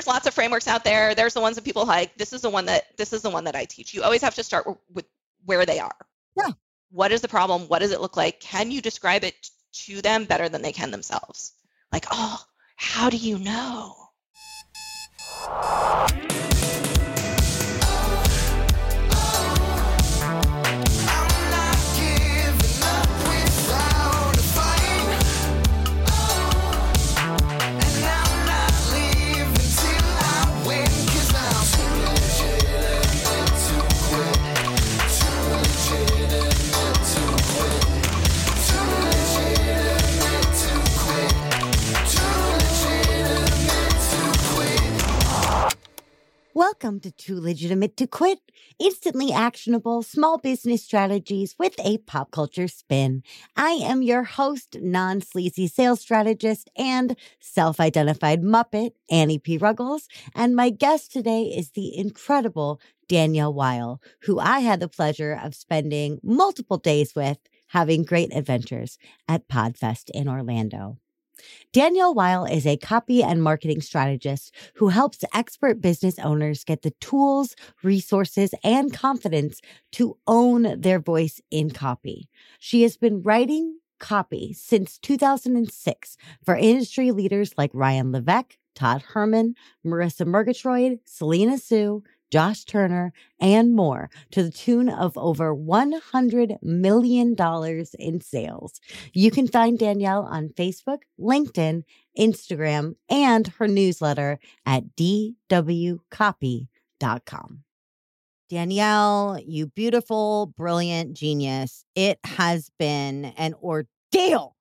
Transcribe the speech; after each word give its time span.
there's 0.00 0.06
lots 0.06 0.26
of 0.26 0.32
frameworks 0.32 0.66
out 0.66 0.82
there. 0.82 1.14
There's 1.14 1.34
the 1.34 1.42
ones 1.42 1.56
that 1.56 1.64
people 1.66 1.84
like. 1.84 2.16
This 2.16 2.32
is 2.32 2.40
the 2.40 2.48
one 2.48 2.64
that 2.64 2.96
this 2.96 3.12
is 3.12 3.20
the 3.20 3.28
one 3.28 3.44
that 3.44 3.54
I 3.54 3.66
teach. 3.66 3.92
You 3.92 4.02
always 4.02 4.22
have 4.22 4.34
to 4.36 4.42
start 4.42 4.66
with 4.90 5.04
where 5.44 5.66
they 5.66 5.78
are. 5.78 5.94
Yeah. 6.34 6.52
What 6.90 7.12
is 7.12 7.20
the 7.20 7.28
problem? 7.28 7.68
What 7.68 7.80
does 7.80 7.92
it 7.92 8.00
look 8.00 8.16
like? 8.16 8.40
Can 8.40 8.70
you 8.70 8.80
describe 8.80 9.24
it 9.24 9.50
to 9.84 10.00
them 10.00 10.24
better 10.24 10.48
than 10.48 10.62
they 10.62 10.72
can 10.72 10.90
themselves? 10.90 11.52
Like, 11.92 12.06
oh, 12.10 12.42
how 12.76 13.10
do 13.10 13.18
you 13.18 13.38
know? 13.40 13.94
Welcome 46.60 47.00
to 47.00 47.10
Too 47.10 47.40
Legitimate 47.40 47.96
to 47.96 48.06
Quit, 48.06 48.38
instantly 48.78 49.32
actionable 49.32 50.02
small 50.02 50.36
business 50.36 50.84
strategies 50.84 51.54
with 51.58 51.74
a 51.78 51.96
pop 51.96 52.32
culture 52.32 52.68
spin. 52.68 53.22
I 53.56 53.70
am 53.70 54.02
your 54.02 54.24
host, 54.24 54.76
non 54.78 55.22
sleazy 55.22 55.68
sales 55.68 56.02
strategist 56.02 56.68
and 56.76 57.16
self 57.38 57.80
identified 57.80 58.42
Muppet, 58.42 58.90
Annie 59.10 59.38
P. 59.38 59.56
Ruggles. 59.56 60.06
And 60.34 60.54
my 60.54 60.68
guest 60.68 61.10
today 61.10 61.44
is 61.44 61.70
the 61.70 61.96
incredible 61.96 62.78
Danielle 63.08 63.54
Weil, 63.54 64.02
who 64.24 64.38
I 64.38 64.58
had 64.58 64.80
the 64.80 64.88
pleasure 64.88 65.32
of 65.42 65.54
spending 65.54 66.20
multiple 66.22 66.76
days 66.76 67.14
with, 67.14 67.38
having 67.68 68.04
great 68.04 68.36
adventures 68.36 68.98
at 69.26 69.48
PodFest 69.48 70.10
in 70.12 70.28
Orlando. 70.28 70.98
Danielle 71.72 72.14
Weil 72.14 72.44
is 72.44 72.66
a 72.66 72.76
copy 72.76 73.22
and 73.22 73.42
marketing 73.42 73.80
strategist 73.80 74.54
who 74.74 74.88
helps 74.88 75.24
expert 75.34 75.80
business 75.80 76.18
owners 76.18 76.64
get 76.64 76.82
the 76.82 76.92
tools, 77.00 77.54
resources, 77.82 78.54
and 78.64 78.92
confidence 78.92 79.60
to 79.92 80.16
own 80.26 80.80
their 80.80 80.98
voice 80.98 81.40
in 81.50 81.70
copy. 81.70 82.28
She 82.58 82.82
has 82.82 82.96
been 82.96 83.22
writing 83.22 83.78
copy 83.98 84.52
since 84.52 84.98
2006 84.98 86.16
for 86.44 86.56
industry 86.56 87.10
leaders 87.12 87.54
like 87.56 87.70
Ryan 87.72 88.12
Levesque, 88.12 88.56
Todd 88.74 89.02
Herman, 89.02 89.54
Marisa 89.84 90.26
Murgatroyd, 90.26 91.00
Selena 91.04 91.58
Soo, 91.58 92.02
Josh 92.30 92.64
Turner, 92.64 93.12
and 93.40 93.74
more 93.74 94.08
to 94.30 94.42
the 94.42 94.50
tune 94.50 94.88
of 94.88 95.16
over 95.18 95.54
$100 95.54 96.62
million 96.62 97.36
in 97.98 98.20
sales. 98.20 98.80
You 99.12 99.30
can 99.30 99.46
find 99.48 99.78
Danielle 99.78 100.22
on 100.22 100.48
Facebook, 100.50 100.98
LinkedIn, 101.18 101.84
Instagram, 102.18 102.94
and 103.08 103.48
her 103.58 103.66
newsletter 103.68 104.38
at 104.64 104.96
dwcopy.com. 104.96 105.98
Danielle, 108.48 109.38
you 109.46 109.66
beautiful, 109.66 110.52
brilliant 110.56 111.14
genius. 111.14 111.84
It 111.94 112.18
has 112.24 112.70
been 112.78 113.26
an 113.36 113.54
ordeal 113.62 114.56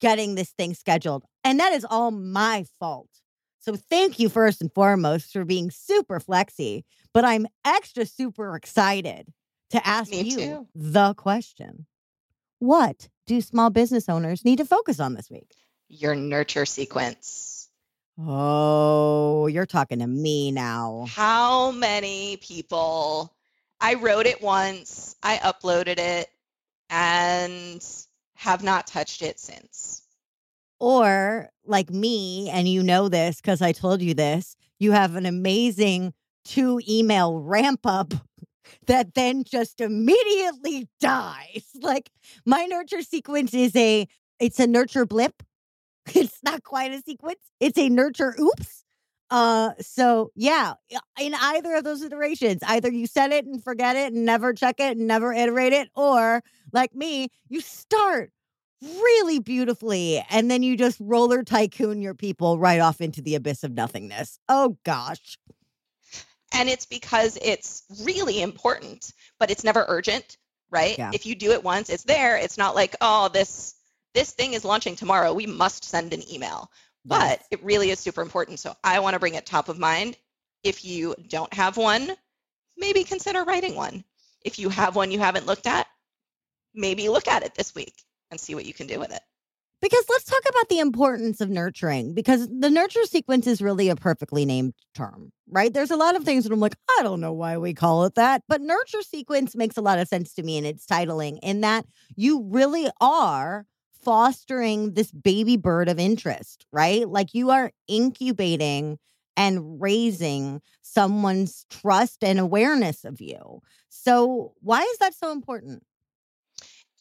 getting 0.00 0.34
this 0.34 0.50
thing 0.50 0.74
scheduled. 0.74 1.24
And 1.44 1.60
that 1.60 1.72
is 1.72 1.86
all 1.88 2.10
my 2.10 2.64
fault. 2.80 3.08
So 3.62 3.76
thank 3.76 4.18
you 4.18 4.28
first 4.28 4.60
and 4.60 4.72
foremost 4.74 5.32
for 5.32 5.44
being 5.44 5.70
super 5.70 6.18
flexy, 6.18 6.84
but 7.14 7.24
I'm 7.24 7.46
extra 7.64 8.04
super 8.04 8.56
excited 8.56 9.32
to 9.70 9.86
ask 9.86 10.10
Me 10.10 10.22
you 10.22 10.36
too. 10.36 10.68
the 10.74 11.14
question. 11.14 11.86
What 12.58 13.08
do 13.28 13.40
small 13.40 13.70
business 13.70 14.08
owners 14.08 14.44
need 14.44 14.58
to 14.58 14.64
focus 14.64 14.98
on 14.98 15.14
this 15.14 15.30
week? 15.30 15.54
Your 15.88 16.16
nurture 16.16 16.66
sequence. 16.66 17.68
Oh, 18.18 19.46
you're 19.46 19.64
talking 19.64 20.00
to 20.00 20.06
me 20.08 20.50
now. 20.50 21.06
How 21.08 21.70
many 21.70 22.38
people? 22.38 23.32
I 23.80 23.94
wrote 23.94 24.26
it 24.26 24.42
once, 24.42 25.16
I 25.22 25.36
uploaded 25.36 25.98
it, 25.98 26.28
and 26.90 27.84
have 28.34 28.62
not 28.64 28.88
touched 28.88 29.22
it 29.22 29.38
since. 29.38 30.01
Or 30.82 31.48
like 31.64 31.90
me, 31.90 32.50
and 32.50 32.68
you 32.68 32.82
know 32.82 33.08
this 33.08 33.36
because 33.40 33.62
I 33.62 33.70
told 33.70 34.02
you 34.02 34.14
this, 34.14 34.56
you 34.80 34.90
have 34.90 35.14
an 35.14 35.26
amazing 35.26 36.12
two 36.44 36.80
email 36.88 37.38
ramp 37.38 37.82
up 37.86 38.14
that 38.88 39.14
then 39.14 39.44
just 39.44 39.80
immediately 39.80 40.88
dies. 41.00 41.66
Like 41.80 42.10
my 42.46 42.66
nurture 42.66 43.02
sequence 43.02 43.54
is 43.54 43.76
a 43.76 44.08
it's 44.40 44.58
a 44.60 44.66
nurture 44.66 45.06
blip. 45.06 45.42
It's 46.14 46.40
not 46.44 46.64
quite 46.64 46.92
a 46.92 47.02
sequence. 47.02 47.40
It's 47.60 47.78
a 47.78 47.88
nurture 47.88 48.34
oops. 48.40 48.84
Uh 49.30 49.72
so 49.80 50.30
yeah, 50.36 50.74
in 51.20 51.34
either 51.34 51.76
of 51.76 51.84
those 51.84 52.02
iterations, 52.02 52.62
either 52.66 52.90
you 52.92 53.06
set 53.06 53.32
it 53.32 53.46
and 53.46 53.62
forget 53.62 53.96
it 53.96 54.12
and 54.12 54.24
never 54.26 54.52
check 54.52 54.76
it 54.80 54.96
and 54.98 55.06
never 55.06 55.32
iterate 55.32 55.72
it, 55.74 55.90
or 55.96 56.42
like 56.72 56.94
me, 56.94 57.28
you 57.48 57.60
start 57.60 58.32
really 58.82 59.38
beautifully 59.38 60.24
and 60.30 60.50
then 60.50 60.62
you 60.62 60.76
just 60.76 60.98
roller 61.00 61.42
tycoon 61.42 62.02
your 62.02 62.14
people 62.14 62.58
right 62.58 62.80
off 62.80 63.00
into 63.00 63.22
the 63.22 63.34
abyss 63.34 63.62
of 63.64 63.72
nothingness. 63.72 64.38
Oh 64.48 64.76
gosh. 64.84 65.38
And 66.54 66.68
it's 66.68 66.86
because 66.86 67.38
it's 67.40 67.84
really 68.02 68.42
important, 68.42 69.12
but 69.38 69.50
it's 69.50 69.64
never 69.64 69.84
urgent, 69.88 70.36
right? 70.70 70.98
Yeah. 70.98 71.10
If 71.14 71.24
you 71.24 71.34
do 71.34 71.52
it 71.52 71.64
once, 71.64 71.88
it's 71.88 72.04
there. 72.04 72.36
It's 72.36 72.58
not 72.58 72.74
like, 72.74 72.94
oh, 73.00 73.28
this 73.28 73.74
this 74.14 74.32
thing 74.32 74.52
is 74.52 74.64
launching 74.64 74.94
tomorrow. 74.94 75.32
We 75.32 75.46
must 75.46 75.84
send 75.84 76.12
an 76.12 76.22
email. 76.30 76.70
But 77.04 77.38
Yes. 77.40 77.46
it 77.52 77.64
really 77.64 77.90
is 77.90 77.98
super 77.98 78.20
important. 78.20 78.60
So 78.60 78.76
I 78.84 79.00
want 79.00 79.14
to 79.14 79.20
bring 79.20 79.34
it 79.34 79.46
top 79.46 79.68
of 79.68 79.78
mind. 79.78 80.16
If 80.62 80.84
you 80.84 81.14
don't 81.28 81.52
have 81.54 81.76
one, 81.76 82.12
maybe 82.76 83.02
consider 83.04 83.42
writing 83.44 83.74
one. 83.74 84.04
If 84.44 84.58
you 84.58 84.68
have 84.68 84.94
one 84.94 85.10
you 85.10 85.18
haven't 85.18 85.46
looked 85.46 85.66
at, 85.66 85.86
maybe 86.74 87.08
look 87.08 87.26
at 87.28 87.42
it 87.42 87.54
this 87.54 87.74
week 87.74 87.94
and 88.32 88.40
see 88.40 88.56
what 88.56 88.64
you 88.64 88.74
can 88.74 88.88
do 88.88 88.98
with 88.98 89.12
it. 89.12 89.20
Because 89.80 90.04
let's 90.08 90.24
talk 90.24 90.42
about 90.48 90.68
the 90.68 90.78
importance 90.78 91.40
of 91.40 91.50
nurturing 91.50 92.14
because 92.14 92.48
the 92.48 92.70
nurture 92.70 93.04
sequence 93.04 93.48
is 93.48 93.60
really 93.60 93.88
a 93.88 93.96
perfectly 93.96 94.44
named 94.44 94.74
term, 94.94 95.32
right? 95.50 95.74
There's 95.74 95.90
a 95.90 95.96
lot 95.96 96.14
of 96.14 96.24
things 96.24 96.44
that 96.44 96.52
I'm 96.52 96.60
like, 96.60 96.76
I 96.98 97.02
don't 97.02 97.20
know 97.20 97.32
why 97.32 97.58
we 97.58 97.74
call 97.74 98.04
it 98.04 98.14
that, 98.14 98.42
but 98.48 98.60
nurture 98.60 99.02
sequence 99.02 99.56
makes 99.56 99.76
a 99.76 99.82
lot 99.82 99.98
of 99.98 100.06
sense 100.06 100.34
to 100.34 100.42
me 100.44 100.56
in 100.56 100.64
its 100.64 100.86
titling 100.86 101.40
in 101.42 101.62
that 101.62 101.84
you 102.14 102.44
really 102.48 102.88
are 103.00 103.66
fostering 104.04 104.94
this 104.94 105.10
baby 105.10 105.56
bird 105.56 105.88
of 105.88 105.98
interest, 105.98 106.64
right? 106.72 107.08
Like 107.08 107.34
you 107.34 107.50
are 107.50 107.72
incubating 107.88 108.98
and 109.36 109.82
raising 109.82 110.60
someone's 110.82 111.66
trust 111.70 112.22
and 112.22 112.38
awareness 112.38 113.04
of 113.04 113.20
you. 113.20 113.60
So, 113.88 114.52
why 114.60 114.82
is 114.82 114.98
that 114.98 115.14
so 115.14 115.32
important? 115.32 115.82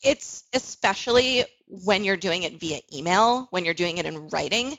It's 0.04 0.44
especially 0.54 1.46
when 1.68 2.04
you're 2.04 2.18
doing 2.18 2.44
it 2.44 2.60
via 2.60 2.80
email, 2.94 3.48
when 3.52 3.66
you're 3.66 3.74
doing 3.74 3.98
it 3.98 4.06
in 4.06 4.28
writing, 4.30 4.78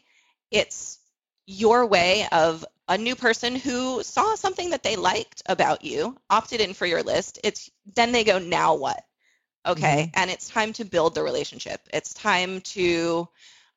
it's 0.50 0.98
your 1.46 1.86
way 1.86 2.26
of 2.30 2.64
a 2.88 2.98
new 2.98 3.16
person 3.16 3.56
who 3.56 4.02
saw 4.02 4.34
something 4.34 4.70
that 4.70 4.82
they 4.82 4.96
liked 4.96 5.42
about 5.46 5.84
you, 5.84 6.16
opted 6.28 6.60
in 6.60 6.74
for 6.74 6.86
your 6.86 7.02
list. 7.02 7.38
It's 7.42 7.70
then 7.94 8.12
they 8.12 8.24
go, 8.24 8.38
now 8.38 8.74
what? 8.74 9.02
Okay. 9.66 10.10
And 10.14 10.30
it's 10.30 10.48
time 10.48 10.72
to 10.74 10.84
build 10.84 11.14
the 11.14 11.22
relationship. 11.22 11.80
It's 11.92 12.12
time 12.12 12.60
to, 12.60 13.28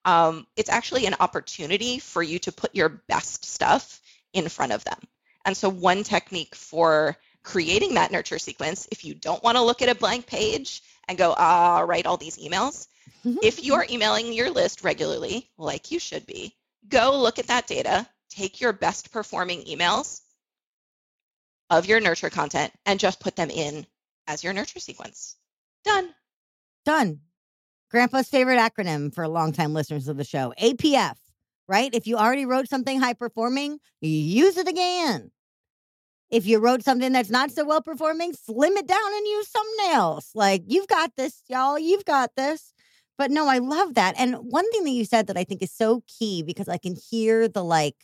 um, 0.03 0.47
it's 0.55 0.69
actually 0.69 1.05
an 1.05 1.15
opportunity 1.19 1.99
for 1.99 2.23
you 2.23 2.39
to 2.39 2.51
put 2.51 2.75
your 2.75 2.89
best 2.89 3.45
stuff 3.45 4.01
in 4.33 4.49
front 4.49 4.71
of 4.71 4.83
them. 4.83 4.99
And 5.45 5.55
so, 5.55 5.69
one 5.69 6.03
technique 6.03 6.55
for 6.55 7.15
creating 7.43 7.93
that 7.93 8.11
nurture 8.11 8.39
sequence, 8.39 8.87
if 8.91 9.05
you 9.05 9.13
don't 9.13 9.43
want 9.43 9.57
to 9.57 9.63
look 9.63 9.83
at 9.83 9.89
a 9.89 9.95
blank 9.95 10.25
page 10.25 10.81
and 11.07 11.17
go, 11.17 11.33
ah, 11.37 11.83
write 11.87 12.05
all 12.05 12.17
these 12.17 12.37
emails, 12.37 12.87
if 13.41 13.63
you 13.63 13.73
are 13.73 13.85
emailing 13.89 14.33
your 14.33 14.51
list 14.51 14.83
regularly, 14.83 15.49
like 15.57 15.91
you 15.91 15.99
should 15.99 16.25
be, 16.25 16.55
go 16.87 17.19
look 17.19 17.39
at 17.39 17.47
that 17.47 17.67
data, 17.67 18.07
take 18.29 18.61
your 18.61 18.73
best 18.73 19.11
performing 19.11 19.63
emails 19.63 20.21
of 21.69 21.87
your 21.87 21.99
nurture 21.99 22.29
content, 22.29 22.71
and 22.85 22.99
just 22.99 23.19
put 23.19 23.35
them 23.35 23.49
in 23.49 23.85
as 24.27 24.43
your 24.43 24.53
nurture 24.53 24.79
sequence. 24.79 25.35
Done. 25.83 26.13
Done. 26.85 27.21
Grandpa's 27.89 28.27
favorite 28.27 28.59
acronym 28.59 29.13
for 29.13 29.27
longtime 29.27 29.73
listeners 29.73 30.07
of 30.07 30.17
the 30.17 30.23
show 30.23 30.53
APF, 30.61 31.15
right? 31.67 31.89
If 31.93 32.05
you 32.05 32.17
already 32.17 32.45
wrote 32.45 32.67
something 32.69 32.99
high 32.99 33.13
performing, 33.13 33.79
use 34.01 34.57
it 34.57 34.67
again. 34.67 35.31
If 36.29 36.45
you 36.45 36.59
wrote 36.59 36.83
something 36.83 37.11
that's 37.11 37.29
not 37.29 37.51
so 37.51 37.65
well 37.65 37.81
performing, 37.81 38.33
slim 38.33 38.73
it 38.77 38.87
down 38.87 39.13
and 39.13 39.27
use 39.27 39.47
something 39.47 39.85
else. 39.91 40.31
Like, 40.33 40.63
you've 40.67 40.87
got 40.87 41.11
this, 41.15 41.41
y'all. 41.47 41.77
You've 41.77 42.05
got 42.05 42.31
this. 42.35 42.73
But 43.17 43.31
no, 43.31 43.47
I 43.47 43.59
love 43.59 43.93
that. 43.93 44.15
And 44.17 44.35
one 44.35 44.69
thing 44.71 44.83
that 44.83 44.91
you 44.91 45.05
said 45.05 45.27
that 45.27 45.37
I 45.37 45.43
think 45.43 45.61
is 45.61 45.71
so 45.71 46.03
key 46.07 46.43
because 46.43 46.67
I 46.67 46.77
can 46.77 46.95
hear 46.95 47.47
the 47.47 47.63
like 47.63 47.95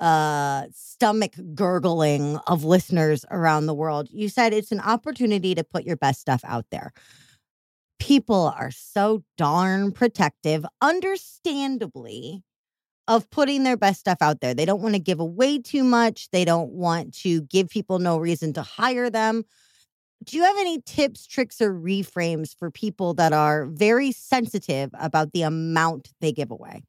uh 0.00 0.66
stomach 0.72 1.34
gurgling 1.54 2.36
of 2.46 2.62
listeners 2.64 3.24
around 3.30 3.66
the 3.66 3.74
world. 3.74 4.08
You 4.10 4.28
said 4.28 4.52
it's 4.52 4.72
an 4.72 4.80
opportunity 4.80 5.54
to 5.56 5.64
put 5.64 5.84
your 5.84 5.96
best 5.96 6.20
stuff 6.20 6.40
out 6.44 6.66
there. 6.70 6.92
People 7.98 8.54
are 8.56 8.70
so 8.70 9.24
darn 9.36 9.90
protective, 9.90 10.64
understandably, 10.80 12.44
of 13.08 13.28
putting 13.30 13.62
their 13.64 13.76
best 13.76 13.98
stuff 13.98 14.18
out 14.20 14.40
there. 14.40 14.52
They 14.54 14.66
don't 14.66 14.82
want 14.82 14.94
to 14.94 15.00
give 15.00 15.18
away 15.18 15.58
too 15.58 15.82
much. 15.82 16.30
They 16.30 16.44
don't 16.44 16.72
want 16.72 17.14
to 17.22 17.40
give 17.40 17.70
people 17.70 17.98
no 17.98 18.18
reason 18.18 18.52
to 18.52 18.62
hire 18.62 19.08
them. 19.08 19.44
Do 20.22 20.36
you 20.36 20.44
have 20.44 20.58
any 20.58 20.82
tips, 20.82 21.26
tricks, 21.26 21.60
or 21.62 21.72
reframes 21.72 22.54
for 22.56 22.70
people 22.70 23.14
that 23.14 23.32
are 23.32 23.64
very 23.64 24.12
sensitive 24.12 24.90
about 24.98 25.32
the 25.32 25.42
amount 25.42 26.10
they 26.20 26.32
give 26.32 26.50
away? 26.50 26.82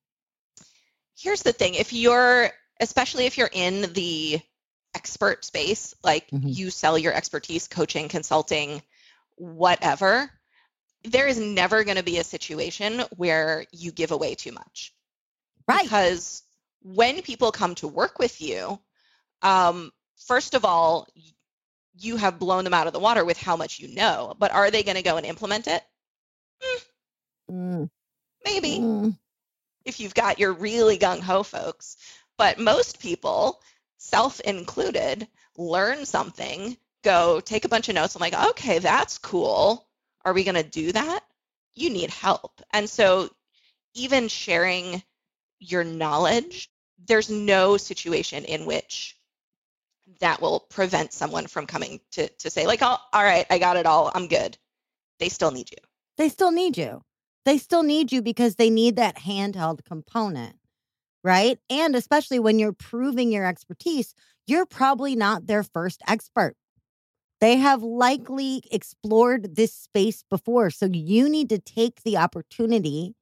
Here's 1.18 1.44
the 1.44 1.54
thing 1.54 1.76
if 1.76 1.94
you're, 1.94 2.50
especially 2.82 3.26
if 3.26 3.38
you're 3.38 3.50
in 3.52 3.94
the 3.94 4.40
expert 4.96 5.46
space, 5.46 5.94
like 6.04 6.30
mm-hmm. 6.32 6.48
you 6.50 6.70
sell 6.70 6.98
your 6.98 7.14
expertise, 7.14 7.68
coaching, 7.68 8.10
consulting, 8.10 8.82
whatever, 9.36 10.30
there 11.06 11.28
is 11.28 11.40
never 11.40 11.84
going 11.86 11.98
to 11.98 12.04
be 12.04 12.18
a 12.18 12.24
situation 12.24 13.04
where 13.16 13.66
you 13.72 13.92
give 13.92 14.12
away 14.12 14.36
too 14.36 14.52
much. 14.52 14.94
Right. 15.70 15.84
Because 15.84 16.42
when 16.82 17.22
people 17.22 17.52
come 17.52 17.76
to 17.76 17.88
work 17.88 18.18
with 18.18 18.42
you, 18.42 18.80
um, 19.44 19.92
first 20.28 20.56
of 20.56 20.66
all, 20.66 21.08
you 22.00 22.18
have 22.18 22.40
blown 22.40 22.64
them 22.64 22.74
out 22.74 22.88
of 22.88 22.94
the 22.94 23.00
water 23.00 23.24
with 23.24 23.38
how 23.38 23.56
much 23.56 23.80
you 23.80 23.94
know. 23.94 24.34
But 24.40 24.52
are 24.52 24.72
they 24.72 24.82
going 24.82 24.98
to 24.98 25.04
go 25.04 25.18
and 25.18 25.26
implement 25.26 25.68
it? 25.68 25.84
Mm, 26.64 26.86
mm. 27.52 27.90
Maybe. 28.44 28.80
Mm. 28.80 29.16
If 29.86 30.00
you've 30.00 30.16
got 30.16 30.40
your 30.40 30.54
really 30.54 30.98
gung 30.98 31.20
ho 31.20 31.44
folks. 31.44 31.98
But 32.38 32.58
most 32.58 33.00
people, 33.00 33.62
self 33.98 34.40
included, 34.40 35.28
learn 35.56 36.06
something, 36.06 36.78
go 37.04 37.42
take 37.42 37.66
a 37.66 37.70
bunch 37.70 37.90
of 37.90 37.96
notes. 37.96 38.16
I'm 38.16 38.22
like, 38.22 38.50
okay, 38.52 38.80
that's 38.80 39.20
cool. 39.20 39.86
Are 40.26 40.34
we 40.34 40.44
going 40.44 40.56
to 40.56 40.64
do 40.64 40.94
that? 40.94 41.20
You 41.76 41.92
need 41.92 42.10
help. 42.10 42.62
And 42.74 42.90
so 42.90 43.30
even 43.94 44.30
sharing 44.30 45.04
your 45.60 45.84
knowledge, 45.84 46.70
there's 47.08 47.30
no 47.30 47.78
situation 47.78 48.46
in 48.46 48.66
which 48.66 49.18
that 50.20 50.42
will 50.42 50.62
prevent 50.62 51.14
someone 51.14 51.48
from 51.48 51.66
coming 51.66 52.00
to 52.12 52.28
to 52.28 52.50
say 52.50 52.66
like, 52.66 52.82
"Oh, 52.82 52.98
all 53.14 53.24
right, 53.24 53.46
I 53.50 53.60
got 53.60 53.78
it 53.78 53.86
all. 53.86 54.12
I'm 54.14 54.28
good." 54.28 54.58
They 55.20 55.30
still 55.30 55.52
need 55.52 55.70
you. 55.72 55.78
They 56.18 56.30
still 56.30 56.52
need 56.52 56.78
you. 56.78 57.02
They 57.46 57.58
still 57.58 57.84
need 57.84 58.12
you 58.12 58.22
because 58.22 58.56
they 58.56 58.70
need 58.70 58.96
that 58.96 59.18
handheld 59.18 59.84
component, 59.86 60.58
right? 61.24 61.60
And 61.70 61.96
especially 61.96 62.40
when 62.40 62.60
you're 62.60 62.74
proving 62.74 63.32
your 63.32 63.46
expertise, 63.46 64.14
you're 64.48 64.66
probably 64.66 65.16
not 65.16 65.48
their 65.48 65.64
first 65.64 66.02
expert. 66.08 66.56
They 67.40 67.58
have 67.58 67.82
likely 67.82 68.64
explored 68.72 69.56
this 69.56 69.74
space 69.74 70.24
before. 70.30 70.70
So 70.70 70.88
you 70.88 71.30
need 71.30 71.50
to 71.50 71.60
take 71.60 72.04
the 72.04 72.18
opportunity 72.18 73.16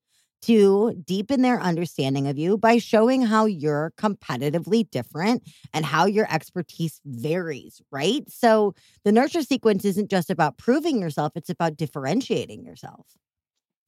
to 0.44 0.94
deepen 1.06 1.42
their 1.42 1.60
understanding 1.60 2.28
of 2.28 2.38
you 2.38 2.58
by 2.58 2.78
showing 2.78 3.24
how 3.24 3.46
you're 3.46 3.94
competitively 3.98 4.90
different 4.90 5.44
and 5.74 5.86
how 5.86 6.06
your 6.06 6.32
expertise 6.32 7.02
varies, 7.06 7.82
right? 7.92 8.24
So 8.30 8.76
the 9.04 9.12
nurture 9.12 9.42
sequence 9.42 9.84
isn't 9.86 10.10
just 10.10 10.30
about 10.30 10.58
proving 10.58 11.02
yourself, 11.02 11.34
it's 11.36 11.50
about 11.50 11.78
differentiating 11.78 12.64
yourself 12.64 13.08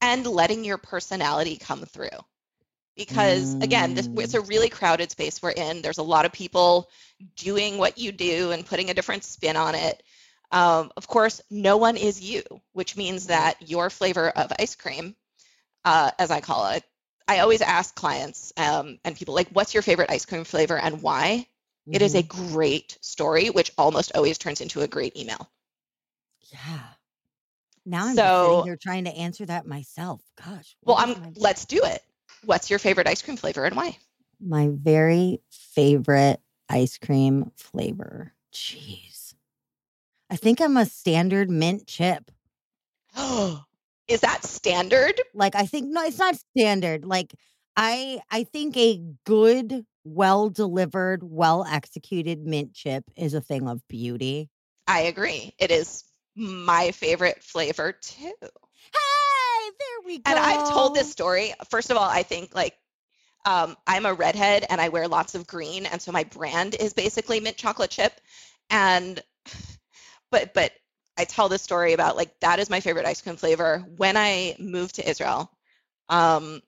and 0.01 0.25
letting 0.25 0.63
your 0.63 0.77
personality 0.77 1.57
come 1.57 1.81
through. 1.81 2.09
Because 2.95 3.53
again, 3.61 3.93
this, 3.93 4.09
it's 4.17 4.33
a 4.33 4.39
mm. 4.39 4.49
really 4.49 4.67
crowded 4.67 5.09
space 5.09 5.41
we're 5.41 5.51
in. 5.51 5.81
There's 5.81 5.99
a 5.99 6.03
lot 6.03 6.25
of 6.25 6.33
people 6.33 6.89
doing 7.37 7.77
what 7.77 7.97
you 7.97 8.11
do 8.11 8.51
and 8.51 8.65
putting 8.65 8.89
a 8.89 8.93
different 8.93 9.23
spin 9.23 9.55
on 9.55 9.73
it. 9.75 10.03
Um, 10.51 10.91
of 10.97 11.07
course, 11.07 11.41
no 11.49 11.77
one 11.77 11.95
is 11.95 12.19
you, 12.19 12.43
which 12.73 12.97
means 12.97 13.27
that 13.27 13.55
your 13.69 13.89
flavor 13.89 14.29
of 14.29 14.51
ice 14.59 14.75
cream 14.75 15.15
uh, 15.89 16.11
as 16.19 16.29
I 16.29 16.39
call 16.39 16.69
it. 16.69 16.83
I 17.27 17.39
always 17.39 17.61
ask 17.61 17.95
clients 17.95 18.53
um, 18.57 18.99
and 19.03 19.15
people 19.15 19.33
like, 19.33 19.49
"What's 19.49 19.73
your 19.73 19.83
favorite 19.83 20.11
ice 20.11 20.25
cream 20.25 20.43
flavor 20.43 20.77
and 20.77 21.01
why?" 21.01 21.47
Mm-hmm. 21.87 21.95
It 21.95 22.01
is 22.03 22.13
a 22.13 22.21
mm-hmm. 22.21 22.53
great 22.53 22.97
story, 23.01 23.49
which 23.49 23.71
almost 23.77 24.15
always 24.15 24.37
turns 24.37 24.61
into 24.61 24.81
a 24.81 24.87
great 24.87 25.17
email. 25.17 25.49
Yeah. 26.51 26.79
Now 27.85 28.05
I'm 28.05 28.15
so, 28.15 28.45
sitting 28.45 28.63
here 28.65 28.77
trying 28.77 29.05
to 29.05 29.15
answer 29.15 29.45
that 29.47 29.65
myself. 29.65 30.21
Gosh. 30.43 30.75
Well, 30.83 30.97
I'm. 30.99 31.33
Let's 31.35 31.65
do 31.65 31.81
it. 31.83 32.03
What's 32.45 32.69
your 32.69 32.79
favorite 32.79 33.07
ice 33.07 33.23
cream 33.23 33.37
flavor 33.37 33.65
and 33.65 33.75
why? 33.75 33.97
My 34.39 34.69
very 34.71 35.41
favorite 35.49 36.39
ice 36.69 36.97
cream 36.99 37.51
flavor. 37.55 38.33
Jeez. 38.53 39.33
I 40.29 40.35
think 40.35 40.61
I'm 40.61 40.77
a 40.77 40.85
standard 40.85 41.49
mint 41.49 41.87
chip. 41.87 42.31
Oh, 43.17 43.65
is 44.09 44.21
that 44.21 44.43
standard? 44.43 45.21
Like 45.33 45.55
I 45.55 45.65
think 45.65 45.87
no, 45.87 46.03
it's 46.03 46.17
not 46.17 46.35
standard. 46.35 47.05
Like 47.05 47.33
I 47.77 48.19
I 48.29 48.43
think 48.43 48.75
a 48.75 49.01
good, 49.25 49.85
well 50.03 50.49
delivered, 50.49 51.21
well 51.23 51.65
executed 51.69 52.45
mint 52.45 52.73
chip 52.73 53.05
is 53.15 53.33
a 53.33 53.41
thing 53.41 53.69
of 53.69 53.87
beauty. 53.87 54.49
I 54.87 55.01
agree. 55.01 55.53
It 55.59 55.71
is 55.71 56.03
my 56.35 56.91
favorite 56.91 57.43
flavor 57.43 57.91
too. 57.91 58.33
Hey, 58.41 59.69
there 59.79 60.05
we 60.05 60.17
go. 60.17 60.31
And 60.31 60.39
I've 60.39 60.69
told 60.71 60.95
this 60.95 61.11
story. 61.11 61.53
First 61.69 61.91
of 61.91 61.97
all, 61.97 62.09
I 62.09 62.23
think 62.23 62.55
like 62.55 62.75
um, 63.45 63.77
I'm 63.85 64.05
a 64.05 64.13
redhead 64.13 64.65
and 64.69 64.81
I 64.81 64.89
wear 64.89 65.07
lots 65.07 65.35
of 65.35 65.45
green, 65.45 65.85
and 65.85 66.01
so 66.01 66.11
my 66.11 66.23
brand 66.23 66.75
is 66.79 66.93
basically 66.93 67.39
mint 67.39 67.57
chocolate 67.57 67.91
chip. 67.91 68.19
And 68.71 69.21
but 70.31 70.53
but 70.53 70.71
I 71.19 71.25
tell 71.25 71.49
this 71.49 71.61
story 71.61 71.91
about 71.91 72.15
like 72.15 72.39
that 72.39 72.59
is 72.59 72.69
my 72.69 72.79
favorite 72.79 73.05
ice 73.05 73.21
cream 73.21 73.35
flavor. 73.35 73.83
When 73.97 74.15
I 74.15 74.55
moved 74.57 74.95
to 74.95 75.07
Israel, 75.07 75.51
um, 76.07 76.61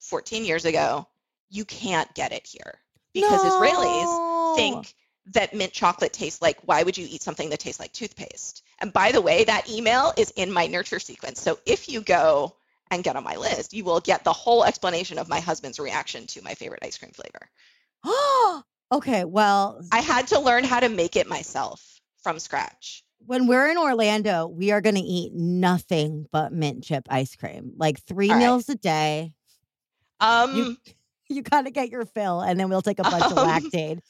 14 0.00 0.46
years 0.46 0.64
ago, 0.64 1.06
you 1.50 1.66
can't 1.66 2.12
get 2.14 2.32
it 2.32 2.46
here 2.46 2.78
because 3.12 3.44
no. 3.44 3.50
Israelis 3.50 4.18
think 4.54 4.94
that 5.34 5.54
mint 5.54 5.74
chocolate 5.74 6.14
tastes 6.14 6.40
like 6.40 6.58
why 6.62 6.82
would 6.82 6.96
you 6.96 7.06
eat 7.08 7.22
something 7.22 7.50
that 7.50 7.60
tastes 7.60 7.78
like 7.78 7.92
toothpaste? 7.92 8.62
And 8.80 8.94
by 8.94 9.12
the 9.12 9.20
way, 9.20 9.44
that 9.44 9.68
email 9.68 10.14
is 10.16 10.32
in 10.36 10.50
my 10.50 10.66
nurture 10.68 10.98
sequence. 10.98 11.38
So 11.38 11.58
if 11.66 11.90
you 11.90 12.00
go 12.00 12.56
and 12.90 13.04
get 13.04 13.16
on 13.16 13.24
my 13.24 13.36
list, 13.36 13.74
you 13.74 13.84
will 13.84 14.00
get 14.00 14.24
the 14.24 14.32
whole 14.32 14.64
explanation 14.64 15.18
of 15.18 15.28
my 15.28 15.40
husband's 15.40 15.78
reaction 15.78 16.26
to 16.28 16.42
my 16.42 16.54
favorite 16.54 16.82
ice 16.82 16.96
cream 16.96 17.12
flavor. 17.12 17.46
Oh, 18.04 18.62
okay. 18.92 19.24
Well, 19.24 19.82
I 19.92 20.00
had 20.00 20.28
to 20.28 20.40
learn 20.40 20.64
how 20.64 20.80
to 20.80 20.88
make 20.88 21.16
it 21.16 21.28
myself 21.28 22.00
from 22.22 22.38
scratch 22.38 23.04
when 23.26 23.46
we're 23.46 23.68
in 23.68 23.78
Orlando, 23.78 24.46
we 24.46 24.70
are 24.70 24.80
going 24.80 24.96
to 24.96 25.00
eat 25.00 25.32
nothing 25.32 26.26
but 26.32 26.52
mint 26.52 26.84
chip 26.84 27.06
ice 27.08 27.36
cream, 27.36 27.72
like 27.76 28.00
three 28.00 28.30
All 28.30 28.38
meals 28.38 28.68
right. 28.68 28.76
a 28.76 28.78
day. 28.78 29.32
Um, 30.20 30.56
you, 30.56 30.76
you 31.28 31.42
got 31.42 31.62
to 31.62 31.70
get 31.70 31.90
your 31.90 32.04
fill, 32.04 32.40
and 32.40 32.58
then 32.58 32.68
we'll 32.68 32.82
take 32.82 32.98
a 32.98 33.04
bunch 33.04 33.24
um, 33.24 33.32
of 33.32 33.38
Lactaid. 33.46 34.00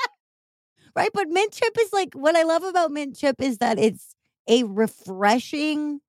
right, 0.96 1.10
but 1.12 1.28
mint 1.28 1.52
chip 1.52 1.76
is 1.78 1.92
like 1.92 2.14
what 2.14 2.36
I 2.36 2.42
love 2.42 2.64
about 2.64 2.90
mint 2.90 3.16
chip 3.16 3.36
is 3.40 3.58
that 3.58 3.78
it's 3.78 4.14
a 4.48 4.64
refreshing 4.64 6.00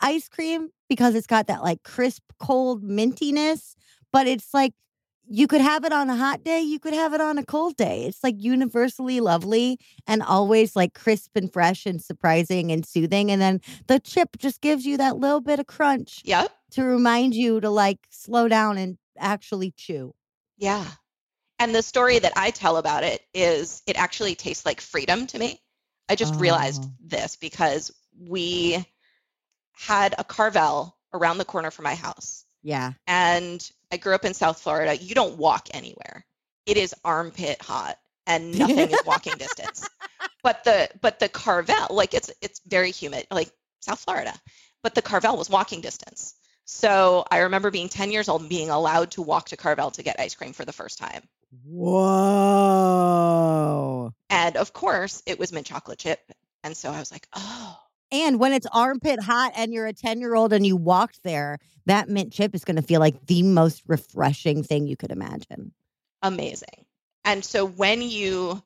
ice 0.00 0.28
cream 0.28 0.70
because 0.88 1.14
it's 1.14 1.26
got 1.26 1.46
that 1.46 1.62
like 1.62 1.82
crisp, 1.82 2.22
cold 2.38 2.82
mintiness, 2.82 3.74
but 4.12 4.26
it's 4.26 4.52
like 4.54 4.74
you 5.32 5.46
could 5.46 5.60
have 5.60 5.84
it 5.84 5.92
on 5.92 6.10
a 6.10 6.16
hot 6.16 6.42
day, 6.42 6.60
you 6.60 6.80
could 6.80 6.92
have 6.92 7.14
it 7.14 7.20
on 7.20 7.38
a 7.38 7.44
cold 7.44 7.76
day. 7.76 8.02
It's 8.02 8.24
like 8.24 8.34
universally 8.38 9.20
lovely 9.20 9.78
and 10.08 10.24
always 10.24 10.74
like 10.74 10.92
crisp 10.92 11.36
and 11.36 11.52
fresh 11.52 11.86
and 11.86 12.02
surprising 12.02 12.72
and 12.72 12.84
soothing. 12.84 13.30
And 13.30 13.40
then 13.40 13.60
the 13.86 14.00
chip 14.00 14.36
just 14.38 14.60
gives 14.60 14.84
you 14.84 14.96
that 14.96 15.18
little 15.18 15.40
bit 15.40 15.60
of 15.60 15.68
crunch. 15.68 16.20
Yep. 16.24 16.50
To 16.72 16.82
remind 16.82 17.34
you 17.36 17.60
to 17.60 17.70
like 17.70 18.00
slow 18.10 18.48
down 18.48 18.76
and 18.76 18.98
actually 19.18 19.72
chew. 19.76 20.14
Yeah. 20.58 20.84
And 21.60 21.74
the 21.74 21.82
story 21.82 22.18
that 22.18 22.32
I 22.34 22.50
tell 22.50 22.76
about 22.76 23.04
it 23.04 23.22
is 23.32 23.82
it 23.86 23.96
actually 23.96 24.34
tastes 24.34 24.66
like 24.66 24.80
freedom 24.80 25.28
to 25.28 25.38
me. 25.38 25.60
I 26.08 26.16
just 26.16 26.34
oh. 26.34 26.38
realized 26.38 26.84
this 27.00 27.36
because 27.36 27.92
we 28.18 28.84
had 29.74 30.12
a 30.18 30.24
Carvel 30.24 30.96
around 31.14 31.38
the 31.38 31.44
corner 31.44 31.70
from 31.70 31.84
my 31.84 31.94
house. 31.94 32.44
Yeah. 32.64 32.92
And 33.06 33.70
I 33.92 33.96
grew 33.96 34.14
up 34.14 34.24
in 34.24 34.34
South 34.34 34.60
Florida. 34.60 34.96
You 34.96 35.14
don't 35.14 35.36
walk 35.36 35.68
anywhere. 35.72 36.24
It 36.66 36.76
is 36.76 36.94
armpit 37.04 37.60
hot 37.62 37.98
and 38.26 38.58
nothing 38.58 38.90
is 38.90 39.00
walking 39.04 39.34
distance. 39.36 39.88
But 40.42 40.64
the 40.64 40.88
but 41.00 41.18
the 41.18 41.28
Carvel, 41.28 41.86
like 41.90 42.14
it's 42.14 42.30
it's 42.40 42.60
very 42.66 42.90
humid, 42.92 43.26
like 43.30 43.50
South 43.80 44.00
Florida. 44.00 44.32
But 44.82 44.94
the 44.94 45.02
Carvel 45.02 45.36
was 45.36 45.50
walking 45.50 45.82
distance. 45.82 46.34
So 46.64 47.24
I 47.30 47.38
remember 47.38 47.70
being 47.72 47.88
10 47.88 48.12
years 48.12 48.28
old 48.28 48.42
and 48.42 48.50
being 48.50 48.70
allowed 48.70 49.10
to 49.12 49.22
walk 49.22 49.48
to 49.48 49.56
Carvel 49.56 49.90
to 49.90 50.04
get 50.04 50.20
ice 50.20 50.36
cream 50.36 50.52
for 50.52 50.64
the 50.64 50.72
first 50.72 50.98
time. 50.98 51.22
Whoa. 51.64 51.90
And 54.30 54.56
of 54.56 54.72
course, 54.72 55.20
it 55.26 55.38
was 55.38 55.52
mint 55.52 55.66
chocolate 55.66 55.98
chip. 55.98 56.20
And 56.62 56.76
so 56.76 56.92
I 56.92 57.00
was 57.00 57.10
like, 57.10 57.26
oh, 57.32 57.76
and 58.12 58.40
when 58.40 58.52
it's 58.52 58.66
armpit 58.72 59.20
hot 59.20 59.52
and 59.54 59.72
you're 59.72 59.86
a 59.86 59.92
10 59.92 60.20
year 60.20 60.34
old 60.34 60.52
and 60.52 60.66
you 60.66 60.76
walked 60.76 61.22
there, 61.22 61.58
that 61.86 62.08
mint 62.08 62.32
chip 62.32 62.54
is 62.54 62.64
going 62.64 62.76
to 62.76 62.82
feel 62.82 63.00
like 63.00 63.26
the 63.26 63.42
most 63.42 63.82
refreshing 63.86 64.62
thing 64.62 64.86
you 64.86 64.96
could 64.96 65.12
imagine. 65.12 65.72
Amazing. 66.22 66.86
And 67.24 67.44
so 67.44 67.66
when 67.66 68.02
you, 68.02 68.62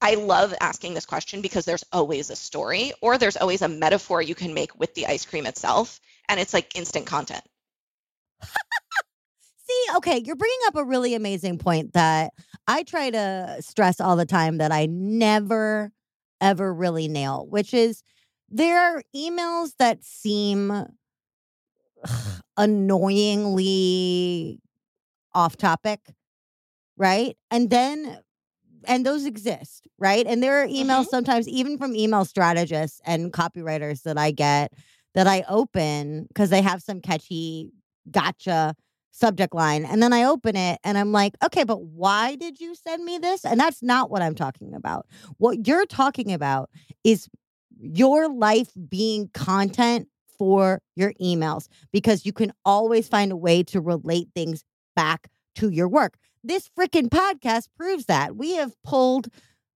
I 0.00 0.14
love 0.14 0.54
asking 0.60 0.94
this 0.94 1.06
question 1.06 1.40
because 1.40 1.64
there's 1.64 1.84
always 1.92 2.30
a 2.30 2.36
story 2.36 2.92
or 3.02 3.18
there's 3.18 3.36
always 3.36 3.62
a 3.62 3.68
metaphor 3.68 4.22
you 4.22 4.34
can 4.34 4.54
make 4.54 4.78
with 4.78 4.94
the 4.94 5.06
ice 5.06 5.26
cream 5.26 5.46
itself. 5.46 5.98
And 6.28 6.38
it's 6.38 6.54
like 6.54 6.76
instant 6.76 7.06
content. 7.06 7.42
See, 9.68 9.96
okay, 9.96 10.22
you're 10.24 10.36
bringing 10.36 10.58
up 10.66 10.76
a 10.76 10.84
really 10.84 11.14
amazing 11.14 11.58
point 11.58 11.92
that 11.94 12.32
I 12.66 12.84
try 12.84 13.10
to 13.10 13.56
stress 13.60 14.00
all 14.00 14.16
the 14.16 14.24
time 14.24 14.58
that 14.58 14.72
I 14.72 14.86
never, 14.86 15.90
ever 16.40 16.72
really 16.72 17.08
nail, 17.08 17.46
which 17.48 17.74
is 17.74 18.02
there 18.48 18.80
are 18.80 19.02
emails 19.14 19.72
that 19.78 20.04
seem 20.04 20.70
ugh, 20.70 20.88
annoyingly 22.56 24.60
off 25.34 25.56
topic, 25.56 26.00
right? 26.96 27.36
And 27.50 27.70
then, 27.70 28.20
and 28.86 29.04
those 29.06 29.24
exist, 29.26 29.86
right? 29.98 30.26
And 30.26 30.42
there 30.42 30.62
are 30.62 30.66
emails 30.68 31.06
Mhm. 31.06 31.10
sometimes, 31.10 31.48
even 31.48 31.78
from 31.78 31.94
email 31.96 32.24
strategists 32.24 33.00
and 33.04 33.32
copywriters 33.32 34.02
that 34.02 34.18
I 34.18 34.30
get 34.32 34.72
that 35.14 35.26
I 35.26 35.44
open 35.48 36.26
because 36.28 36.50
they 36.50 36.62
have 36.62 36.82
some 36.82 37.00
catchy 37.00 37.72
gotcha 38.10 38.74
subject 39.12 39.54
line. 39.54 39.84
And 39.84 40.02
then 40.02 40.12
I 40.12 40.24
open 40.24 40.56
it 40.56 40.78
and 40.84 40.96
I'm 40.98 41.12
like, 41.12 41.34
okay, 41.44 41.64
but 41.64 41.82
why 41.82 42.36
did 42.36 42.60
you 42.60 42.74
send 42.74 43.04
me 43.04 43.18
this? 43.18 43.44
And 43.44 43.58
that's 43.60 43.82
not 43.82 44.10
what 44.10 44.22
I'm 44.22 44.34
talking 44.34 44.74
about. 44.74 45.06
What 45.38 45.66
you're 45.66 45.86
talking 45.86 46.32
about 46.32 46.70
is 47.04 47.28
your 47.80 48.28
life 48.28 48.68
being 48.88 49.28
content 49.34 50.08
for 50.38 50.80
your 50.94 51.12
emails 51.20 51.68
because 51.92 52.24
you 52.24 52.32
can 52.32 52.52
always 52.64 53.08
find 53.08 53.32
a 53.32 53.36
way 53.36 53.62
to 53.64 53.80
relate 53.80 54.28
things 54.34 54.62
back 54.94 55.28
to 55.56 55.70
your 55.70 55.88
work. 55.88 56.16
This 56.44 56.70
freaking 56.78 57.08
podcast 57.08 57.68
proves 57.76 58.06
that. 58.06 58.36
We 58.36 58.52
have 58.54 58.72
pulled 58.84 59.28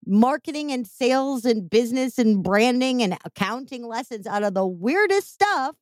marketing 0.06 0.72
and 0.72 0.86
sales 0.86 1.44
and 1.44 1.68
business 1.68 2.18
and 2.18 2.42
branding 2.42 3.02
and 3.02 3.16
accounting 3.24 3.86
lessons 3.86 4.26
out 4.26 4.42
of 4.42 4.54
the 4.54 4.66
weirdest 4.66 5.32
stuff 5.32 5.76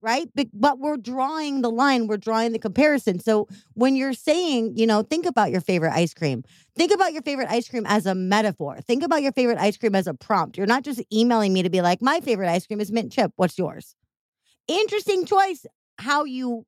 right? 0.00 0.28
But, 0.34 0.78
we're 0.78 0.96
drawing 0.96 1.62
the 1.62 1.70
line, 1.70 2.06
we're 2.06 2.16
drawing 2.18 2.52
the 2.52 2.58
comparison. 2.58 3.18
So 3.18 3.48
when 3.74 3.96
you're 3.96 4.12
saying, 4.12 4.76
you 4.76 4.86
know, 4.86 5.02
think 5.02 5.26
about 5.26 5.50
your 5.50 5.60
favorite 5.60 5.92
ice 5.92 6.14
cream, 6.14 6.44
think 6.76 6.92
about 6.92 7.12
your 7.12 7.22
favorite 7.22 7.48
ice 7.50 7.68
cream 7.68 7.84
as 7.86 8.06
a 8.06 8.14
metaphor. 8.14 8.78
Think 8.80 9.02
about 9.02 9.22
your 9.22 9.32
favorite 9.32 9.58
ice 9.58 9.76
cream 9.76 9.94
as 9.94 10.06
a 10.06 10.14
prompt. 10.14 10.56
You're 10.56 10.66
not 10.66 10.84
just 10.84 11.02
emailing 11.12 11.52
me 11.52 11.62
to 11.62 11.70
be 11.70 11.80
like, 11.80 12.00
my 12.00 12.20
favorite 12.20 12.48
ice 12.48 12.66
cream 12.66 12.80
is 12.80 12.92
mint 12.92 13.12
chip. 13.12 13.32
What's 13.36 13.58
yours? 13.58 13.96
Interesting 14.68 15.24
choice 15.24 15.66
how 15.98 16.24
you 16.24 16.64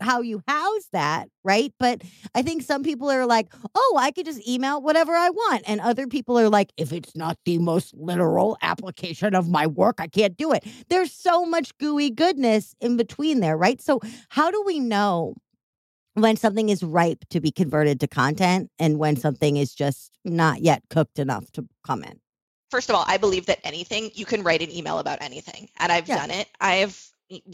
how 0.00 0.20
you 0.20 0.42
house 0.48 0.88
that, 0.92 1.28
right? 1.44 1.72
But 1.78 2.02
I 2.34 2.42
think 2.42 2.62
some 2.62 2.82
people 2.82 3.10
are 3.10 3.26
like, 3.26 3.52
oh, 3.74 3.98
I 4.00 4.10
could 4.10 4.26
just 4.26 4.46
email 4.48 4.80
whatever 4.80 5.12
I 5.12 5.30
want. 5.30 5.62
And 5.66 5.80
other 5.80 6.06
people 6.06 6.38
are 6.38 6.48
like, 6.48 6.72
if 6.76 6.92
it's 6.92 7.14
not 7.14 7.38
the 7.44 7.58
most 7.58 7.94
literal 7.94 8.56
application 8.62 9.34
of 9.34 9.48
my 9.48 9.66
work, 9.66 9.96
I 9.98 10.06
can't 10.06 10.36
do 10.36 10.52
it. 10.52 10.64
There's 10.88 11.12
so 11.12 11.44
much 11.44 11.76
gooey 11.78 12.10
goodness 12.10 12.74
in 12.80 12.96
between 12.96 13.40
there, 13.40 13.56
right? 13.56 13.80
So, 13.80 14.00
how 14.28 14.50
do 14.50 14.62
we 14.66 14.80
know 14.80 15.34
when 16.14 16.36
something 16.36 16.68
is 16.68 16.82
ripe 16.82 17.24
to 17.30 17.40
be 17.40 17.50
converted 17.50 18.00
to 18.00 18.08
content 18.08 18.70
and 18.78 18.98
when 18.98 19.16
something 19.16 19.56
is 19.56 19.74
just 19.74 20.18
not 20.24 20.60
yet 20.60 20.82
cooked 20.90 21.18
enough 21.18 21.50
to 21.52 21.66
come 21.84 22.02
in? 22.02 22.20
First 22.70 22.88
of 22.88 22.94
all, 22.94 23.04
I 23.06 23.16
believe 23.16 23.46
that 23.46 23.58
anything, 23.64 24.10
you 24.14 24.24
can 24.24 24.42
write 24.42 24.62
an 24.62 24.70
email 24.70 24.98
about 24.98 25.20
anything. 25.20 25.68
And 25.78 25.90
I've 25.90 26.08
Yeah. 26.08 26.18
done 26.18 26.30
it. 26.30 26.48
I've 26.60 27.10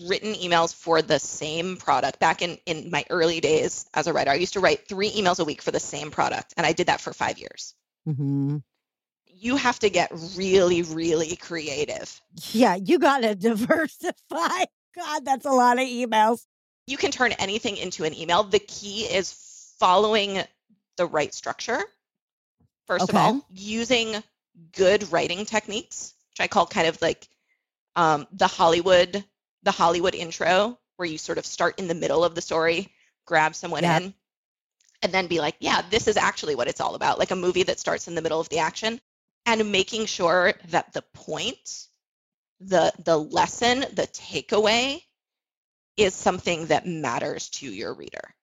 written 0.07 0.35
emails 0.35 0.75
for 0.75 1.03
the 1.03 1.19
same 1.19 1.77
product 1.77 2.19
back 2.19 2.43
in, 2.43 2.59
in 2.67 2.91
my 2.91 3.05
early 3.11 3.41
days 3.41 3.87
as 3.93 4.07
a 4.07 4.13
writer. 4.13 4.31
I 4.31 4.35
used 4.35 4.55
to 4.55 4.61
write 4.61 4.89
three 4.89 5.11
emails 5.11 5.39
a 5.39 5.45
week 5.45 5.63
for 5.63 5.71
the 5.71 5.81
same 5.81 6.11
product. 6.11 6.55
And 6.57 6.67
I 6.67 6.73
did 6.73 6.87
that 6.87 7.01
for 7.01 7.13
five 7.13 7.39
years. 7.39 7.75
Mm-hmm. 8.09 8.59
You 9.27 9.57
have 9.57 9.79
to 9.81 9.91
get 9.91 10.11
really, 10.37 10.83
really 10.83 11.37
creative. 11.37 12.21
Yeah, 12.53 12.77
you 12.77 12.99
got 12.99 13.19
to 13.19 13.35
diversify. 13.51 14.65
God, 14.95 15.25
that's 15.25 15.45
a 15.45 15.51
lot 15.51 15.79
of 15.79 15.87
emails. 15.87 16.47
You 16.87 16.97
can 16.97 17.11
turn 17.11 17.33
anything 17.33 17.77
into 17.77 18.05
an 18.05 18.15
email. 18.15 18.45
The 18.45 18.61
key 18.61 19.03
is 19.03 19.33
following 19.79 20.43
the 20.97 21.07
right 21.07 21.35
structure. 21.35 21.81
First 22.87 23.11
Okay. 23.11 23.19
of 23.19 23.25
all, 23.25 23.47
using 23.51 24.23
good 24.73 25.13
writing 25.13 25.45
techniques, 25.45 26.15
which 26.31 26.41
I 26.41 26.49
call 26.49 26.67
kind 26.67 26.87
of 26.87 27.03
like 27.03 27.29
um, 27.97 28.27
the 28.33 28.47
Hollywood, 28.47 29.23
the 29.67 29.73
Hollywood 29.73 30.15
intro, 30.15 30.79
where 30.97 31.09
you 31.09 31.19
sort 31.19 31.39
of 31.39 31.45
start 31.45 31.79
in 31.79 31.89
the 31.89 31.95
middle 31.95 32.25
of 32.25 32.35
the 32.35 32.41
story, 32.41 32.89
grab 33.27 33.55
someone 33.55 33.83
Yeah. 33.83 33.99
in, 33.99 34.15
and 35.03 35.13
then 35.13 35.27
be 35.27 35.41
like, 35.41 35.57
yeah, 35.59 35.83
this 35.91 36.09
is 36.09 36.17
actually 36.17 36.55
what 36.55 36.69
it's 36.69 36.81
all 36.81 36.95
about, 36.95 37.19
like 37.19 37.33
a 37.33 37.37
movie 37.37 37.65
that 37.65 37.81
starts 37.81 38.09
in 38.09 38.15
the 38.15 38.23
middle 38.23 38.41
of 38.41 38.49
the 38.49 38.61
action, 38.61 39.01
and 39.45 39.73
making 39.73 40.07
sure 40.07 40.55
that 40.69 40.93
the 40.93 41.03
point, 41.13 41.89
the 42.61 42.93
the 43.05 43.19
lesson, 43.19 43.81
the 43.81 44.09
takeaway 44.13 45.03
is 45.97 46.15
something 46.15 46.67
that 46.67 46.87
matters 46.87 47.49
to 47.51 47.67
your 47.71 47.93
reader, 47.93 48.35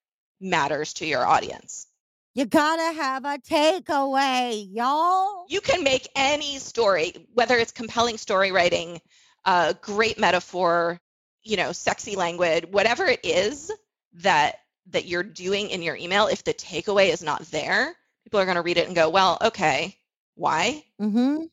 matters 0.42 0.94
to 0.94 1.06
your 1.06 1.25
audience. 1.25 1.88
You 2.36 2.46
gotta 2.46 2.94
have 3.01 3.25
a 3.25 3.38
takeaway, 3.38 4.68
y'all. 4.70 5.46
You 5.48 5.62
can 5.62 5.84
make 5.84 6.10
any 6.15 6.60
story, 6.60 7.27
whether 7.34 7.58
it's 7.58 7.72
compelling 7.72 8.18
story 8.18 8.51
writing, 8.51 9.00
uh, 9.46 9.74
great 9.82 10.20
metaphor, 10.20 11.00
you 11.43 11.57
know, 11.57 11.71
sexy 11.71 12.15
language, 12.15 12.65
whatever 12.71 13.05
it 13.05 13.19
is 13.23 13.71
that 14.13 14.59
that 14.88 15.05
you're 15.05 15.23
doing 15.23 15.69
in 15.69 15.81
your 15.81 15.95
email. 15.95 16.27
If 16.27 16.43
the 16.43 16.53
takeaway 16.53 17.09
is 17.09 17.23
not 17.23 17.41
there, 17.51 17.95
people 18.23 18.39
are 18.39 18.45
going 18.45 18.55
to 18.55 18.62
read 18.62 18.77
it 18.77 18.88
and 18.88 18.95
go, 18.95 19.09
"Well, 19.09 19.38
okay, 19.41 19.97
why?" 20.35 20.83
Mm-hmm. 21.01 21.43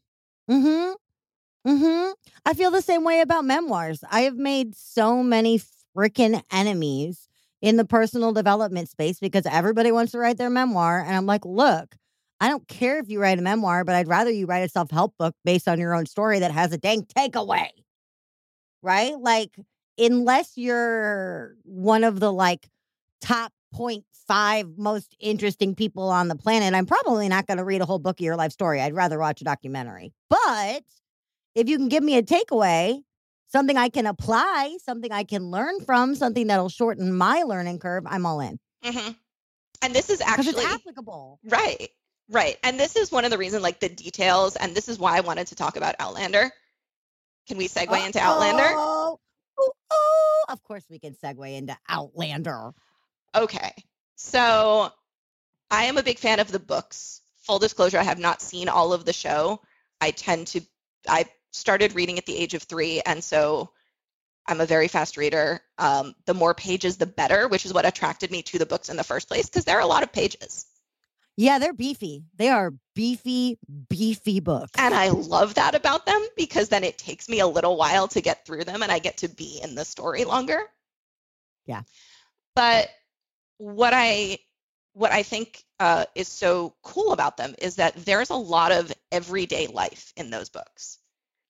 Mm-hmm. 0.51 0.93
Mm-hmm. 1.71 2.13
I 2.47 2.55
feel 2.55 2.71
the 2.71 2.83
same 2.83 3.05
way 3.05 3.21
about 3.21 3.45
memoirs. 3.45 4.03
I 4.11 4.23
have 4.23 4.37
made 4.37 4.75
so 4.75 5.23
many 5.23 5.61
freaking 5.97 6.43
enemies 6.51 7.29
in 7.61 7.77
the 7.77 7.85
personal 7.85 8.33
development 8.33 8.89
space 8.89 9.21
because 9.21 9.45
everybody 9.47 9.93
wants 9.93 10.13
to 10.13 10.19
write 10.19 10.39
their 10.39 10.51
memoir. 10.51 11.01
And 11.01 11.15
I'm 11.15 11.27
like, 11.27 11.45
look, 11.45 11.95
I 12.41 12.49
don't 12.49 12.67
care 12.67 12.99
if 12.99 13.11
you 13.11 13.21
write 13.21 13.39
a 13.39 13.43
memoir, 13.43 13.85
but 13.85 13.95
I'd 13.95 14.09
rather 14.09 14.31
you 14.31 14.47
write 14.47 14.65
a 14.65 14.69
self-help 14.69 15.19
book 15.19 15.35
based 15.45 15.69
on 15.69 15.79
your 15.79 15.95
own 15.95 16.07
story 16.07 16.39
that 16.39 16.51
has 16.53 16.73
a 16.73 16.79
dang 16.79 17.03
takeaway. 17.03 17.69
Right? 18.83 19.15
Like, 19.19 19.55
unless 20.01 20.53
you're 20.57 21.55
one 21.65 22.05
of 22.05 22.19
the 22.21 22.33
like 22.33 22.69
top 23.21 23.53
0.5 23.75 24.77
most 24.77 25.15
interesting 25.21 25.75
people 25.75 26.09
on 26.09 26.29
the 26.29 26.37
planet, 26.37 26.75
I'm 26.75 26.87
probably 26.87 27.29
not 27.29 27.47
going 27.47 27.59
to 27.59 27.65
read 27.65 27.81
a 27.83 27.87
whole 27.87 27.99
book 27.99 28.19
of 28.21 28.25
your 28.25 28.37
life 28.37 28.53
story. 28.53 28.81
I'd 28.81 28.95
rather 28.95 29.19
watch 29.19 29.41
a 29.41 29.45
documentary. 29.45 30.13
But 30.29 30.83
if 31.55 31.69
you 31.69 31.77
can 31.77 31.89
give 31.89 32.03
me 32.03 32.17
a 32.17 32.23
takeaway, 32.23 33.01
something 33.49 33.77
I 33.77 33.89
can 33.89 34.07
apply, 34.07 34.79
something 34.83 35.13
I 35.13 35.25
can 35.25 35.51
learn 35.51 35.81
from, 35.81 36.15
something 36.15 36.47
that'll 36.47 36.69
shorten 36.69 37.13
my 37.13 37.43
learning 37.43 37.79
curve, 37.79 38.05
I'm 38.07 38.25
all 38.27 38.41
in. 38.41 38.59
hmm 38.83 39.11
And 39.83 39.95
this 39.95 40.11
is 40.11 40.21
actually 40.21 40.65
applicable. 40.65 41.39
Right. 41.45 41.89
Right. 42.29 42.57
And 42.63 42.79
this 42.79 42.95
is 42.95 43.11
one 43.11 43.25
of 43.25 43.33
the 43.33 43.39
reasons, 43.39 43.63
like 43.65 43.81
the 43.81 43.89
details, 43.89 44.55
and 44.55 44.75
this 44.75 44.89
is 44.89 44.99
why 45.01 45.17
I 45.17 45.21
wanted 45.21 45.49
to 45.49 45.57
talk 45.57 45.77
about 45.77 45.97
Outlander. 45.99 46.53
Can 47.49 47.59
we 47.59 47.67
segue 47.67 48.07
into 48.07 48.21
Outlander? 48.21 48.71
Oh. 49.91 50.45
Of 50.49 50.63
course, 50.65 50.85
we 50.91 50.99
can 50.99 51.15
segue 51.15 51.57
into 51.57 51.77
Outlander. 51.89 52.73
Okay. 53.35 53.73
So 54.17 54.91
I 55.71 55.85
am 55.85 55.97
a 55.97 56.03
big 56.03 56.19
fan 56.19 56.41
of 56.41 56.51
the 56.51 56.59
books. 56.59 57.23
Full 57.43 57.59
disclosure, 57.59 57.99
I 57.99 58.03
have 58.03 58.19
not 58.19 58.43
seen 58.43 58.69
all 58.69 58.93
of 58.93 59.05
the 59.05 59.13
show. 59.13 59.61
I 60.01 60.11
tend 60.11 60.49
to, 60.49 60.61
I 61.09 61.27
started 61.53 61.95
reading 61.95 62.19
at 62.19 62.27
the 62.27 62.37
age 62.37 62.55
of 62.55 62.63
three, 62.63 63.01
and 63.05 63.23
so 63.23 63.71
I'm 64.47 64.61
a 64.61 64.67
very 64.67 64.89
fast 64.89 65.17
reader. 65.17 65.61
Um, 65.79 66.15
the 66.27 66.35
more 66.35 66.55
pages, 66.55 66.97
the 66.97 67.07
better, 67.07 67.49
which 67.49 67.65
is 67.65 67.73
what 67.73 67.87
attracted 67.87 68.31
me 68.31 68.43
to 68.43 68.59
the 68.59 68.67
books 68.67 68.89
in 68.89 68.97
the 68.97 69.05
first 69.05 69.29
place, 69.29 69.47
because 69.47 69.65
there 69.65 69.79
are 69.79 69.83
a 69.83 69.87
lot 69.87 70.03
of 70.03 70.13
pages. 70.13 70.67
Yeah, 71.41 71.59
they're 71.59 71.73
beefy. 71.73 72.25
They 72.37 72.51
are 72.51 72.75
beefy, 72.95 73.59
beefy 73.89 74.41
books. 74.41 74.73
And 74.77 74.93
I 74.93 75.09
love 75.09 75.55
that 75.55 75.75
about 75.75 76.05
them 76.05 76.23
because 76.37 76.69
then 76.69 76.85
it 76.85 76.99
takes 76.99 77.31
me 77.31 77.41
a 77.41 77.47
little 77.47 77.79
while 77.79 78.09
to 78.09 78.21
get 78.21 78.45
through 78.45 78.65
them 78.65 78.83
and 78.83 78.93
I 78.93 78.99
get 78.99 79.17
to 79.19 79.29
be 79.29 79.59
in 79.63 79.75
the 79.75 79.87
story 79.87 80.25
longer. 80.25 80.61
Yeah. 81.65 81.81
But 82.55 82.91
what 83.57 83.95
I 83.95 84.37
what 84.93 85.13
I 85.13 85.23
think 85.23 85.65
uh, 85.79 86.05
is 86.15 86.29
so 86.29 86.75
cool 86.83 87.13
about 87.13 87.39
them 87.39 87.55
is 87.59 87.77
that 87.77 87.95
there's 88.05 88.29
a 88.29 88.35
lot 88.35 88.71
of 88.71 88.93
everyday 89.11 89.67
life 89.67 90.13
in 90.19 90.29
those 90.29 90.51
books. 90.51 90.99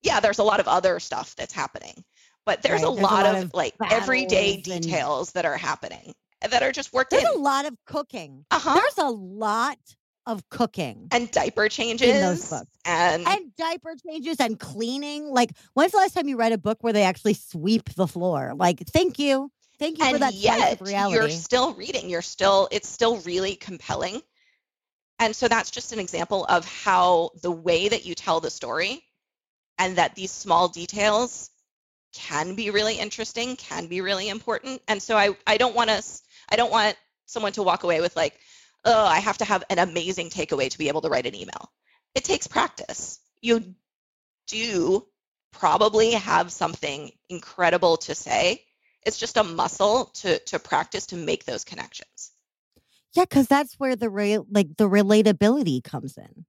Yeah, 0.03 0.21
there's 0.21 0.39
a 0.39 0.45
lot 0.45 0.61
of 0.61 0.69
other 0.69 1.01
stuff 1.01 1.35
that's 1.35 1.53
happening, 1.53 2.05
but 2.47 2.63
there's, 2.63 2.83
Right, 2.83 2.93
a, 2.93 2.95
there's 2.95 3.01
a 3.01 3.03
lot 3.03 3.25
lot 3.25 3.35
of, 3.35 3.45
of 3.47 3.55
like 3.55 3.75
everyday 3.91 4.55
and- 4.55 4.63
details 4.63 5.33
that 5.33 5.47
are 5.47 5.57
happening 5.57 6.15
that 6.49 6.63
are 6.63 6.73
just 6.73 6.93
worked 6.93 7.11
There's 7.11 7.23
in. 7.25 7.31
a 7.35 7.39
lot 7.39 7.67
of 7.67 7.75
cooking. 7.87 8.45
uh-huh. 8.51 8.75
There's 8.75 8.99
a 8.99 9.11
lot 9.11 9.79
of 10.27 10.49
cooking. 10.51 11.09
and 11.11 11.31
diaper 11.31 11.69
changes 11.69 12.09
in 12.09 12.21
those 12.21 12.49
books. 12.49 12.71
and 12.85 13.27
and 13.27 13.55
diaper 13.57 13.95
changes 14.07 14.39
and 14.39 14.59
cleaning. 14.61 15.29
Like, 15.31 15.51
when's 15.75 15.93
the 15.93 15.99
last 15.99 16.15
time 16.15 16.29
you 16.29 16.37
read 16.37 16.53
a 16.53 16.59
book 16.59 16.79
where 16.83 16.93
they 16.93 17.03
actually 17.05 17.35
sweep 17.35 17.89
the 17.95 18.07
floor? 18.07 18.53
Like, 18.55 18.81
thank 18.87 19.19
you. 19.19 19.51
Thank 19.79 19.99
you 19.99 20.05
for 20.05 20.11
and 20.15 20.23
that 20.23 20.35
slice 20.35 20.43
yet 20.43 20.73
of 20.75 20.87
reality. 20.87 21.17
you're 21.17 21.31
still 21.31 21.73
reading 21.73 22.11
you're 22.11 22.21
still 22.21 22.69
it's 22.71 22.87
still 22.89 23.17
really 23.21 23.57
compelling 23.57 24.21
And 25.19 25.35
so 25.35 25.49
that's 25.49 25.71
just 25.71 25.93
an 25.93 25.99
example 25.99 26.45
of 26.47 26.67
how 26.67 27.31
the 27.43 27.51
way 27.51 27.89
that 27.89 28.05
you 28.05 28.15
tell 28.15 28.41
the 28.41 28.51
story 28.51 29.03
and 29.79 29.97
that 29.97 30.15
these 30.15 30.31
small 30.31 30.69
details 30.69 31.51
can 32.13 32.55
be 32.57 32.71
really 32.71 32.99
interesting, 32.99 33.57
can 33.57 33.87
be 33.87 34.01
really 34.03 34.29
important. 34.29 34.83
And 34.89 35.03
so 35.03 35.17
I, 35.17 35.37
I 35.47 35.57
don't 35.59 35.75
want 35.75 35.91
us, 35.91 36.23
I 36.51 36.57
don't 36.57 36.71
want 36.71 36.97
someone 37.27 37.53
to 37.53 37.63
walk 37.63 37.85
away 37.85 38.01
with 38.01 38.17
like, 38.17 38.39
oh, 38.85 39.05
I 39.05 39.21
have 39.21 39.39
to 39.39 39.45
have 39.45 39.65
an 39.71 39.79
amazing 39.79 40.31
takeaway 40.31 40.71
to 40.71 40.79
be 40.79 40.89
able 40.89 41.03
to 41.03 41.09
write 41.09 41.27
an 41.27 41.35
email. 41.35 41.71
It 42.15 42.25
takes 42.25 42.47
practice. 42.47 43.21
You 43.41 43.75
do 44.49 45.07
probably 45.53 46.13
have 46.13 46.53
something 46.53 47.13
incredible 47.29 47.99
to 47.99 48.15
say. 48.15 48.65
It's 49.05 49.19
just 49.19 49.37
a 49.37 49.45
muscle 49.45 50.07
to 50.17 50.39
to 50.39 50.59
practice 50.59 51.07
to 51.07 51.17
make 51.17 51.45
those 51.45 51.65
connections. 51.65 52.33
Yeah, 53.15 53.25
because 53.25 53.49
that's 53.49 53.75
where 53.75 53.97
the 53.97 54.11
re- 54.11 54.39
like 54.51 54.77
the 54.77 54.89
relatability 54.89 55.83
comes 55.83 56.17
in. 56.17 56.45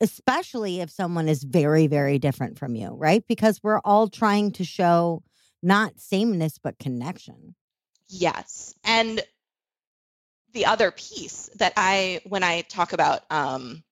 Especially 0.00 0.80
if 0.80 0.90
someone 0.90 1.28
is 1.28 1.44
very, 1.44 1.86
very 1.86 2.18
different 2.18 2.58
from 2.58 2.74
you, 2.74 2.88
right? 2.88 3.22
Because 3.28 3.60
we're 3.62 3.80
all 3.80 4.08
trying 4.08 4.52
to 4.52 4.64
show 4.64 5.22
not 5.62 5.98
sameness 5.98 6.58
but 6.58 6.78
connection. 6.78 7.54
Yes. 8.10 8.74
And 8.84 9.22
the 10.52 10.66
other 10.66 10.90
piece 10.90 11.48
that 11.56 11.72
I 11.76 12.20
when 12.24 12.42
I 12.42 12.62
talk 12.62 12.92
about 12.92 13.22
um, 13.30 13.84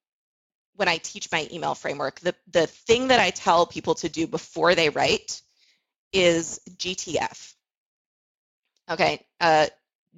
when 0.74 0.88
I 0.88 0.98
teach 0.98 1.30
my 1.30 1.48
email 1.52 1.74
framework, 1.74 2.20
the, 2.20 2.34
the 2.50 2.66
thing 2.66 3.08
that 3.08 3.20
I 3.20 3.30
tell 3.30 3.66
people 3.66 3.94
to 3.96 4.08
do 4.08 4.26
before 4.26 4.74
they 4.74 4.90
write 4.90 5.40
is 6.12 6.60
GTF. 6.76 7.54
Okay, 8.90 9.24
uh, 9.40 9.66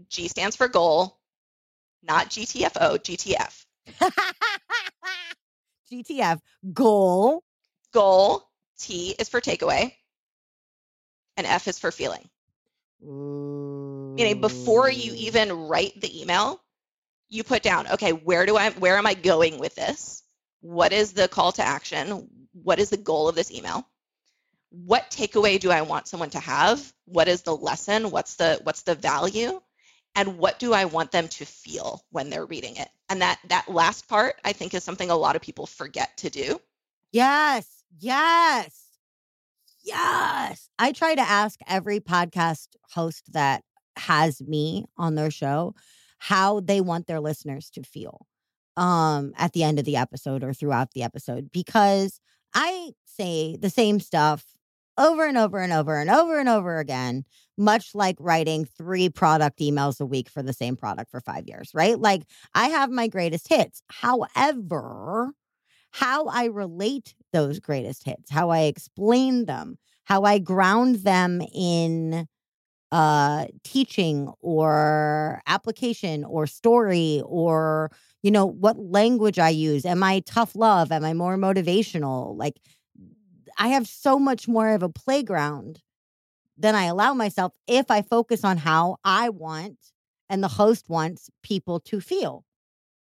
G 0.09 0.29
stands 0.29 0.57
for 0.57 0.69
goal, 0.69 1.19
not 2.03 2.29
GTFO, 2.29 2.99
GTF. 2.99 3.65
GTF, 5.91 6.41
goal. 6.73 7.43
Goal, 7.93 8.49
T 8.79 9.15
is 9.19 9.29
for 9.29 9.41
takeaway, 9.41 9.93
and 11.37 11.47
F 11.47 11.69
is 11.69 11.79
for 11.79 11.91
feeling. 11.91 12.29
Ooh. 13.03 14.15
Meaning 14.17 14.41
before 14.41 14.91
you 14.91 15.15
even 15.15 15.69
write 15.69 16.01
the 16.01 16.21
email, 16.21 16.61
you 17.29 17.45
put 17.45 17.63
down, 17.63 17.87
okay, 17.93 18.13
where 18.13 18.45
do 18.45 18.57
I 18.57 18.71
where 18.71 18.99
am 18.99 19.07
I 19.07 19.15
going 19.15 19.59
with 19.59 19.75
this? 19.75 20.23
What 20.61 20.93
is 20.93 21.13
the 21.13 21.29
call 21.29 21.53
to 21.53 21.63
action? 21.63 22.29
What 22.53 22.79
is 22.79 22.91
the 22.91 22.97
goal 22.97 23.29
of 23.29 23.35
this 23.35 23.51
email? 23.51 23.87
What 24.71 25.11
takeaway 25.11 25.59
do 25.59 25.71
I 25.71 25.83
want 25.83 26.09
someone 26.09 26.31
to 26.31 26.41
have? 26.41 26.93
What 27.07 27.29
is 27.29 27.43
the 27.43 27.57
lesson? 27.57 28.11
What's 28.11 28.35
the 28.37 28.61
what's 28.63 28.83
the 28.83 28.95
value? 28.95 29.61
And 30.17 30.39
what 30.39 30.59
do 30.59 30.73
I 30.73 30.87
want 30.87 31.13
them 31.13 31.29
to 31.29 31.45
feel 31.45 32.05
when 32.11 32.31
they're 32.31 32.45
reading 32.45 32.77
it? 32.77 32.89
And 33.09 33.23
that 33.23 33.39
that 33.49 33.71
last 33.71 34.09
part 34.09 34.37
I 34.45 34.53
think 34.53 34.75
is 34.75 34.85
something 34.85 35.11
a 35.11 35.17
lot 35.17 35.37
of 35.37 35.43
people 35.43 35.67
forget 35.67 36.17
to 36.19 36.31
do. 36.31 36.61
Yes. 37.13 37.67
Yes. 37.99 38.90
Yes. 39.91 40.69
I 40.79 40.93
try 40.93 41.15
to 41.15 41.21
ask 41.21 41.59
every 41.67 42.01
podcast 42.01 42.69
host 42.93 43.33
that 43.33 43.63
has 43.97 44.41
me 44.41 44.85
on 44.97 45.15
their 45.15 45.31
show 45.31 45.75
how 46.19 46.61
they 46.61 46.81
want 46.81 47.07
their 47.07 47.21
listeners 47.21 47.71
to 47.71 47.83
feel 47.83 48.27
um 48.77 49.33
at 49.37 49.53
the 49.53 49.65
end 49.65 49.79
of 49.81 49.85
the 49.85 49.97
episode 49.97 50.45
or 50.45 50.55
throughout 50.55 50.93
the 50.93 51.03
episode 51.03 51.51
because 51.53 52.21
I 52.55 52.93
say 53.05 53.57
the 53.57 53.69
same 53.71 53.99
stuff 54.01 54.45
over 54.97 55.27
and 55.27 55.37
over 55.37 55.59
and 55.59 55.73
over 55.73 55.99
and 55.99 56.11
over 56.11 56.39
and 56.39 56.49
over 56.49 56.79
again, 56.79 57.25
much 57.59 57.95
like 57.95 58.17
writing 58.21 58.65
three 58.65 59.09
product 59.09 59.59
emails 59.59 60.01
a 60.01 60.07
week 60.07 60.29
for 60.29 60.43
the 60.43 60.53
same 60.53 60.77
product 60.77 61.11
for 61.11 61.21
five 61.21 61.47
years, 61.47 61.71
right? 61.75 61.99
Like 61.99 62.23
I 62.55 62.69
have 62.69 62.91
my 62.91 63.09
greatest 63.09 63.49
hits. 63.49 63.83
However, 63.89 65.33
how 65.93 66.27
I 66.27 66.47
relate 66.47 67.15
those 67.33 67.59
greatest 67.61 68.05
hits, 68.05 68.31
how 68.31 68.51
I 68.51 68.61
explain 68.63 69.47
them, 69.47 69.79
how 70.05 70.23
I 70.25 70.39
ground 70.39 70.97
them 70.97 71.43
in 71.55 72.27
uh 72.93 73.47
teaching 73.65 74.33
or 74.41 75.41
application 75.47 76.25
or 76.25 76.47
story 76.47 77.23
or 77.27 77.91
you 78.23 78.31
know 78.31 78.47
what 78.47 78.79
language 78.79 79.39
I 79.39 79.51
use. 79.51 79.85
Am 79.87 80.03
I 80.03 80.21
tough 80.21 80.57
love? 80.57 80.93
Am 80.93 81.05
I 81.05 81.15
more 81.15 81.37
motivational? 81.37 82.37
Like 82.37 82.57
I 83.59 83.69
have 83.69 83.87
so 83.87 84.19
much 84.19 84.49
more 84.49 84.71
of 84.71 84.83
a 84.83 84.89
playground 84.89 85.81
than 86.59 86.75
I 86.75 86.85
allow 86.87 87.15
myself 87.15 87.53
if 87.69 87.91
I 87.91 88.03
focus 88.03 88.45
on 88.45 88.59
how 88.59 88.99
I 89.05 89.31
want 89.31 89.79
and 90.31 90.43
the 90.43 90.49
host 90.49 90.89
wants 90.89 91.31
people 91.43 91.81
to 91.81 92.01
feel 92.01 92.45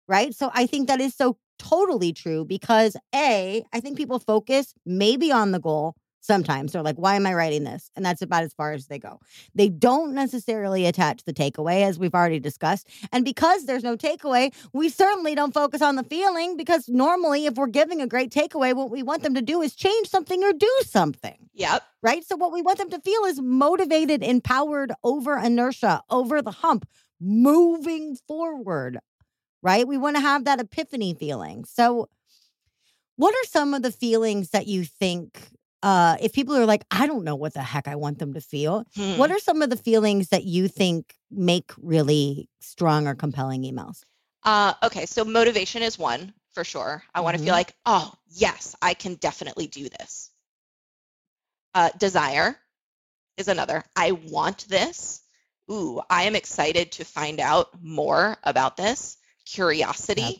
right? 0.08 0.34
So 0.34 0.50
I 0.54 0.66
think 0.66 0.88
that 0.88 1.00
is 1.00 1.14
so 1.14 1.38
totally 1.58 2.12
true 2.12 2.44
because 2.44 2.96
a 3.14 3.64
I 3.72 3.80
think 3.80 3.96
people 3.96 4.18
focus 4.18 4.74
maybe 4.84 5.30
on 5.32 5.52
the 5.52 5.58
goal 5.60 5.94
sometimes. 6.20 6.72
They're 6.72 6.82
like 6.82 6.96
why 6.96 7.14
am 7.14 7.26
i 7.26 7.32
writing 7.34 7.64
this? 7.64 7.88
And 7.94 8.04
that's 8.04 8.20
about 8.22 8.42
as 8.42 8.52
far 8.52 8.72
as 8.72 8.86
they 8.88 8.98
go. 8.98 9.20
They 9.54 9.68
don't 9.68 10.12
necessarily 10.12 10.84
attach 10.86 11.22
the 11.24 11.32
takeaway 11.32 11.82
as 11.84 11.98
we've 11.98 12.14
already 12.14 12.40
discussed 12.40 12.88
and 13.12 13.24
because 13.24 13.66
there's 13.66 13.84
no 13.84 13.96
takeaway 13.96 14.52
we 14.72 14.88
certainly 14.88 15.34
don't 15.34 15.54
focus 15.54 15.82
on 15.82 15.96
the 15.96 16.02
feeling 16.04 16.56
because 16.56 16.88
normally 16.88 17.46
if 17.46 17.54
we're 17.54 17.66
giving 17.68 18.00
a 18.00 18.06
great 18.06 18.30
takeaway 18.32 18.74
what 18.74 18.90
we 18.90 19.02
want 19.02 19.22
them 19.22 19.34
to 19.34 19.42
do 19.42 19.62
is 19.62 19.74
change 19.74 20.08
something 20.08 20.42
or 20.42 20.52
do 20.52 20.70
something 20.84 21.36
Yep. 21.54 21.82
right? 22.02 22.24
So 22.24 22.36
what 22.36 22.52
we 22.52 22.60
want 22.60 22.78
them 22.78 22.90
to 22.90 23.00
feel 23.00 23.24
is 23.24 23.40
motivated 23.40 24.22
empowered 24.22 24.92
over 25.04 25.38
inertia 25.38 26.02
over 26.10 26.42
the 26.42 26.50
hump 26.50 26.86
moving 27.20 28.16
forward 28.28 28.98
right 29.66 29.86
we 29.88 29.98
want 29.98 30.16
to 30.16 30.22
have 30.22 30.44
that 30.44 30.60
epiphany 30.60 31.12
feeling 31.14 31.64
so 31.64 32.08
what 33.16 33.34
are 33.34 33.46
some 33.48 33.74
of 33.74 33.82
the 33.82 33.92
feelings 33.92 34.50
that 34.50 34.66
you 34.66 34.84
think 34.84 35.28
uh, 35.82 36.16
if 36.20 36.32
people 36.32 36.56
are 36.56 36.66
like, 36.66 36.84
I 36.90 37.06
don't 37.06 37.22
know 37.22 37.36
what 37.36 37.54
the 37.54 37.62
heck 37.62 37.86
I 37.86 37.94
want 37.94 38.18
them 38.18 38.34
to 38.34 38.40
feel, 38.40 38.84
Hmm. 38.96 39.18
what 39.18 39.30
are 39.30 39.38
some 39.38 39.62
of 39.62 39.70
the 39.70 39.76
feelings 39.76 40.28
that 40.30 40.42
you 40.42 40.66
think 40.68 41.14
make 41.30 41.70
really 41.78 42.48
strong 42.60 43.06
or 43.06 43.14
compelling 43.14 43.62
emails? 43.62 44.02
Uh, 44.42 44.72
okay, 44.82 45.06
so 45.06 45.24
motivation 45.24 45.82
is 45.82 45.98
one 45.98 46.32
for 46.54 46.64
sure. 46.64 47.04
I 47.14 47.20
want 47.20 47.36
to 47.36 47.42
feel 47.44 47.52
like, 47.52 47.74
oh, 47.84 48.12
yes, 48.28 48.74
I 48.82 48.94
can 48.94 49.14
definitely 49.14 49.68
do 49.68 49.88
this. 49.88 50.30
Uh, 51.74 51.90
desire 51.98 52.56
is 53.36 53.48
another. 53.48 53.84
I 53.94 54.12
want 54.12 54.66
this. 54.68 55.20
Ooh, 55.70 56.00
I 56.10 56.24
am 56.24 56.34
excited 56.34 56.92
to 56.92 57.04
find 57.04 57.38
out 57.38 57.68
more 57.80 58.38
about 58.42 58.76
this. 58.76 59.18
Curiosity. 59.46 60.22
Yep. 60.22 60.34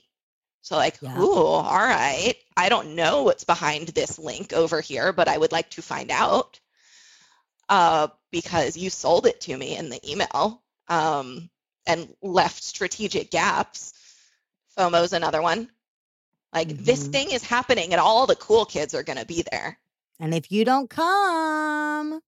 So, 0.63 0.77
like, 0.77 1.01
Yep. 1.01 1.17
ooh, 1.17 1.33
all 1.33 1.79
right. 1.79 2.35
I 2.57 2.69
don't 2.69 2.95
know 2.97 3.23
what's 3.23 3.45
behind 3.45 3.89
this 3.89 4.19
link 4.19 4.53
over 4.53 4.81
here, 4.81 5.13
but 5.13 5.29
I 5.29 5.39
would 5.39 5.53
like 5.53 5.71
to 5.71 5.83
find 5.83 6.11
out 6.11 6.61
uh, 7.69 8.09
because 8.31 8.77
you 8.77 8.91
sold 8.91 9.27
it 9.27 9.41
to 9.43 9.57
me 9.57 9.77
in 9.77 9.89
the 9.89 10.01
email 10.11 10.63
um, 10.89 11.49
and 11.87 12.15
left 12.23 12.63
strategic 12.63 13.31
gaps. 13.31 13.95
FOMO's 14.77 15.13
another 15.13 15.41
one. 15.43 15.71
Like 16.53 16.69
this 16.69 17.09
Mhm. 17.09 17.13
thing 17.13 17.31
is 17.31 17.43
happening 17.43 17.93
and 17.93 18.01
all 18.01 18.27
the 18.27 18.37
cool 18.37 18.65
kids 18.65 18.95
are 18.95 19.03
going 19.03 19.19
to 19.19 19.27
be 19.27 19.43
there. 19.51 19.79
And 20.21 20.35
if 20.35 20.51
you 20.51 20.65
don't 20.65 20.89
come, 20.89 22.23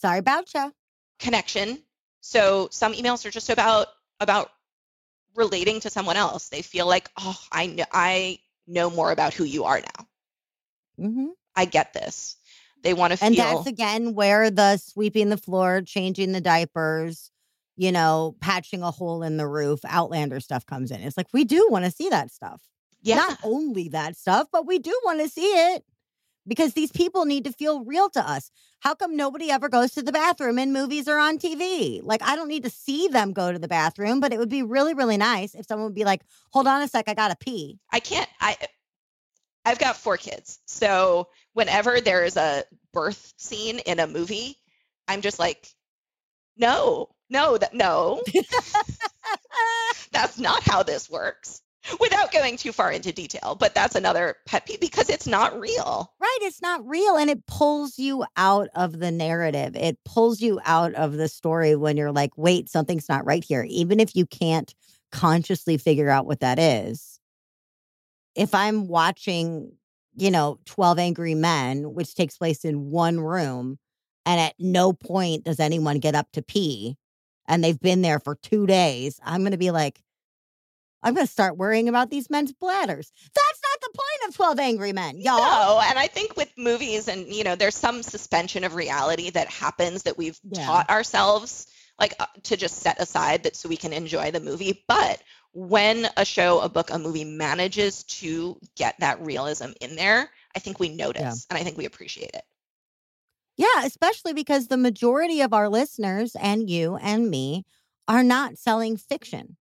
sorry 0.00 0.18
about 0.18 0.52
you. 0.54 0.72
Connection. 1.18 1.82
So 2.20 2.68
some 2.70 2.94
emails 2.94 3.24
are 3.24 3.30
just 3.30 3.50
about 3.50 3.88
about 4.20 4.50
relating 5.36 5.80
to 5.80 5.90
someone 5.90 6.16
else. 6.16 6.48
They 6.48 6.62
feel 6.62 6.86
like, 6.86 7.10
"Oh, 7.18 7.38
I 7.52 7.66
know 7.66 7.84
I 7.92 8.38
know 8.66 8.90
more 8.90 9.12
about 9.12 9.34
who 9.34 9.44
you 9.44 9.64
are 9.64 9.80
now. 9.80 10.06
hmm 10.98 11.26
I 11.54 11.64
get 11.64 11.92
this." 11.92 12.36
They 12.82 12.94
want 12.94 13.12
to 13.12 13.16
feel. 13.16 13.28
And 13.28 13.36
that's 13.36 13.66
again 13.66 14.14
where 14.14 14.50
the 14.50 14.76
sweeping 14.76 15.28
the 15.28 15.36
floor, 15.36 15.82
changing 15.82 16.32
the 16.32 16.40
diapers, 16.40 17.30
you 17.76 17.90
know, 17.90 18.36
patching 18.40 18.82
a 18.82 18.90
hole 18.90 19.22
in 19.22 19.36
the 19.36 19.46
roof, 19.46 19.80
Outlander 19.84 20.40
stuff 20.40 20.66
comes 20.66 20.90
in. 20.90 21.00
It's 21.00 21.16
like 21.16 21.28
we 21.32 21.44
do 21.44 21.68
want 21.70 21.84
to 21.84 21.90
see 21.90 22.08
that 22.10 22.30
stuff. 22.30 22.62
yeah. 23.02 23.16
Not 23.16 23.38
only 23.42 23.88
that 23.88 24.16
stuff, 24.16 24.48
but 24.52 24.66
we 24.66 24.78
do 24.78 24.98
want 25.04 25.20
to 25.20 25.28
see 25.28 25.46
it 25.46 25.84
because 26.46 26.74
these 26.74 26.92
people 26.92 27.24
need 27.24 27.44
to 27.44 27.52
feel 27.52 27.84
real 27.84 28.08
to 28.10 28.20
us. 28.20 28.50
How 28.80 28.94
come 28.94 29.16
nobody 29.16 29.50
ever 29.50 29.68
goes 29.68 29.92
to 29.92 30.02
the 30.02 30.12
bathroom 30.12 30.58
in 30.58 30.72
movies 30.72 31.08
or 31.08 31.18
on 31.18 31.38
TV? 31.38 32.00
Like, 32.02 32.22
I 32.22 32.36
don't 32.36 32.48
need 32.48 32.64
to 32.64 32.70
see 32.70 33.08
them 33.08 33.32
go 33.32 33.52
to 33.52 33.58
the 33.58 33.68
bathroom, 33.68 34.20
but 34.20 34.32
it 34.32 34.38
would 34.38 34.48
be 34.48 34.62
really, 34.62 34.94
really 34.94 35.16
nice 35.16 35.54
if 35.54 35.66
someone 35.66 35.86
would 35.86 35.94
be 35.94 36.04
like, 36.04 36.22
hold 36.50 36.66
on 36.66 36.82
a 36.82 36.88
sec, 36.88 37.08
I 37.08 37.14
got 37.14 37.28
to 37.28 37.36
pee. 37.36 37.78
I 37.92 38.00
can't 38.00 38.28
I 38.40 38.56
eh, 38.60 38.66
I've 39.64 39.78
got 39.78 39.96
four 39.96 40.16
kids. 40.16 40.60
So 40.66 41.28
whenever 41.54 42.00
there 42.00 42.24
is 42.24 42.36
a 42.36 42.62
birth 42.92 43.32
scene 43.36 43.80
in 43.80 43.98
a 43.98 44.06
movie, 44.06 44.56
I'm 45.08 45.22
just 45.22 45.38
like, 45.38 45.68
no, 46.56 47.08
no, 47.28 47.58
that 47.58 47.74
no, 47.74 48.22
that's 50.12 50.38
not 50.38 50.62
how 50.62 50.82
this 50.82 51.10
works. 51.10 51.62
Without 52.00 52.32
going 52.32 52.56
too 52.56 52.72
far 52.72 52.90
into 52.90 53.12
detail, 53.12 53.56
but 53.58 53.74
that's 53.74 53.94
another 53.94 54.36
pet 54.46 54.66
peeve 54.66 54.80
because 54.80 55.08
it's 55.08 55.26
not 55.26 55.58
real. 55.58 56.12
Right. 56.20 56.38
It's 56.42 56.60
not 56.60 56.86
real. 56.86 57.16
And 57.16 57.30
it 57.30 57.46
pulls 57.46 57.98
you 57.98 58.24
out 58.36 58.68
of 58.74 58.98
the 58.98 59.10
narrative. 59.10 59.76
It 59.76 59.98
pulls 60.04 60.40
you 60.40 60.60
out 60.64 60.94
of 60.94 61.12
the 61.12 61.28
story 61.28 61.76
when 61.76 61.96
you're 61.96 62.12
like, 62.12 62.36
wait, 62.36 62.68
something's 62.68 63.08
not 63.08 63.24
right 63.24 63.44
here. 63.44 63.64
Even 63.68 64.00
if 64.00 64.16
you 64.16 64.26
can't 64.26 64.74
consciously 65.12 65.78
figure 65.78 66.10
out 66.10 66.26
what 66.26 66.40
that 66.40 66.58
is. 66.58 67.20
If 68.34 68.54
I'm 68.54 68.88
watching, 68.88 69.72
you 70.16 70.30
know, 70.30 70.58
12 70.66 70.98
Angry 70.98 71.34
Men, 71.34 71.94
which 71.94 72.14
takes 72.14 72.36
place 72.36 72.64
in 72.64 72.90
one 72.90 73.20
room, 73.20 73.78
and 74.26 74.40
at 74.40 74.54
no 74.58 74.92
point 74.92 75.44
does 75.44 75.60
anyone 75.60 76.00
get 76.00 76.14
up 76.14 76.32
to 76.32 76.42
pee, 76.42 76.96
and 77.46 77.62
they've 77.62 77.80
been 77.80 78.02
there 78.02 78.18
for 78.18 78.34
two 78.34 78.66
days, 78.66 79.20
I'm 79.22 79.40
going 79.40 79.52
to 79.52 79.56
be 79.56 79.70
like, 79.70 80.00
I'm 81.02 81.14
going 81.14 81.26
to 81.26 81.32
start 81.32 81.56
worrying 81.56 81.88
about 81.88 82.10
these 82.10 82.28
men's 82.30 82.52
bladders. 82.52 83.12
That's 83.34 83.60
not 83.62 83.80
the 83.80 83.98
point 83.98 84.28
of 84.28 84.36
12 84.36 84.58
Angry 84.58 84.92
Men, 84.92 85.20
y'all. 85.20 85.38
No, 85.38 85.80
and 85.84 85.98
I 85.98 86.06
think 86.08 86.36
with 86.36 86.50
movies 86.56 87.06
and 87.08 87.26
you 87.28 87.44
know, 87.44 87.54
there's 87.54 87.76
some 87.76 88.02
suspension 88.02 88.64
of 88.64 88.74
reality 88.74 89.30
that 89.30 89.48
happens 89.48 90.02
that 90.04 90.18
we've 90.18 90.38
Yeah. 90.50 90.66
taught 90.66 90.90
ourselves 90.90 91.66
like 91.98 92.14
uh, 92.20 92.26
to 92.44 92.56
just 92.56 92.78
set 92.80 93.00
aside 93.00 93.44
that 93.44 93.56
so 93.56 93.68
we 93.68 93.76
can 93.76 93.92
enjoy 93.92 94.30
the 94.30 94.40
movie. 94.40 94.84
But 94.88 95.22
when 95.52 96.06
a 96.16 96.24
show, 96.24 96.60
a 96.60 96.68
book, 96.68 96.90
a 96.90 96.98
movie 96.98 97.24
manages 97.24 98.04
to 98.04 98.58
get 98.76 98.96
that 99.00 99.20
realism 99.24 99.70
in 99.80 99.96
there, 99.96 100.28
I 100.54 100.58
think 100.58 100.78
we 100.78 100.90
notice 100.90 101.46
and 101.48 101.58
I 101.58 101.62
think 101.62 101.78
we 101.78 101.86
appreciate 101.86 102.32
it. 102.34 102.42
Yeah, 103.56 103.84
especially 103.84 104.34
because 104.34 104.66
the 104.66 104.76
majority 104.76 105.40
of 105.40 105.54
our 105.54 105.68
listeners 105.70 106.36
and 106.38 106.68
you 106.68 106.96
and 106.96 107.30
me 107.30 107.64
are 108.06 108.22
not 108.22 108.58
selling 108.58 108.96
fiction. 108.98 109.56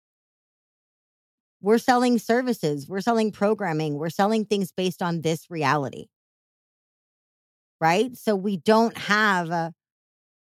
We're 1.65 1.79
selling 1.79 2.19
services, 2.19 2.87
we're 2.87 3.01
selling 3.01 3.31
programming, 3.31 3.95
we're 3.95 4.11
selling 4.11 4.45
things 4.45 4.71
based 4.71 5.01
on 5.01 5.21
this 5.21 5.49
reality. 5.49 6.05
Right? 7.81 8.15
So 8.15 8.35
we 8.35 8.57
don't 8.57 8.95
have 8.95 9.49
uh, 9.49 9.71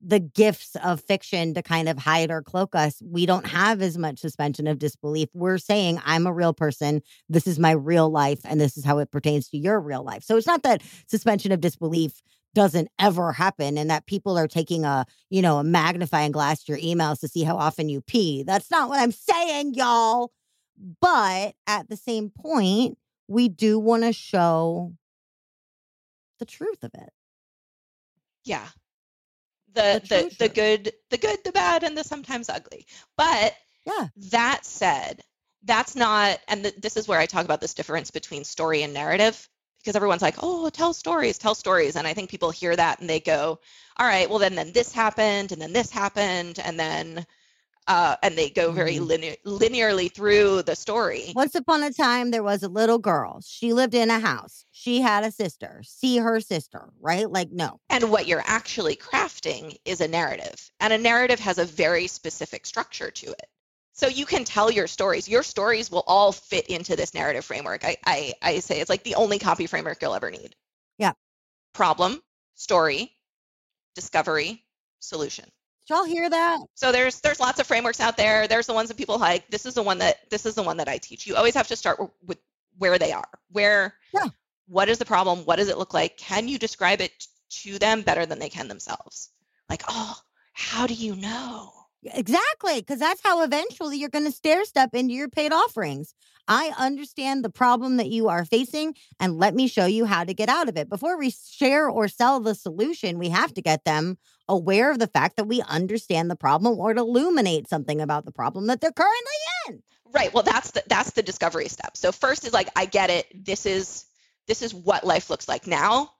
the 0.00 0.18
gifts 0.18 0.74
of 0.82 1.00
fiction 1.00 1.54
to 1.54 1.62
kind 1.62 1.88
of 1.88 1.96
hide 1.96 2.32
or 2.32 2.42
cloak 2.42 2.74
us. 2.74 3.00
We 3.00 3.24
don't 3.24 3.46
have 3.46 3.82
as 3.82 3.96
much 3.96 4.18
suspension 4.18 4.66
of 4.66 4.80
disbelief. 4.80 5.28
We're 5.32 5.58
saying, 5.58 6.00
I'm 6.04 6.26
a 6.26 6.32
real 6.32 6.52
person. 6.52 7.02
This 7.28 7.46
is 7.46 7.60
my 7.60 7.70
real 7.70 8.10
life, 8.10 8.40
and 8.44 8.60
this 8.60 8.76
is 8.76 8.84
how 8.84 8.98
it 8.98 9.12
pertains 9.12 9.48
to 9.50 9.58
your 9.58 9.78
real 9.78 10.02
life. 10.02 10.24
So 10.24 10.36
it's 10.36 10.46
not 10.48 10.64
that 10.64 10.82
suspension 11.06 11.52
of 11.52 11.60
disbelief 11.60 12.20
doesn't 12.52 12.88
ever 12.98 13.30
happen 13.30 13.78
and 13.78 13.90
that 13.90 14.06
people 14.06 14.36
are 14.36 14.48
taking 14.48 14.84
a 14.84 15.06
you 15.30 15.42
know 15.42 15.58
a 15.58 15.64
magnifying 15.64 16.32
glass 16.32 16.64
to 16.64 16.72
your 16.72 16.80
emails 16.80 17.20
to 17.20 17.28
see 17.28 17.44
how 17.44 17.54
often 17.54 17.90
you 17.90 18.00
pee 18.00 18.42
that's 18.44 18.70
not 18.70 18.88
what 18.88 18.98
i'm 18.98 19.12
saying 19.12 19.74
y'all 19.74 20.32
but 21.00 21.54
at 21.66 21.88
the 21.88 21.96
same 21.96 22.30
point 22.30 22.98
we 23.28 23.48
do 23.48 23.78
want 23.78 24.02
to 24.02 24.12
show 24.12 24.92
the 26.38 26.46
truth 26.46 26.82
of 26.84 26.90
it 26.94 27.12
Yeah. 28.44 28.66
The 29.74 30.00
The 30.02 30.08
the 30.08 30.36
the 30.38 30.48
good, 30.48 30.92
the 31.10 31.18
good, 31.18 31.44
the 31.44 31.52
bad, 31.52 31.82
and 31.82 31.96
the 31.96 32.04
sometimes 32.04 32.48
ugly. 32.48 32.86
But 33.16 33.54
yeah 33.86 34.08
that 34.30 34.64
said, 34.64 35.22
that's 35.64 35.94
not, 35.96 36.40
and 36.48 36.62
th- 36.64 36.76
this 36.76 36.96
is 36.96 37.08
where 37.08 37.18
I 37.20 37.26
talk 37.26 37.44
about 37.44 37.60
this 37.60 37.74
difference 37.74 38.10
between 38.10 38.44
story 38.44 38.82
and 38.82 38.94
narrative, 38.94 39.48
because 39.78 39.96
everyone's 39.96 40.22
like, 40.22 40.36
"Oh, 40.42 40.70
tell 40.70 40.94
stories, 40.94 41.38
tell 41.38 41.54
stories," 41.54 41.96
and 41.96 42.06
I 42.06 42.14
think 42.14 42.30
people 42.30 42.50
hear 42.50 42.74
that 42.76 43.00
and 43.00 43.10
they 43.10 43.20
go, 43.20 43.60
"All 43.98 44.06
right, 44.06 44.28
well 44.30 44.38
then, 44.38 44.54
then 44.54 44.72
this 44.72 44.92
happened, 44.92 45.52
and 45.52 45.60
then 45.60 45.72
this 45.72 45.90
happened, 45.90 46.58
and 46.58 46.78
then," 46.80 47.26
uh, 47.88 48.16
and 48.22 48.36
they 48.36 48.50
go 48.50 48.72
very 48.72 48.96
Mhm. 48.96 49.06
linear, 49.08 49.36
linearly 49.44 50.12
through 50.12 50.62
the 50.62 50.74
story. 50.76 51.32
once 51.34 51.54
upon 51.54 51.82
a 51.82 51.92
time 51.92 52.30
there 52.30 52.42
was 52.42 52.62
a 52.62 52.68
little 52.68 52.98
girl 52.98 53.40
she 53.44 53.72
lived 53.72 53.94
in 53.94 54.10
a 54.10 54.18
house 54.18 54.64
she 54.72 55.00
had 55.00 55.24
a 55.24 55.30
sister 55.30 55.82
see 55.84 56.16
her 56.18 56.40
sister 56.40 56.92
right 57.00 57.30
like 57.30 57.50
no 57.50 57.78
And 57.88 58.10
what 58.10 58.26
you're 58.26 58.42
actually 58.46 58.96
crafting 58.96 59.76
is 59.84 60.00
a 60.00 60.08
narrative. 60.08 60.70
And 60.80 60.92
a 60.92 60.98
narrative 60.98 61.40
has 61.40 61.58
a 61.58 61.64
very 61.64 62.06
specific 62.08 62.66
structure 62.66 63.10
to 63.10 63.26
it. 63.30 63.46
So 63.92 64.08
you 64.08 64.26
can 64.26 64.44
tell 64.44 64.70
your 64.70 64.86
stories. 64.86 65.28
Your 65.28 65.42
stories 65.42 65.90
will 65.90 66.04
all 66.06 66.32
fit 66.32 66.66
into 66.66 66.96
this 66.96 67.14
narrative 67.14 67.44
framework. 67.44 67.84
I, 67.84 67.96
I, 68.04 68.34
I 68.42 68.58
say 68.60 68.80
it's 68.80 68.90
like 68.90 69.04
the 69.04 69.14
only 69.14 69.38
copy 69.38 69.66
framework 69.66 70.02
you'll 70.02 70.14
ever 70.14 70.30
need. 70.30 70.54
Yeah. 70.98 71.12
Problem, 71.72 72.20
story, 72.54 73.12
discovery, 73.94 74.64
solution. 75.00 75.48
Did 75.86 75.94
y'all 75.94 76.04
hear 76.04 76.28
that 76.28 76.58
So 76.74 76.92
there's 76.92 77.20
there's 77.20 77.40
lots 77.40 77.60
of 77.60 77.66
frameworks 77.66 78.00
out 78.00 78.16
there. 78.16 78.48
There's 78.48 78.66
the 78.66 78.72
ones 78.74 78.88
that 78.88 78.96
people 78.96 79.18
like. 79.18 79.48
This 79.50 79.66
is 79.66 79.74
the 79.74 79.82
one 79.82 79.98
that 79.98 80.28
this 80.30 80.46
is 80.46 80.54
the 80.54 80.62
one 80.62 80.76
that 80.78 80.88
I 80.88 80.98
teach. 80.98 81.26
You 81.26 81.36
always 81.36 81.54
have 81.54 81.68
to 81.68 81.76
start 81.76 82.00
with 82.24 82.38
where 82.78 82.98
they 82.98 83.12
are. 83.12 83.28
Where 83.50 83.94
Yeah. 84.12 84.28
what 84.66 84.88
is 84.88 84.98
the 84.98 85.04
problem? 85.04 85.44
What 85.44 85.56
does 85.56 85.68
it 85.68 85.78
look 85.78 85.94
like? 85.94 86.16
Can 86.16 86.48
you 86.48 86.58
describe 86.58 87.00
it 87.00 87.12
to 87.62 87.78
them 87.78 88.02
better 88.02 88.26
than 88.26 88.38
they 88.38 88.48
can 88.48 88.68
themselves? 88.68 89.30
Like, 89.68 89.82
oh, 89.88 90.16
how 90.52 90.86
do 90.86 90.94
you 90.94 91.16
know? 91.16 91.72
Exactly, 92.04 92.80
because 92.80 93.00
that's 93.00 93.20
how 93.24 93.42
eventually 93.42 93.98
you're 93.98 94.08
going 94.08 94.24
to 94.26 94.32
stair 94.32 94.64
step 94.64 94.94
into 94.94 95.14
your 95.14 95.28
paid 95.28 95.52
offerings. 95.52 96.14
I 96.48 96.72
understand 96.78 97.44
the 97.44 97.50
problem 97.50 97.96
that 97.96 98.08
you 98.08 98.28
are 98.28 98.44
facing, 98.44 98.94
and 99.18 99.38
let 99.38 99.54
me 99.54 99.66
show 99.66 99.86
you 99.86 100.04
how 100.04 100.24
to 100.24 100.34
get 100.34 100.48
out 100.48 100.68
of 100.68 100.76
it. 100.76 100.88
Before 100.88 101.18
we 101.18 101.30
share 101.30 101.88
or 101.88 102.08
sell 102.08 102.40
the 102.40 102.54
solution, 102.54 103.18
we 103.18 103.28
have 103.30 103.52
to 103.54 103.62
get 103.62 103.84
them 103.84 104.18
aware 104.48 104.90
of 104.90 104.98
the 104.98 105.08
fact 105.08 105.36
that 105.36 105.44
we 105.44 105.62
understand 105.62 106.30
the 106.30 106.36
problem 106.36 106.78
or 106.78 106.94
to 106.94 107.00
illuminate 107.00 107.68
something 107.68 108.00
about 108.00 108.24
the 108.24 108.32
problem 108.32 108.66
that 108.68 108.80
they're 108.80 108.92
currently 108.92 109.32
in. 109.68 109.82
Right. 110.12 110.32
Well, 110.32 110.44
that's 110.44 110.70
the 110.70 110.82
that's 110.86 111.10
the 111.10 111.22
discovery 111.22 111.68
step. 111.68 111.96
So 111.96 112.12
first 112.12 112.46
is 112.46 112.52
like, 112.52 112.68
I 112.76 112.86
get 112.86 113.10
it. 113.10 113.26
This 113.44 113.66
is 113.66 114.04
this 114.46 114.62
is 114.62 114.72
what 114.72 115.04
life 115.04 115.30
looks 115.30 115.48
like 115.48 115.66
now. 115.66 116.12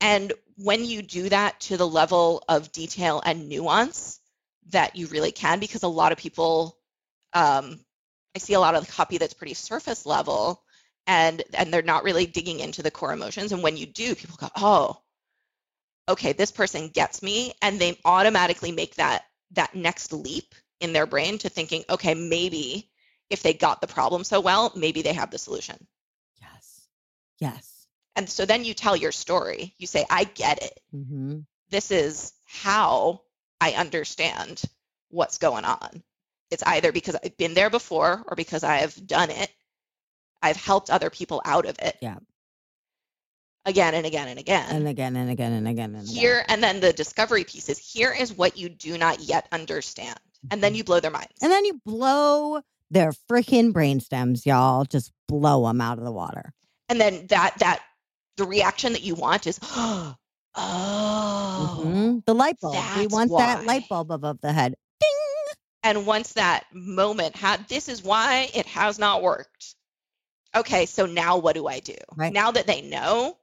And 0.00 0.32
when 0.56 0.84
you 0.84 1.02
do 1.02 1.28
that 1.28 1.60
to 1.60 1.76
the 1.76 1.86
level 1.86 2.42
of 2.48 2.72
detail 2.72 3.22
and 3.24 3.48
nuance 3.48 4.18
that 4.70 4.96
you 4.96 5.06
really 5.08 5.32
can, 5.32 5.60
because 5.60 5.82
a 5.82 5.88
lot 5.88 6.12
of 6.12 6.18
people, 6.18 6.76
um, 7.32 7.80
I 8.34 8.38
see 8.38 8.54
a 8.54 8.60
lot 8.60 8.74
of 8.74 8.86
the 8.86 8.92
copy 8.92 9.18
that's 9.18 9.34
pretty 9.34 9.54
surface 9.54 10.06
level, 10.06 10.62
and 11.06 11.42
and 11.54 11.72
they're 11.72 11.82
not 11.82 12.04
really 12.04 12.26
digging 12.26 12.60
into 12.60 12.82
the 12.82 12.90
core 12.90 13.12
emotions. 13.12 13.52
And 13.52 13.62
when 13.62 13.76
you 13.76 13.86
do, 13.86 14.14
people 14.14 14.36
go, 14.38 14.48
oh, 14.56 15.00
okay, 16.08 16.32
this 16.32 16.52
person 16.52 16.88
gets 16.88 17.22
me, 17.22 17.52
and 17.62 17.78
they 17.78 17.98
automatically 18.04 18.72
make 18.72 18.94
that 18.96 19.24
that 19.52 19.74
next 19.74 20.12
leap 20.12 20.54
in 20.80 20.92
their 20.92 21.06
brain 21.06 21.38
to 21.38 21.48
thinking, 21.48 21.84
okay, 21.90 22.14
maybe 22.14 22.90
if 23.28 23.42
they 23.42 23.54
got 23.54 23.80
the 23.80 23.86
problem 23.86 24.24
so 24.24 24.40
well, 24.40 24.72
maybe 24.74 25.02
they 25.02 25.12
have 25.12 25.30
the 25.30 25.38
solution. 25.38 25.86
Yes. 26.40 26.88
Yes. 27.38 27.86
And 28.16 28.28
so 28.28 28.44
then 28.44 28.64
you 28.64 28.74
tell 28.74 28.96
your 28.96 29.12
story. 29.12 29.74
You 29.78 29.86
say, 29.86 30.04
I 30.10 30.24
get 30.24 30.62
it. 30.62 30.80
Mm-hmm. 30.94 31.40
This 31.70 31.90
is 31.90 32.32
how 32.46 33.22
I 33.60 33.72
understand 33.72 34.62
what's 35.10 35.38
going 35.38 35.64
on. 35.64 36.02
It's 36.50 36.62
either 36.64 36.92
because 36.92 37.16
I've 37.22 37.36
been 37.36 37.54
there 37.54 37.70
before 37.70 38.24
or 38.26 38.34
because 38.36 38.64
I 38.64 38.76
have 38.76 39.06
done 39.06 39.30
it. 39.30 39.50
I've 40.42 40.56
helped 40.56 40.90
other 40.90 41.10
people 41.10 41.40
out 41.44 41.66
of 41.66 41.76
it. 41.80 41.96
Yeah. 42.00 42.16
Again 43.66 43.94
and 43.94 44.06
again 44.06 44.28
and 44.28 44.38
again. 44.40 44.74
And 44.74 44.88
again 44.88 45.16
and 45.16 45.30
again 45.30 45.52
and 45.52 45.68
again 45.68 45.94
and 45.94 46.02
again. 46.02 46.14
here 46.14 46.44
and 46.48 46.62
then 46.62 46.80
the 46.80 46.92
discovery 46.92 47.44
piece 47.44 47.68
is 47.68 47.78
here 47.78 48.12
is 48.12 48.32
what 48.32 48.56
you 48.56 48.68
do 48.70 48.96
not 48.96 49.20
yet 49.20 49.46
understand. 49.52 50.18
And 50.50 50.62
then 50.62 50.74
you 50.74 50.82
blow 50.82 50.98
their 51.00 51.10
minds. 51.10 51.34
And 51.42 51.52
then 51.52 51.64
you 51.66 51.80
blow 51.84 52.62
their 52.90 53.12
freaking 53.30 53.72
brainstems, 53.72 54.46
y'all. 54.46 54.84
Just 54.84 55.12
blow 55.28 55.66
them 55.66 55.80
out 55.80 55.98
of 55.98 56.04
the 56.04 56.12
water. 56.12 56.52
and 56.88 57.00
then 57.00 57.26
that 57.28 57.56
that 57.58 57.82
the 58.36 58.44
reaction 58.46 58.94
that 58.94 59.02
you 59.02 59.14
want 59.14 59.46
is 59.46 59.60
oh 59.62 60.16
Mhm. 60.56 62.24
The 62.24 62.34
light 62.34 62.58
bulb. 62.60 62.76
We 62.96 63.06
want 63.06 63.30
that 63.36 63.66
light 63.66 63.88
bulb 63.88 64.10
above 64.10 64.40
the 64.40 64.52
head. 64.52 64.74
And 65.82 66.06
once 66.06 66.34
that 66.34 66.64
moment 66.72 67.36
had 67.36 67.66
this 67.68 67.88
is 67.88 68.02
why 68.02 68.48
it 68.54 68.66
has 68.66 68.98
not 68.98 69.22
worked 69.22 69.74
okay 70.54 70.86
so 70.86 71.06
now 71.06 71.38
what 71.38 71.54
do 71.54 71.66
i 71.66 71.80
do 71.80 71.94
Right. 72.16 72.32
now 72.32 72.50
that 72.50 72.66
they 72.66 72.82
know 72.82 73.36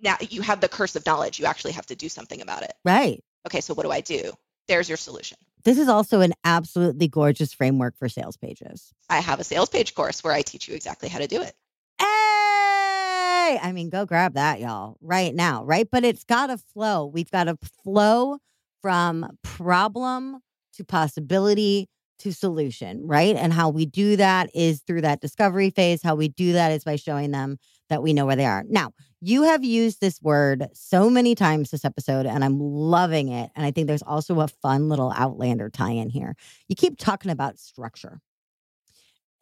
now 0.00 0.16
you 0.20 0.42
have 0.42 0.60
the 0.60 0.68
curse 0.68 0.96
of 0.96 1.04
knowledge 1.06 1.38
you 1.38 1.46
actually 1.46 1.72
have 1.72 1.86
to 1.86 1.96
do 1.96 2.08
something 2.08 2.40
about 2.40 2.62
it 2.62 2.72
Right. 2.84 3.22
okay 3.46 3.60
so 3.60 3.74
what 3.74 3.84
do 3.84 3.90
i 3.90 4.00
do 4.00 4.32
there's 4.68 4.88
your 4.88 4.98
solution 4.98 5.38
This 5.64 5.78
is 5.78 5.88
also 5.88 6.20
an 6.20 6.34
absolutely 6.44 7.08
gorgeous 7.08 7.52
framework 7.52 7.96
for 7.98 8.08
sales 8.08 8.36
pages. 8.36 8.92
i 9.08 9.18
have 9.20 9.40
a 9.40 9.44
sales 9.44 9.68
page 9.68 9.94
course 9.94 10.22
where 10.22 10.32
i 10.32 10.42
teach 10.42 10.68
you 10.68 10.74
exactly 10.74 11.08
how 11.08 11.18
to 11.18 11.26
do 11.26 11.40
it 11.42 11.54
Hey! 12.00 13.58
I 13.62 13.72
mean, 13.72 13.88
go 13.88 14.04
grab 14.04 14.34
that, 14.34 14.60
y'all, 14.60 14.98
right 15.00 15.34
now, 15.34 15.64
right? 15.64 15.88
But 15.90 16.04
it's 16.04 16.24
got 16.24 16.48
to 16.48 16.58
flow. 16.58 17.06
We've 17.06 17.30
got 17.30 17.44
to 17.44 17.56
flow 17.82 18.38
from 18.82 19.38
problem 19.42 20.40
to 20.78 20.84
possibility 20.84 21.88
to 22.20 22.32
solution, 22.32 23.06
right? 23.06 23.36
And 23.36 23.52
how 23.52 23.68
we 23.68 23.86
do 23.86 24.16
that 24.16 24.50
is 24.54 24.82
through 24.86 25.02
that 25.02 25.20
discovery 25.20 25.70
phase. 25.70 26.02
How 26.02 26.14
we 26.14 26.28
do 26.28 26.52
that 26.54 26.72
is 26.72 26.84
by 26.84 26.96
showing 26.96 27.30
them 27.30 27.58
that 27.90 28.02
we 28.02 28.12
know 28.12 28.26
where 28.26 28.36
they 28.36 28.46
are. 28.46 28.64
Now, 28.68 28.90
you 29.20 29.44
have 29.44 29.64
used 29.64 30.00
this 30.00 30.20
word 30.22 30.66
so 30.74 31.10
many 31.10 31.34
times 31.34 31.70
this 31.70 31.84
episode, 31.84 32.26
and 32.26 32.44
I'm 32.44 32.58
loving 32.58 33.28
it. 33.28 33.50
And 33.54 33.64
I 33.64 33.70
think 33.70 33.86
there's 33.86 34.02
also 34.02 34.40
a 34.40 34.48
fun 34.48 34.88
little 34.88 35.12
Outlander 35.16 35.70
tie 35.70 35.92
in 35.92 36.10
here. 36.10 36.34
You 36.68 36.76
keep 36.76 36.98
talking 36.98 37.30
about 37.30 37.58
structure. 37.58 38.20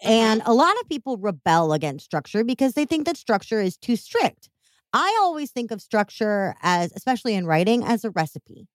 Uh-huh. 0.03 0.13
And 0.13 0.43
a 0.45 0.53
lot 0.53 0.79
of 0.81 0.89
people 0.89 1.17
rebel 1.17 1.73
against 1.73 2.05
structure 2.05 2.45
because 2.45 2.75
they 2.75 2.85
think 2.85 3.07
that 3.07 3.17
structure 3.17 3.61
is 3.61 3.77
too 3.77 3.97
strict. 3.97 4.49
I 4.93 5.19
always 5.21 5.51
think 5.51 5.71
of 5.71 5.83
structure 5.83 6.55
as, 6.63 6.93
especially 6.95 7.35
in 7.35 7.47
writing, 7.47 7.85
as 7.85 8.05
a 8.05 8.11
recipe, 8.11 8.69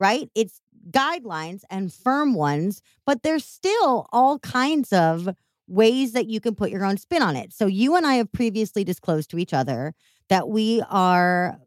right? 0.00 0.28
It's 0.34 0.60
guidelines 0.90 1.62
and 1.70 1.92
firm 1.92 2.34
ones, 2.34 2.82
but 3.06 3.22
there's 3.22 3.44
still 3.44 4.06
all 4.12 4.38
kinds 4.38 4.92
of 4.92 5.28
ways 5.68 6.12
that 6.12 6.26
you 6.26 6.40
can 6.40 6.54
put 6.54 6.70
your 6.70 6.84
own 6.84 6.96
spin 6.96 7.22
on 7.22 7.36
it. 7.36 7.52
So 7.52 7.66
you 7.66 7.96
and 7.96 8.06
I 8.06 8.14
have 8.14 8.32
previously 8.32 8.84
disclosed 8.84 9.30
to 9.30 9.38
each 9.38 9.54
other 9.54 9.94
that 10.28 10.48
we 10.48 10.82
are 10.90 11.58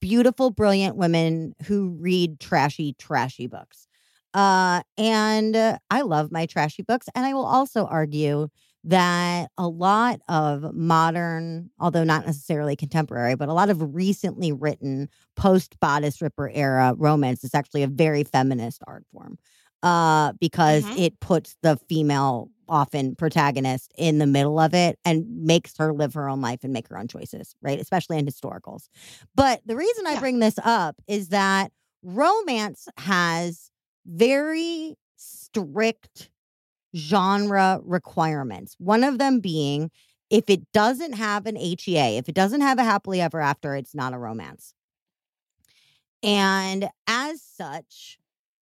beautiful, 0.00 0.50
brilliant 0.50 0.96
women 0.96 1.54
who 1.66 1.96
read 1.98 2.40
trashy, 2.40 2.94
trashy 2.98 3.46
books. 3.46 3.86
Uh, 4.34 4.82
and 4.98 5.54
uh, 5.54 5.78
I 5.90 6.02
love 6.02 6.32
my 6.32 6.46
trashy 6.46 6.82
books. 6.82 7.08
And 7.14 7.24
I 7.24 7.32
will 7.32 7.46
also 7.46 7.86
argue 7.86 8.48
that 8.84 9.50
a 9.58 9.66
lot 9.68 10.20
of 10.28 10.74
modern, 10.74 11.70
although 11.80 12.04
not 12.04 12.26
necessarily 12.26 12.76
contemporary, 12.76 13.34
but 13.34 13.48
a 13.48 13.52
lot 13.54 13.70
of 13.70 13.94
recently 13.94 14.52
written 14.52 15.08
post 15.36 15.78
bodice 15.80 16.20
ripper 16.22 16.50
era 16.50 16.94
romance 16.98 17.44
is 17.44 17.54
actually 17.54 17.82
a 17.82 17.88
very 17.88 18.24
feminist 18.24 18.82
art 18.86 19.04
form 19.12 19.38
uh, 19.82 20.32
because 20.40 20.84
Mhm. 20.84 20.98
it 20.98 21.20
puts 21.20 21.56
the 21.62 21.76
female, 21.88 22.50
often 22.68 23.14
protagonist, 23.14 23.92
in 23.98 24.18
the 24.18 24.26
middle 24.26 24.58
of 24.58 24.74
it 24.74 24.98
and 25.04 25.24
makes 25.44 25.76
her 25.78 25.92
live 25.92 26.14
her 26.14 26.28
own 26.28 26.40
life 26.40 26.60
and 26.64 26.72
make 26.72 26.88
her 26.88 26.98
own 26.98 27.08
choices, 27.08 27.54
right? 27.62 27.80
Especially 27.80 28.18
in 28.18 28.26
historicals. 28.26 28.88
But 29.34 29.60
the 29.66 29.76
reason 29.76 30.06
I 30.06 30.12
Yeah. 30.14 30.20
bring 30.20 30.38
this 30.40 30.58
up 30.62 30.96
is 31.06 31.28
that 31.28 31.72
romance 32.02 32.88
has 32.98 33.70
very 34.06 34.94
strict 35.16 36.30
genre 36.94 37.80
requirements. 37.84 38.76
One 38.78 39.04
of 39.04 39.18
them 39.18 39.40
being 39.40 39.90
if 40.30 40.48
it 40.48 40.72
doesn't 40.72 41.12
have 41.12 41.46
an 41.46 41.56
HEA, 41.56 42.16
if 42.16 42.28
it 42.28 42.34
doesn't 42.34 42.62
have 42.62 42.78
a 42.78 42.84
happily 42.84 43.20
ever 43.20 43.40
after, 43.40 43.76
it's 43.76 43.94
not 43.94 44.14
a 44.14 44.18
romance. 44.18 44.74
And 46.22 46.88
as 47.06 47.42
such, 47.42 48.18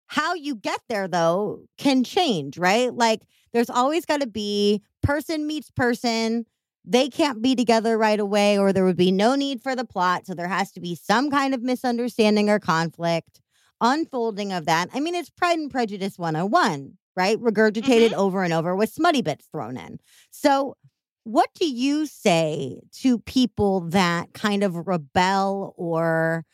how 0.06 0.34
you 0.34 0.54
get 0.54 0.80
there 0.88 1.08
though 1.08 1.64
can 1.76 2.04
change, 2.04 2.56
right? 2.58 2.94
Like 2.94 3.22
there's 3.52 3.70
always 3.70 4.06
got 4.06 4.20
to 4.20 4.26
be 4.26 4.82
person 5.02 5.46
meets 5.46 5.70
person. 5.70 6.46
They 6.84 7.08
can't 7.08 7.42
be 7.42 7.54
together 7.54 7.98
right 7.98 8.18
away, 8.18 8.58
or 8.58 8.72
there 8.72 8.84
would 8.84 8.96
be 8.96 9.12
no 9.12 9.34
need 9.34 9.62
for 9.62 9.76
the 9.76 9.84
plot. 9.84 10.26
So 10.26 10.34
there 10.34 10.48
has 10.48 10.72
to 10.72 10.80
be 10.80 10.94
some 10.94 11.30
kind 11.30 11.52
of 11.52 11.62
misunderstanding 11.62 12.48
or 12.48 12.58
conflict, 12.58 13.40
unfolding 13.80 14.52
of 14.52 14.64
that. 14.66 14.88
I 14.94 15.00
mean, 15.00 15.14
it's 15.14 15.28
Pride 15.28 15.58
and 15.58 15.70
Prejudice 15.70 16.18
101, 16.18 16.96
right? 17.16 17.38
Regurgitated 17.38 18.12
over 18.12 18.42
and 18.42 18.52
over 18.52 18.74
with 18.74 18.90
smutty 18.90 19.22
bits 19.22 19.46
thrown 19.50 19.76
in. 19.76 19.98
So, 20.30 20.76
what 21.24 21.50
do 21.54 21.68
you 21.68 22.06
say 22.06 22.80
to 23.02 23.18
people 23.18 23.80
that 23.90 24.32
kind 24.32 24.64
of 24.64 24.86
rebel 24.86 25.74
or 25.76 26.44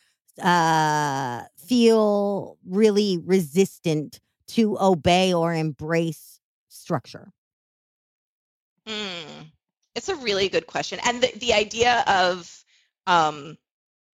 uh, 0.41 1.43
feel 1.67 2.57
really 2.67 3.19
resistant 3.23 4.19
to 4.47 4.77
obey 4.79 5.33
or 5.33 5.53
embrace 5.53 6.39
structure? 6.67 7.31
Hmm. 8.85 9.43
It's 9.95 10.09
a 10.09 10.15
really 10.15 10.47
good 10.49 10.67
question. 10.67 10.99
And 11.05 11.21
the, 11.21 11.31
the 11.37 11.53
idea 11.53 12.03
of, 12.07 12.63
um, 13.07 13.57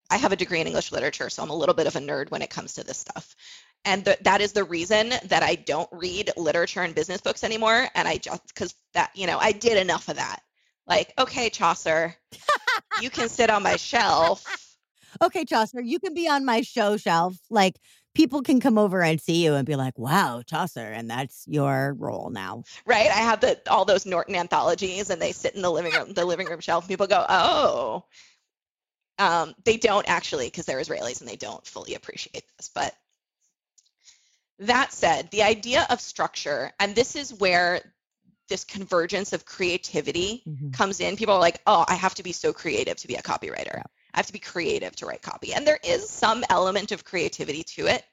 I 0.10 0.18
have 0.18 0.32
a 0.32 0.36
degree 0.38 0.62
in 0.62 0.68
English 0.68 0.92
literature, 0.92 1.30
so 1.30 1.44
I'm 1.44 1.50
a 1.50 1.56
little 1.56 1.76
bit 1.76 1.88
of 1.88 1.96
a 1.96 2.00
nerd 2.00 2.32
when 2.32 2.42
it 2.42 2.50
comes 2.50 2.76
to 2.76 2.84
this 2.84 2.98
stuff. 2.98 3.36
And 3.86 4.06
th- 4.06 4.20
that 4.22 4.42
is 4.42 4.54
the 4.54 4.64
reason 4.64 5.14
that 5.26 5.44
I 5.44 5.56
don't 5.56 5.90
read 5.92 6.32
literature 6.38 6.82
and 6.82 6.96
business 6.96 7.22
books 7.22 7.44
anymore. 7.44 7.88
And 7.96 8.08
I 8.08 8.18
just, 8.18 8.48
because 8.48 8.76
that, 8.94 9.12
you 9.14 9.28
know, 9.28 9.38
I 9.40 9.52
did 9.52 9.78
enough 9.78 10.08
of 10.08 10.16
that. 10.16 10.42
Like, 10.88 11.14
okay, 11.18 11.50
Chaucer, 11.50 12.16
you 13.02 13.10
can 13.10 13.30
sit 13.30 13.50
on 13.50 13.64
my 13.64 13.76
shelf. 13.76 14.50
Okay, 15.22 15.46
Chaucer, 15.46 15.80
you 15.80 16.00
can 16.00 16.16
be 16.16 16.28
on 16.28 16.44
my 16.44 16.62
show 16.62 16.98
shelf. 16.98 17.38
Like 17.52 17.80
people 18.16 18.42
can 18.42 18.60
come 18.60 18.80
over 18.80 19.04
and 19.04 19.22
see 19.22 19.44
you 19.44 19.54
and 19.54 19.64
be 19.64 19.76
like, 19.76 19.98
"Wow, 19.98 20.42
Chaucer," 20.44 20.80
and 20.80 21.08
that's 21.08 21.46
your 21.48 21.96
role 22.00 22.32
now. 22.32 22.64
right? 22.88 23.12
I 23.12 23.18
have 23.20 23.40
the 23.40 23.62
all 23.70 23.86
those 23.86 24.08
Norton 24.08 24.36
anthologies, 24.36 25.12
and 25.12 25.22
they 25.22 25.32
sit 25.32 25.54
in 25.54 25.62
the 25.62 25.70
living 25.72 25.94
room, 25.94 26.14
the 26.14 26.26
living 26.26 26.48
room 26.48 26.62
shelf. 26.62 26.88
People 26.88 27.06
go, 27.06 27.24
"Oh." 27.30 28.06
Um, 29.20 29.54
they 29.64 29.78
don't 29.78 30.10
actually, 30.10 30.48
because 30.48 30.66
they're 30.66 30.80
Israelis 30.82 31.22
and 31.22 31.30
they 31.30 31.36
don't 31.36 31.66
fully 31.66 31.94
appreciate 31.94 32.46
this. 32.58 32.72
But 32.74 32.96
that 34.60 34.94
said, 34.94 35.30
the 35.32 35.44
idea 35.44 35.86
of 35.90 36.00
structure, 36.00 36.72
and 36.80 36.96
this 36.96 37.16
is 37.16 37.34
where 37.34 37.94
this 38.50 38.64
convergence 38.64 39.34
of 39.34 39.46
creativity 39.46 40.44
comes 40.72 41.00
in. 41.00 41.16
People 41.16 41.36
are 41.36 41.40
like, 41.40 41.62
"Oh, 41.66 41.86
I 41.88 41.96
have 41.96 42.16
to 42.16 42.24
be 42.24 42.34
so 42.34 42.54
creative 42.54 42.98
to 42.98 43.08
be 43.08 43.16
a 43.16 43.22
copywriter. 43.22 43.76
Yeah. 43.76 43.84
I 44.14 44.18
have 44.18 44.28
to 44.28 44.34
be 44.34 44.40
creative 44.40 44.96
to 44.98 45.06
write 45.06 45.22
copy." 45.22 45.54
And 45.54 45.66
there 45.66 45.80
is 45.84 46.10
some 46.10 46.44
element 46.50 46.92
of 46.92 47.04
creativity 47.04 47.64
to 47.76 47.88
it, 47.88 48.04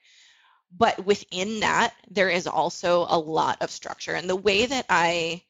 but 0.71 1.05
within 1.05 1.61
that, 1.61 1.95
there 2.11 2.31
is 2.31 2.47
also 2.47 3.07
a 3.09 3.19
lot 3.19 3.61
of 3.61 3.71
structure. 3.71 4.15
And 4.15 4.29
the 4.31 4.37
way 4.37 4.67
that 4.67 4.87
I 4.89 5.45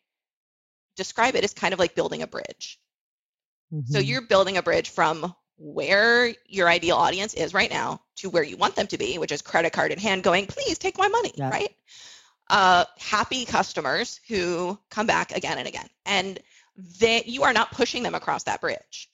describe 0.96 1.34
it 1.36 1.44
is 1.44 1.54
kind 1.54 1.72
of 1.72 1.78
like 1.78 1.94
building 1.94 2.22
a 2.22 2.26
bridge. 2.26 2.80
So 3.84 3.98
Mhm. 3.98 4.06
you're 4.06 4.22
building 4.22 4.56
a 4.56 4.62
bridge 4.62 4.90
from 4.90 5.34
where 5.62 6.32
your 6.46 6.68
ideal 6.70 6.96
audience 6.96 7.34
is 7.34 7.52
right 7.52 7.70
now 7.70 8.00
to 8.16 8.30
where 8.30 8.42
you 8.42 8.56
want 8.56 8.74
them 8.76 8.86
to 8.86 8.96
be, 8.96 9.18
which 9.18 9.30
is 9.30 9.42
credit 9.42 9.74
card 9.74 9.92
in 9.92 9.98
hand 9.98 10.22
going, 10.22 10.46
please 10.46 10.78
take 10.78 10.96
my 10.96 11.06
money, 11.08 11.32
Yeah. 11.36 11.50
right? 11.50 11.74
Uh, 12.48 12.86
happy 12.98 13.44
customers 13.44 14.18
who 14.26 14.78
come 14.88 15.06
back 15.06 15.32
again 15.32 15.58
and 15.58 15.68
again. 15.68 15.86
And 16.06 16.40
you 17.26 17.42
are 17.42 17.52
not 17.52 17.72
pushing 17.72 18.02
them 18.02 18.14
across 18.14 18.44
that 18.44 18.62
bridge. 18.62 19.10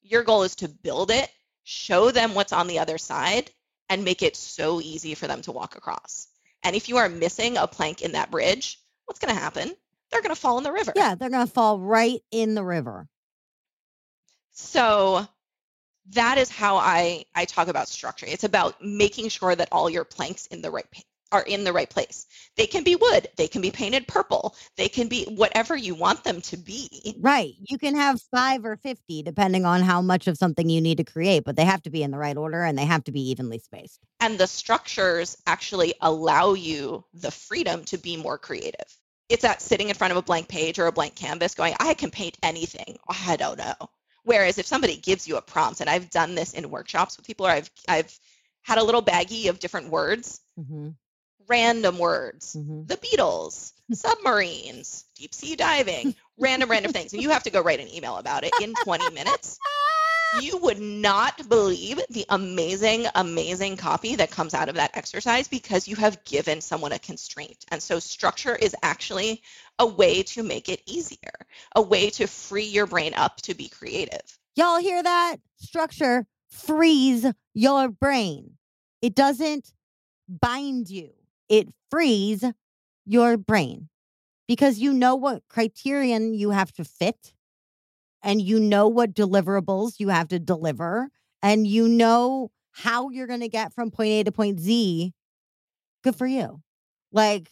Your 0.00 0.22
goal 0.24 0.42
is 0.44 0.56
to 0.56 0.68
build 0.68 1.10
it, 1.10 1.30
show 1.64 2.10
them 2.10 2.34
what's 2.34 2.54
on 2.54 2.66
the 2.66 2.78
other 2.78 2.96
side, 2.96 3.50
and 3.90 4.04
make 4.04 4.22
it 4.22 4.36
so 4.36 4.80
easy 4.80 5.14
for 5.14 5.26
them 5.26 5.42
to 5.42 5.52
walk 5.52 5.76
across. 5.76 6.28
And 6.62 6.74
if 6.74 6.88
you 6.88 6.96
are 6.96 7.10
missing 7.10 7.58
a 7.58 7.66
plank 7.66 8.00
in 8.00 8.12
that 8.12 8.30
bridge, 8.30 8.80
what's 9.04 9.20
going 9.20 9.34
to 9.34 9.40
happen? 9.40 9.70
They're 10.10 10.22
going 10.22 10.34
to 10.34 10.40
fall 10.40 10.56
in 10.56 10.64
the 10.64 10.72
river. 10.72 10.94
yeah, 10.96 11.14
they're 11.14 11.30
gonna 11.30 11.46
fall 11.46 11.78
right 11.78 12.22
in 12.30 12.54
the 12.54 12.64
river. 12.64 13.06
So 14.52 15.26
that 16.10 16.38
is 16.38 16.50
how 16.50 16.76
I 16.76 17.24
I 17.34 17.44
talk 17.44 17.68
about 17.68 17.88
structure. 17.88 18.26
It's 18.28 18.44
about 18.44 18.82
making 18.82 19.28
sure 19.28 19.54
that 19.54 19.68
all 19.72 19.88
your 19.88 20.04
planks 20.04 20.46
in 20.46 20.62
the 20.62 20.70
right 20.70 20.86
are 21.32 21.42
in 21.42 21.64
the 21.64 21.72
right 21.72 21.88
place. 21.88 22.26
They 22.56 22.66
can 22.66 22.84
be 22.84 22.94
wood, 22.94 23.28
they 23.36 23.48
can 23.48 23.62
be 23.62 23.70
painted 23.70 24.06
purple, 24.06 24.54
they 24.76 24.88
can 24.88 25.08
be 25.08 25.24
whatever 25.24 25.74
you 25.74 25.94
want 25.94 26.22
them 26.22 26.42
to 26.42 26.56
be. 26.56 27.16
Right. 27.18 27.54
You 27.58 27.78
can 27.78 27.96
have 27.96 28.20
five 28.30 28.64
or 28.64 28.76
50, 28.76 29.22
depending 29.22 29.64
on 29.64 29.80
how 29.80 30.02
much 30.02 30.26
of 30.26 30.36
something 30.36 30.68
you 30.68 30.80
need 30.80 30.98
to 30.98 31.04
create, 31.04 31.44
but 31.44 31.56
they 31.56 31.64
have 31.64 31.82
to 31.82 31.90
be 31.90 32.02
in 32.02 32.10
the 32.10 32.18
right 32.18 32.36
order 32.36 32.62
and 32.62 32.78
they 32.78 32.84
have 32.84 33.04
to 33.04 33.12
be 33.12 33.30
evenly 33.30 33.58
spaced. 33.58 34.00
And 34.20 34.38
the 34.38 34.46
structures 34.46 35.36
actually 35.46 35.94
allow 36.00 36.52
you 36.52 37.04
the 37.14 37.30
freedom 37.30 37.84
to 37.86 37.98
be 37.98 38.16
more 38.16 38.38
creative. 38.38 38.96
It's 39.28 39.44
at 39.44 39.62
sitting 39.62 39.88
in 39.88 39.94
front 39.94 40.10
of 40.10 40.18
a 40.18 40.22
blank 40.22 40.48
page 40.48 40.78
or 40.78 40.86
a 40.86 40.92
blank 40.92 41.14
canvas 41.14 41.54
going, 41.54 41.74
I 41.80 41.94
can 41.94 42.10
paint 42.10 42.36
anything. 42.42 42.98
I 43.08 43.36
don't 43.36 43.56
know. 43.56 43.88
Whereas 44.24 44.58
if 44.58 44.66
somebody 44.66 44.96
gives 44.96 45.26
you 45.26 45.36
a 45.36 45.42
prompt, 45.42 45.80
and 45.80 45.90
I've 45.90 46.10
done 46.10 46.34
this 46.34 46.52
in 46.54 46.70
workshops 46.70 47.16
with 47.16 47.26
people, 47.26 47.46
or 47.46 47.50
I've 47.50 47.70
I've 47.88 48.18
had 48.62 48.78
a 48.78 48.84
little 48.84 49.02
baggie 49.02 49.48
of 49.48 49.58
different 49.58 49.88
words, 49.90 50.40
Mm-hmm. 50.58 50.90
random 51.48 51.98
words, 51.98 52.56
Mm-hmm. 52.56 52.84
the 52.86 52.96
Beatles, 52.96 53.72
submarines, 53.92 55.04
deep 55.16 55.34
sea 55.34 55.56
diving, 55.56 56.14
random, 56.38 56.70
random 56.70 56.92
things. 56.92 57.12
And 57.12 57.22
you 57.22 57.30
have 57.30 57.42
to 57.44 57.50
go 57.50 57.62
write 57.62 57.80
an 57.80 57.92
email 57.92 58.16
about 58.16 58.44
it 58.44 58.54
in 58.60 58.76
20 58.76 59.10
minutes. 59.10 59.58
You 60.34 60.56
would 60.58 60.80
not 60.80 61.46
believe 61.48 62.00
the 62.08 62.24
amazing, 62.30 63.06
amazing 63.14 63.76
copy 63.76 64.16
that 64.16 64.30
comes 64.30 64.54
out 64.54 64.70
of 64.70 64.76
that 64.76 64.96
exercise 64.96 65.46
because 65.46 65.86
you 65.86 65.94
have 65.96 66.24
given 66.24 66.62
someone 66.62 66.92
a 66.92 66.98
constraint. 66.98 67.66
And 67.70 67.82
so 67.82 67.98
structure 67.98 68.56
is 68.56 68.74
actually 68.82 69.42
a 69.78 69.86
way 69.86 70.22
to 70.22 70.42
make 70.42 70.70
it 70.70 70.80
easier, 70.86 71.32
a 71.76 71.82
way 71.82 72.08
to 72.10 72.26
free 72.26 72.64
your 72.64 72.86
brain 72.86 73.12
up 73.14 73.42
to 73.42 73.54
be 73.54 73.68
creative. 73.68 74.38
Y'all 74.56 74.78
hear 74.78 75.02
that? 75.02 75.36
Structure 75.56 76.26
frees 76.48 77.26
your 77.52 77.90
brain. 77.90 78.52
It 79.02 79.14
doesn't 79.14 79.72
bind 80.28 80.88
you, 80.88 81.10
it 81.50 81.68
frees 81.90 82.42
your 83.04 83.36
brain 83.36 83.90
because 84.48 84.78
you 84.78 84.94
know 84.94 85.14
what 85.14 85.42
criterion 85.48 86.32
you 86.32 86.50
have 86.50 86.72
to 86.72 86.84
fit 86.84 87.34
and 88.22 88.40
you 88.40 88.60
know 88.60 88.88
what 88.88 89.14
deliverables 89.14 89.94
you 89.98 90.08
have 90.08 90.28
to 90.28 90.38
deliver 90.38 91.10
and 91.42 91.66
you 91.66 91.88
know 91.88 92.50
how 92.70 93.10
you're 93.10 93.26
going 93.26 93.40
to 93.40 93.48
get 93.48 93.72
from 93.72 93.90
point 93.90 94.10
A 94.10 94.24
to 94.24 94.32
point 94.32 94.60
Z. 94.60 95.12
Good 96.02 96.16
for 96.16 96.26
you. 96.26 96.62
Like, 97.12 97.50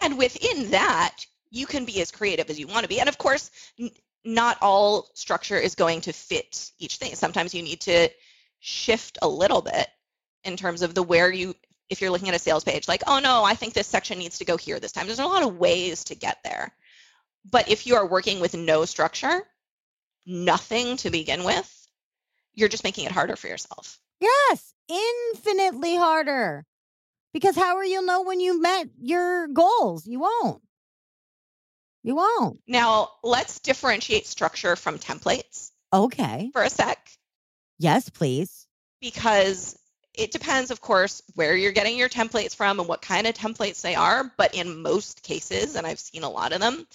And 0.00 0.18
within 0.18 0.70
that, 0.70 1.16
you 1.50 1.66
can 1.66 1.84
be 1.84 2.00
as 2.00 2.10
creative 2.10 2.50
as 2.50 2.58
you 2.58 2.66
want 2.66 2.82
to 2.82 2.88
be. 2.88 3.00
And 3.00 3.08
of 3.08 3.18
course, 3.18 3.50
n- 3.80 3.90
not 4.24 4.58
all 4.60 5.08
structure 5.14 5.56
is 5.56 5.74
going 5.74 6.02
to 6.02 6.12
fit 6.12 6.70
each 6.78 6.96
thing. 6.96 7.14
Sometimes 7.14 7.54
you 7.54 7.62
need 7.62 7.80
to 7.82 8.08
shift 8.60 9.18
a 9.22 9.28
little 9.28 9.62
bit 9.62 9.88
in 10.44 10.56
terms 10.56 10.82
of 10.82 10.94
the 10.94 11.02
where 11.02 11.32
you, 11.32 11.54
if 11.88 12.00
you're 12.00 12.10
looking 12.10 12.28
at 12.28 12.34
a 12.34 12.38
sales 12.38 12.64
page, 12.64 12.86
like, 12.86 13.02
oh 13.06 13.18
no, 13.18 13.44
I 13.44 13.54
think 13.54 13.72
this 13.72 13.86
section 13.86 14.18
needs 14.18 14.38
to 14.38 14.44
go 14.44 14.56
here 14.56 14.78
this 14.78 14.92
time. 14.92 15.06
There's 15.06 15.18
a 15.18 15.26
lot 15.26 15.42
of 15.42 15.56
ways 15.56 16.04
to 16.04 16.14
get 16.14 16.38
there. 16.44 16.70
But 17.50 17.70
if 17.70 17.86
you 17.86 17.94
are 17.94 18.06
working 18.06 18.40
with 18.40 18.54
no 18.54 18.84
structure, 18.84 19.42
nothing 20.28 20.96
to 20.98 21.10
begin 21.10 21.42
with, 21.42 21.88
you're 22.54 22.68
just 22.68 22.84
making 22.84 23.06
it 23.06 23.12
harder 23.12 23.34
for 23.36 23.48
yourself. 23.48 23.98
yes, 24.20 24.74
infinitely 24.88 25.96
harder. 25.96 26.64
Because 27.32 27.56
how 27.56 27.76
are 27.76 27.84
you 27.84 28.04
know 28.04 28.22
when 28.22 28.40
you've 28.40 28.60
met 28.60 28.88
your 29.00 29.48
goals? 29.48 30.06
You 30.06 30.20
won't. 30.20 30.62
You 32.02 32.14
won't. 32.14 32.60
Now, 32.66 33.10
let's 33.22 33.58
differentiate 33.60 34.26
structure 34.26 34.76
from 34.76 34.98
templates 34.98 35.70
Okay. 35.92 36.50
for 36.52 36.62
a 36.62 36.70
sec 36.70 37.10
Yes, 37.78 38.08
please. 38.08 38.66
because 39.00 39.78
it 40.14 40.32
depends, 40.32 40.70
of 40.72 40.80
course, 40.80 41.22
where 41.34 41.54
you're 41.56 41.70
getting 41.72 41.96
your 41.96 42.08
templates 42.08 42.56
from 42.56 42.80
and 42.80 42.88
what 42.88 43.02
kind 43.02 43.26
of 43.26 43.34
templates 43.34 43.82
they 43.82 43.94
are. 43.94 44.32
But 44.36 44.54
in 44.54 44.82
most 44.82 45.22
cases, 45.22 45.76
and 45.76 45.86
I've 45.86 46.00
seen 46.00 46.24
a 46.24 46.30
lot 46.30 46.52
of 46.52 46.60
them, 46.60 46.86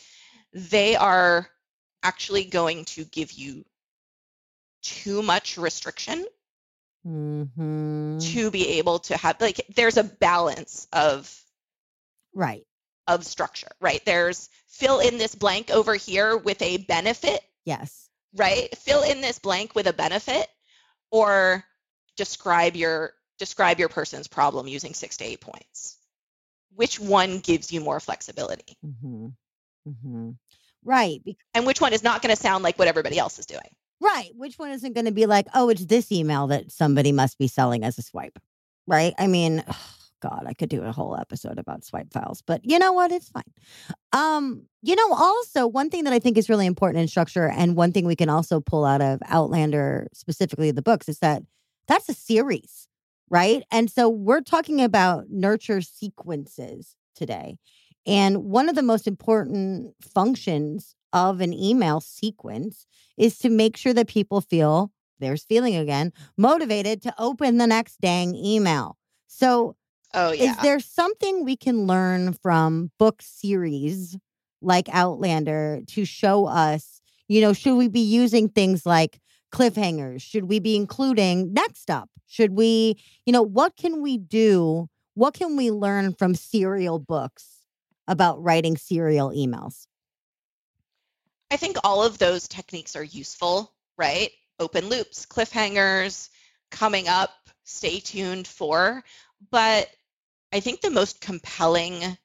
they 0.51 0.95
are 0.97 1.47
actually 2.03 2.43
going 2.43 2.85
to 2.85 3.05
give 3.05 3.31
you 3.31 3.65
too 4.81 5.23
much 5.23 5.57
restriction 5.57 6.25
hmm 7.03 8.17
to 8.19 8.51
be 8.51 8.67
able 8.79 8.99
to 8.99 9.17
have 9.17 9.39
like 9.41 9.59
there's 9.75 9.97
a 9.97 10.03
balance 10.03 10.87
of 10.93 11.33
Right. 12.33 12.65
of 13.07 13.25
structure 13.25 13.71
right 13.81 14.01
there's 14.05 14.49
fill 14.67 14.99
in 14.99 15.17
this 15.17 15.35
blank 15.35 15.71
over 15.71 15.95
here 15.95 16.37
with 16.37 16.61
a 16.61 16.77
benefit 16.77 17.41
Yes. 17.65 18.09
right 18.35 18.75
fill 18.77 19.03
in 19.03 19.21
this 19.21 19.39
blank 19.39 19.75
with 19.75 19.87
a 19.87 19.93
benefit 19.93 20.47
or 21.11 21.63
describe 22.15 22.75
your 22.75 23.13
describe 23.39 23.79
your 23.79 23.89
person's 23.89 24.27
problem 24.27 24.67
using 24.67 24.93
6 24.93 25.17
to 25.17 25.25
8 25.25 25.41
points 25.41 25.97
which 26.75 26.99
one 26.99 27.39
gives 27.39 27.71
you 27.71 27.81
more 27.81 27.99
flexibility 27.99 28.77
mm-hmm. 28.85 29.27
hmm 29.89 30.31
Right. 30.83 31.21
And 31.53 31.65
which 31.65 31.81
one 31.81 31.93
is 31.93 32.03
not 32.03 32.21
going 32.21 32.35
to 32.35 32.41
sound 32.41 32.63
like 32.63 32.77
what 32.77 32.87
everybody 32.87 33.17
else 33.17 33.39
is 33.39 33.45
doing 33.45 33.69
right. 34.03 34.31
Which 34.35 34.59
one 34.59 34.71
isn't 34.71 34.93
going 34.93 35.05
to 35.05 35.11
be 35.11 35.25
like, 35.25 35.47
oh, 35.55 35.69
it's 35.69 35.85
this 35.85 36.11
email 36.11 36.47
that 36.47 36.71
somebody 36.71 37.11
must 37.11 37.37
be 37.37 37.47
selling 37.47 37.83
as 37.83 37.97
a 37.97 38.01
swipe? 38.01 38.37
Right. 38.85 39.13
I 39.17 39.27
mean, 39.27 39.63
God, 40.21 40.43
I 40.45 40.53
could 40.53 40.69
do 40.69 40.83
a 40.83 40.91
whole 40.91 41.17
episode 41.17 41.57
about 41.57 41.85
swipe 41.85 42.11
files, 42.11 42.43
but 42.45 42.61
you 42.63 42.77
know 42.79 42.93
what? 42.93 43.11
It's 43.11 43.29
fine. 43.29 43.43
Um, 44.11 44.63
you 44.81 44.95
know, 44.95 45.13
also 45.13 45.65
one 45.65 45.89
thing 45.89 46.03
that 46.03 46.13
I 46.13 46.19
think 46.19 46.37
is 46.37 46.49
really 46.49 46.65
important 46.65 47.01
in 47.01 47.07
structure, 47.07 47.49
and 47.49 47.75
one 47.75 47.91
thing 47.91 48.05
we 48.05 48.15
can 48.15 48.29
also 48.29 48.59
pull 48.59 48.85
out 48.85 49.01
of 49.01 49.19
Outlander, 49.27 50.07
specifically 50.13 50.71
the 50.71 50.81
books, 50.81 51.09
is 51.09 51.19
that 51.19 51.43
that's 51.87 52.09
a 52.09 52.13
series, 52.13 52.87
right? 53.29 53.63
And 53.71 53.89
so 53.89 54.09
we're 54.09 54.41
talking 54.41 54.81
about 54.81 55.25
nurture 55.29 55.81
sequences 55.81 56.95
today. 57.15 57.57
And 58.05 58.45
one 58.45 58.69
of 58.69 58.75
the 58.75 58.83
most 58.83 59.07
important 59.07 59.95
functions 60.01 60.95
of 61.13 61.41
an 61.41 61.53
email 61.53 62.01
sequence 62.01 62.85
is 63.17 63.37
to 63.39 63.49
make 63.49 63.77
sure 63.77 63.93
that 63.93 64.07
people 64.07 64.41
feel 64.41 64.91
there's 65.19 65.43
feeling 65.43 65.75
again 65.75 66.11
motivated 66.37 67.01
to 67.03 67.13
open 67.17 67.57
the 67.57 67.67
next 67.67 68.01
dang 68.01 68.35
email. 68.35 68.97
So, 69.27 69.75
oh 70.13 70.31
yeah 70.31 70.51
is 70.51 70.57
there 70.57 70.79
something 70.79 71.43
we 71.43 71.55
can 71.55 71.87
learn 71.87 72.33
from 72.33 72.91
book 72.99 73.21
series 73.21 74.17
like 74.61 74.89
Outlander 74.91 75.81
to 75.87 76.05
show 76.05 76.45
us, 76.45 77.01
you 77.27 77.41
know, 77.41 77.53
should 77.53 77.75
we 77.75 77.87
be 77.87 77.99
using 78.01 78.49
things 78.49 78.85
like 78.85 79.19
cliffhangers? 79.53 80.21
Should 80.21 80.45
we 80.45 80.59
be 80.59 80.75
including 80.75 81.53
next 81.53 81.89
up? 81.89 82.09
Should 82.27 82.51
we, 82.51 82.97
you 83.25 83.33
know, 83.33 83.43
what 83.43 83.75
can 83.77 84.01
we 84.01 84.17
do? 84.17 84.89
What 85.13 85.33
can 85.33 85.55
we 85.55 85.69
learn 85.69 86.13
from 86.13 86.33
serial 86.33 86.97
books 86.97 87.62
about 88.07 88.43
writing 88.43 88.77
serial 88.77 89.29
emails? 89.29 89.87
I 91.51 91.57
think 91.57 91.77
all 91.83 92.03
of 92.03 92.17
those 92.17 92.47
techniques 92.47 92.95
are 92.95 93.03
useful, 93.03 93.71
right? 93.97 94.31
Open 94.59 94.89
loops, 94.89 95.25
cliffhangers, 95.25 96.29
coming 96.71 97.07
up, 97.07 97.31
stay 97.63 97.99
tuned 97.99 98.47
for. 98.47 99.03
But 99.51 99.89
I 100.51 100.59
think 100.59 100.81
the 100.81 100.89
most 100.89 101.21
compelling 101.21 102.17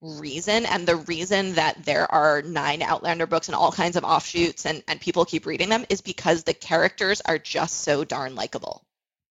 reason 0.00 0.66
and 0.66 0.86
the 0.86 0.96
reason 0.96 1.54
that 1.54 1.84
there 1.84 2.10
are 2.10 2.42
nine 2.42 2.80
Outlander 2.80 3.26
books 3.26 3.48
and 3.48 3.54
all 3.54 3.72
kinds 3.72 3.96
of 3.96 4.04
offshoots 4.04 4.64
and, 4.64 4.82
and 4.88 5.00
people 5.00 5.24
keep 5.24 5.46
reading 5.46 5.68
them 5.68 5.84
is 5.88 6.00
because 6.00 6.42
the 6.42 6.54
characters 6.54 7.20
are 7.20 7.38
just 7.38 7.82
so 7.82 8.04
darn 8.04 8.34
likable. 8.34 8.84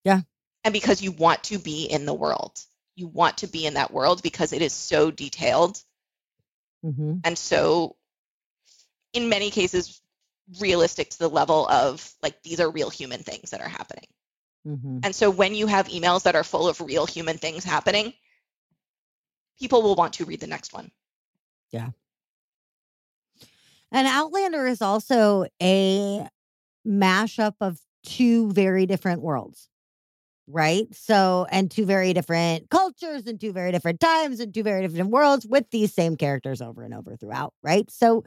Yeah. 0.03 0.21
And 0.63 0.73
because 0.73 1.01
you 1.01 1.11
want 1.11 1.43
to 1.45 1.57
be 1.57 1.85
in 1.85 2.05
the 2.05 2.13
world. 2.13 2.59
You 2.99 3.07
want 3.07 3.37
to 3.37 3.47
be 3.47 3.65
in 3.65 3.75
that 3.75 3.91
world 3.93 4.21
because 4.21 4.51
it 4.53 4.61
is 4.61 4.73
so 4.73 5.09
detailed 5.11 5.81
Mm-hmm. 6.85 7.15
and 7.25 7.37
so 7.37 7.95
in 9.11 9.27
many 9.29 9.49
cases 9.51 10.01
realistic 10.59 11.09
to 11.09 11.19
the 11.19 11.27
level 11.29 11.67
of 11.67 12.09
like 12.23 12.41
these 12.41 12.59
are 12.61 12.69
real 12.71 12.89
human 12.89 13.21
things 13.21 13.49
that 13.51 13.61
are 13.61 13.67
happening 13.69 14.07
Mm-hmm. 14.67 14.99
and 15.03 15.15
so 15.15 15.29
when 15.29 15.55
you 15.55 15.67
have 15.67 15.87
emails 15.87 16.23
that 16.23 16.35
are 16.35 16.43
full 16.43 16.67
of 16.67 16.79
real 16.81 17.05
human 17.05 17.37
things 17.37 17.63
happening 17.63 18.13
people 19.59 19.81
will 19.81 19.95
want 19.95 20.13
to 20.13 20.25
read 20.25 20.39
the 20.39 20.47
next 20.47 20.73
one 20.73 20.89
Yeah. 21.71 21.89
And 23.91 24.07
Outlander 24.07 24.67
is 24.67 24.81
also 24.81 25.45
a 25.61 26.27
mashup 26.87 27.55
of 27.59 27.79
two 28.03 28.51
very 28.51 28.85
different 28.85 29.21
worlds, 29.21 29.67
right? 30.49 30.87
So, 30.93 31.45
and 31.51 31.69
two 31.69 31.85
very 31.85 32.13
different 32.13 32.69
cultures 32.69 33.25
and 33.27 33.39
two 33.39 33.53
very 33.53 33.71
different 33.71 33.99
times 33.99 34.39
and 34.39 34.53
two 34.53 34.63
very 34.63 34.81
different 34.85 35.11
worlds 35.11 35.45
with 35.47 35.69
these 35.71 35.93
same 35.93 36.17
characters 36.17 36.61
over 36.61 36.83
and 36.83 36.93
over 36.93 37.15
throughout, 37.15 37.53
right? 37.63 37.89
So, 37.91 38.23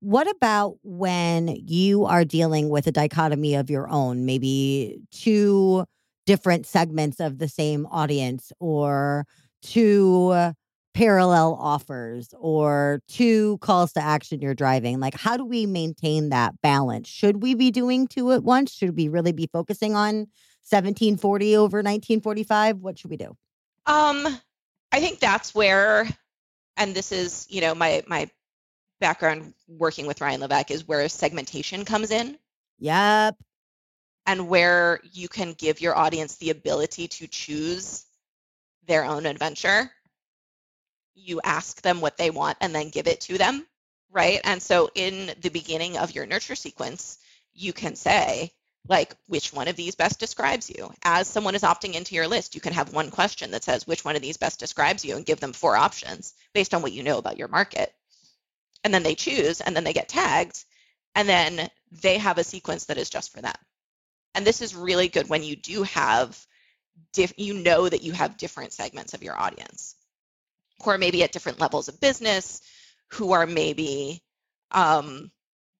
what 0.00 0.28
about 0.30 0.78
when 0.82 1.48
you 1.66 2.06
are 2.06 2.24
dealing 2.24 2.70
with 2.70 2.86
a 2.86 2.92
dichotomy 2.92 3.54
of 3.54 3.68
your 3.70 3.88
own, 3.90 4.24
maybe 4.24 5.00
two 5.10 5.84
different 6.26 6.66
segments 6.66 7.20
of 7.20 7.38
the 7.38 7.48
same 7.48 7.86
audience 7.86 8.52
or 8.60 9.26
two 9.62 10.52
parallel 10.94 11.56
offers 11.60 12.34
or 12.38 13.00
two 13.08 13.58
calls 13.58 13.92
to 13.92 14.02
action 14.02 14.40
you're 14.40 14.54
driving 14.54 14.98
like 14.98 15.14
how 15.14 15.36
do 15.36 15.44
we 15.44 15.64
maintain 15.64 16.30
that 16.30 16.52
balance 16.62 17.08
should 17.08 17.42
we 17.42 17.54
be 17.54 17.70
doing 17.70 18.08
two 18.08 18.32
at 18.32 18.42
once 18.42 18.72
should 18.74 18.96
we 18.96 19.08
really 19.08 19.30
be 19.30 19.48
focusing 19.52 19.94
on 19.94 20.26
1740 20.68 21.56
over 21.56 21.78
1945 21.78 22.78
what 22.78 22.98
should 22.98 23.10
we 23.10 23.16
do 23.16 23.36
um 23.86 24.26
i 24.92 25.00
think 25.00 25.18
that's 25.18 25.54
where 25.54 26.08
and 26.76 26.94
this 26.94 27.12
is 27.12 27.46
you 27.48 27.60
know 27.60 27.74
my 27.74 28.02
my 28.06 28.28
background 29.00 29.54
working 29.66 30.06
with 30.06 30.20
ryan 30.20 30.40
levesque 30.40 30.70
is 30.70 30.86
where 30.86 31.08
segmentation 31.08 31.84
comes 31.84 32.10
in 32.10 32.38
yep 32.78 33.36
and 34.26 34.48
where 34.48 35.00
you 35.12 35.28
can 35.28 35.54
give 35.54 35.80
your 35.80 35.96
audience 35.96 36.36
the 36.36 36.50
ability 36.50 37.08
to 37.08 37.26
choose 37.26 38.04
their 38.86 39.04
own 39.04 39.26
adventure. 39.26 39.90
You 41.14 41.40
ask 41.42 41.80
them 41.82 42.00
what 42.00 42.16
they 42.16 42.30
want 42.30 42.58
and 42.60 42.74
then 42.74 42.90
give 42.90 43.06
it 43.06 43.20
to 43.22 43.38
them, 43.38 43.66
right? 44.10 44.40
And 44.44 44.62
so 44.62 44.90
in 44.94 45.32
the 45.40 45.48
beginning 45.48 45.96
of 45.96 46.14
your 46.14 46.26
nurture 46.26 46.54
sequence, 46.54 47.18
you 47.52 47.72
can 47.72 47.96
say, 47.96 48.52
like, 48.88 49.14
which 49.26 49.52
one 49.52 49.68
of 49.68 49.76
these 49.76 49.94
best 49.94 50.18
describes 50.18 50.70
you? 50.70 50.92
As 51.04 51.28
someone 51.28 51.54
is 51.54 51.62
opting 51.62 51.94
into 51.94 52.14
your 52.14 52.26
list, 52.26 52.54
you 52.54 52.60
can 52.60 52.72
have 52.72 52.92
one 52.92 53.10
question 53.10 53.50
that 53.52 53.64
says, 53.64 53.86
which 53.86 54.04
one 54.04 54.16
of 54.16 54.22
these 54.22 54.36
best 54.36 54.58
describes 54.58 55.04
you, 55.04 55.16
and 55.16 55.26
give 55.26 55.40
them 55.40 55.52
four 55.52 55.76
options 55.76 56.34
based 56.54 56.74
on 56.74 56.82
what 56.82 56.92
you 56.92 57.02
know 57.02 57.18
about 57.18 57.38
your 57.38 57.48
market. 57.48 57.92
And 58.82 58.92
then 58.92 59.02
they 59.02 59.14
choose, 59.14 59.60
and 59.60 59.76
then 59.76 59.84
they 59.84 59.92
get 59.92 60.08
tagged, 60.08 60.64
and 61.14 61.28
then 61.28 61.68
they 62.02 62.18
have 62.18 62.38
a 62.38 62.44
sequence 62.44 62.86
that 62.86 62.98
is 62.98 63.10
just 63.10 63.32
for 63.32 63.40
them. 63.42 63.54
And 64.34 64.46
this 64.46 64.62
is 64.62 64.74
really 64.74 65.08
good 65.08 65.28
when 65.28 65.42
you 65.42 65.56
do 65.56 65.82
have, 65.82 66.46
diff- 67.12 67.34
you 67.36 67.54
know 67.54 67.88
that 67.88 68.02
you 68.02 68.12
have 68.12 68.36
different 68.36 68.72
segments 68.72 69.14
of 69.14 69.22
your 69.22 69.38
audience 69.38 69.96
who 70.82 70.90
are 70.90 70.98
maybe 70.98 71.22
at 71.22 71.32
different 71.32 71.60
levels 71.60 71.88
of 71.88 72.00
business, 72.00 72.62
who 73.08 73.32
are 73.32 73.46
maybe 73.46 74.22
um, 74.70 75.30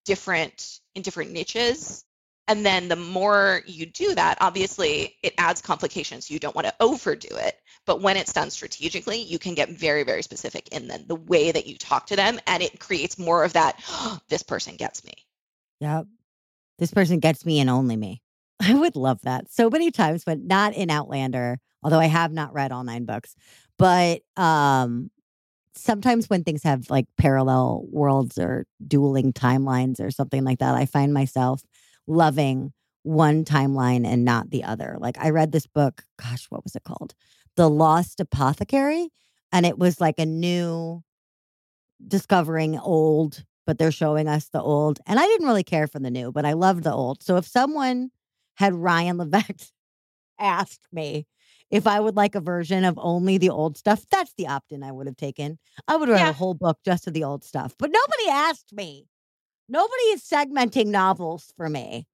different 0.04 0.80
in 0.94 1.02
different 1.02 1.32
niches. 1.32 2.04
And 2.50 2.66
then 2.66 2.88
the 2.88 2.96
more 2.96 3.62
you 3.64 3.86
do 3.86 4.12
that, 4.16 4.38
obviously 4.40 5.16
it 5.22 5.34
adds 5.38 5.62
complications. 5.62 6.28
You 6.28 6.40
don't 6.40 6.56
want 6.56 6.66
to 6.66 6.74
overdo 6.80 7.28
it. 7.36 7.60
But 7.86 8.02
when 8.02 8.16
it's 8.16 8.32
done 8.32 8.50
strategically, 8.50 9.22
you 9.22 9.38
can 9.38 9.54
get 9.54 9.70
very, 9.70 10.02
very 10.02 10.22
specific 10.22 10.68
in 10.70 10.88
then 10.88 11.04
the 11.06 11.14
way 11.14 11.52
that 11.52 11.68
you 11.68 11.78
talk 11.78 12.08
to 12.08 12.16
them. 12.16 12.40
And 12.48 12.60
it 12.60 12.80
creates 12.80 13.20
more 13.20 13.44
of 13.44 13.52
that, 13.52 13.80
oh, 13.88 14.18
this 14.28 14.42
person 14.42 14.74
gets 14.74 15.04
me. 15.04 15.12
yep 15.80 16.06
this 16.80 16.92
person 16.92 17.20
gets 17.20 17.46
me 17.46 17.60
and 17.60 17.70
only 17.70 17.96
me 17.96 18.22
i 18.60 18.74
would 18.74 18.96
love 18.96 19.20
that 19.22 19.50
so 19.50 19.70
many 19.70 19.92
times 19.92 20.24
but 20.24 20.40
not 20.40 20.74
in 20.74 20.90
outlander 20.90 21.60
although 21.84 22.00
i 22.00 22.06
have 22.06 22.32
not 22.32 22.52
read 22.52 22.72
all 22.72 22.82
nine 22.82 23.04
books 23.04 23.36
but 23.78 24.22
um 24.36 25.10
sometimes 25.74 26.28
when 26.28 26.42
things 26.42 26.64
have 26.64 26.90
like 26.90 27.06
parallel 27.16 27.84
worlds 27.90 28.38
or 28.38 28.66
dueling 28.86 29.32
timelines 29.32 30.00
or 30.00 30.10
something 30.10 30.42
like 30.42 30.58
that 30.58 30.74
i 30.74 30.84
find 30.86 31.14
myself 31.14 31.62
loving 32.10 32.72
one 33.02 33.44
timeline 33.44 34.06
and 34.06 34.24
not 34.24 34.50
the 34.50 34.64
other 34.64 34.96
like 35.00 35.16
i 35.18 35.30
read 35.30 35.52
this 35.52 35.66
book 35.66 36.02
gosh 36.22 36.46
what 36.50 36.64
was 36.64 36.76
it 36.76 36.82
called 36.84 37.14
the 37.56 37.68
lost 37.70 38.20
apothecary 38.20 39.08
and 39.52 39.64
it 39.64 39.78
was 39.78 40.00
like 40.00 40.18
a 40.18 40.26
new 40.26 41.02
discovering 42.06 42.78
old 42.78 43.44
but 43.66 43.78
they're 43.78 43.92
showing 43.92 44.26
us 44.28 44.48
the 44.48 44.60
old 44.60 45.00
and 45.06 45.18
i 45.18 45.26
didn't 45.26 45.46
really 45.46 45.62
care 45.64 45.86
for 45.86 45.98
the 45.98 46.10
new 46.10 46.32
but 46.32 46.44
i 46.44 46.52
loved 46.52 46.82
the 46.84 46.92
old 46.92 47.22
so 47.22 47.36
if 47.36 47.46
someone 47.46 48.10
had 48.54 48.74
ryan 48.74 49.18
levesque 49.18 49.70
asked 50.38 50.86
me 50.92 51.26
if 51.70 51.86
I 51.86 52.00
would 52.00 52.16
like 52.16 52.34
a 52.34 52.40
version 52.40 52.84
of 52.84 52.98
only 53.00 53.38
the 53.38 53.50
old 53.50 53.78
stuff, 53.78 54.04
that's 54.10 54.34
the 54.36 54.48
opt 54.48 54.72
in 54.72 54.82
I 54.82 54.90
would 54.90 55.06
have 55.06 55.16
taken. 55.16 55.58
I 55.86 55.96
would 55.96 56.08
write 56.08 56.18
Yeah. 56.18 56.30
a 56.30 56.32
whole 56.32 56.54
book 56.54 56.78
just 56.84 57.06
of 57.06 57.12
the 57.14 57.22
old 57.22 57.44
stuff, 57.44 57.76
but 57.78 57.92
nobody 57.92 58.28
asked 58.28 58.72
me. 58.72 59.06
Nobody 59.70 60.02
is 60.12 60.22
segmenting 60.22 60.86
novels 60.86 61.52
for 61.56 61.68
me, 61.68 62.08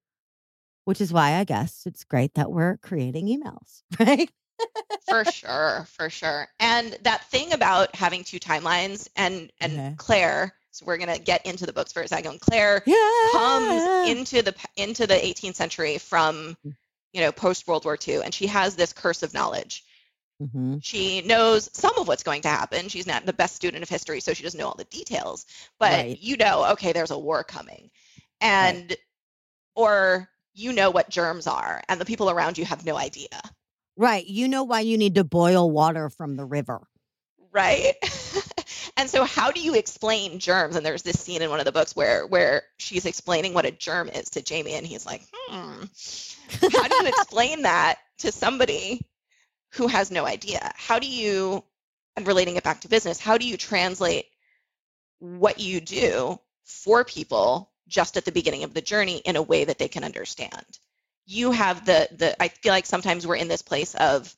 which 0.84 1.00
is 1.00 1.10
why 1.10 1.36
I 1.36 1.44
guess 1.44 1.84
it's 1.86 2.04
great 2.04 2.34
that 2.34 2.52
we're 2.52 2.76
creating 2.76 3.26
emails, 3.28 3.82
right? 3.98 4.30
for 5.08 5.24
sure, 5.24 5.86
for 5.88 6.10
sure. 6.10 6.48
And 6.60 6.98
that 7.02 7.24
thing 7.30 7.52
about 7.54 7.94
having 7.96 8.24
two 8.24 8.38
timelines 8.38 9.08
and 9.16 9.50
and 9.60 9.72
Okay. 9.72 9.94
Claire, 9.96 10.52
so 10.70 10.84
we're 10.84 10.98
gonna 10.98 11.18
get 11.18 11.46
into 11.46 11.64
the 11.64 11.72
books 11.72 11.92
for 11.92 12.02
a 12.02 12.08
second. 12.08 12.40
Claire 12.40 12.82
Yeah. 12.84 13.28
comes 13.32 13.82
into 14.06 14.42
the 14.42 14.54
into 14.76 15.06
the 15.06 15.14
18th 15.14 15.54
century 15.56 15.96
from 15.96 16.56
Mm. 16.66 16.76
you 17.14 17.20
know 17.22 17.32
post 17.32 17.66
World 17.66 17.86
War 17.86 17.96
II, 18.06 18.16
and 18.22 18.34
she 18.34 18.46
has 18.48 18.76
this 18.76 18.92
curse 18.92 19.22
of 19.22 19.32
knowledge. 19.32 19.82
Mhm. 20.42 20.80
She 20.84 21.22
knows 21.22 21.70
some 21.72 21.96
of 21.98 22.06
what's 22.08 22.22
going 22.22 22.42
to 22.42 22.48
happen. 22.48 22.88
She's 22.88 23.06
not 23.06 23.24
the 23.24 23.32
best 23.32 23.56
student 23.56 23.82
of 23.82 23.88
history, 23.88 24.20
so 24.20 24.34
she 24.34 24.42
doesn't 24.42 24.58
know 24.58 24.68
all 24.68 24.74
the 24.76 24.84
details. 24.84 25.46
But 25.78 25.92
Right. 25.92 26.18
you 26.20 26.36
know, 26.36 26.66
okay, 26.72 26.92
there's 26.92 27.10
a 27.10 27.18
war 27.18 27.42
coming, 27.44 27.90
and 28.40 28.94
or 29.74 30.28
you 30.54 30.72
know 30.72 30.90
what 30.90 31.08
germs 31.10 31.46
are, 31.46 31.82
and 31.88 32.00
the 32.00 32.04
people 32.04 32.30
around 32.30 32.58
you 32.58 32.64
have 32.66 32.84
no 32.84 32.96
idea. 32.96 33.28
Right. 33.96 34.26
You 34.26 34.48
know 34.48 34.64
why 34.64 34.80
you 34.80 34.98
need 34.98 35.14
to 35.14 35.24
boil 35.24 35.70
water 35.70 36.10
from 36.10 36.36
the 36.36 36.44
river. 36.44 36.86
right 37.52 37.94
and 38.98 39.08
so 39.08 39.24
how 39.24 39.50
do 39.50 39.60
you 39.60 39.74
explain 39.74 40.38
germs 40.38 40.76
and 40.76 40.84
there's 40.84 41.02
this 41.02 41.18
scene 41.18 41.40
in 41.40 41.48
one 41.48 41.58
of 41.58 41.64
the 41.64 41.72
books 41.72 41.96
where 41.96 42.26
where 42.26 42.62
she's 42.78 43.06
explaining 43.06 43.54
what 43.54 43.64
a 43.64 43.70
germ 43.70 44.08
is 44.10 44.28
to 44.30 44.42
jamie 44.42 44.74
and 44.74 44.86
he's 44.86 45.06
like 45.06 45.22
hmm 45.48 45.84
how 46.72 46.88
do 46.88 46.94
you 46.96 47.06
explain 47.08 47.62
that 47.62 47.96
to 48.18 48.30
somebody 48.30 49.00
who 49.72 49.86
has 49.86 50.10
no 50.10 50.26
idea 50.26 50.72
how 50.76 50.98
do 50.98 51.06
you 51.08 51.62
and 52.16 52.26
relating 52.26 52.56
it 52.56 52.64
back 52.64 52.80
to 52.80 52.88
business 52.88 53.18
how 53.20 53.36
do 53.38 53.46
you 53.46 53.56
translate 53.56 54.26
what 55.18 55.60
you 55.60 55.80
do 55.80 56.38
for 56.64 57.04
people 57.04 57.70
just 57.88 58.16
at 58.16 58.24
the 58.24 58.32
beginning 58.32 58.64
of 58.64 58.74
the 58.74 58.80
journey 58.80 59.18
in 59.18 59.36
a 59.36 59.42
way 59.42 59.64
that 59.64 59.78
they 59.78 59.88
can 59.88 60.04
understand 60.04 60.78
you 61.26 61.50
have 61.52 61.84
the 61.86 62.08
the 62.12 62.40
i 62.42 62.48
feel 62.48 62.72
like 62.72 62.86
sometimes 62.86 63.26
we're 63.26 63.36
in 63.36 63.48
this 63.48 63.62
place 63.62 63.94
of 63.96 64.34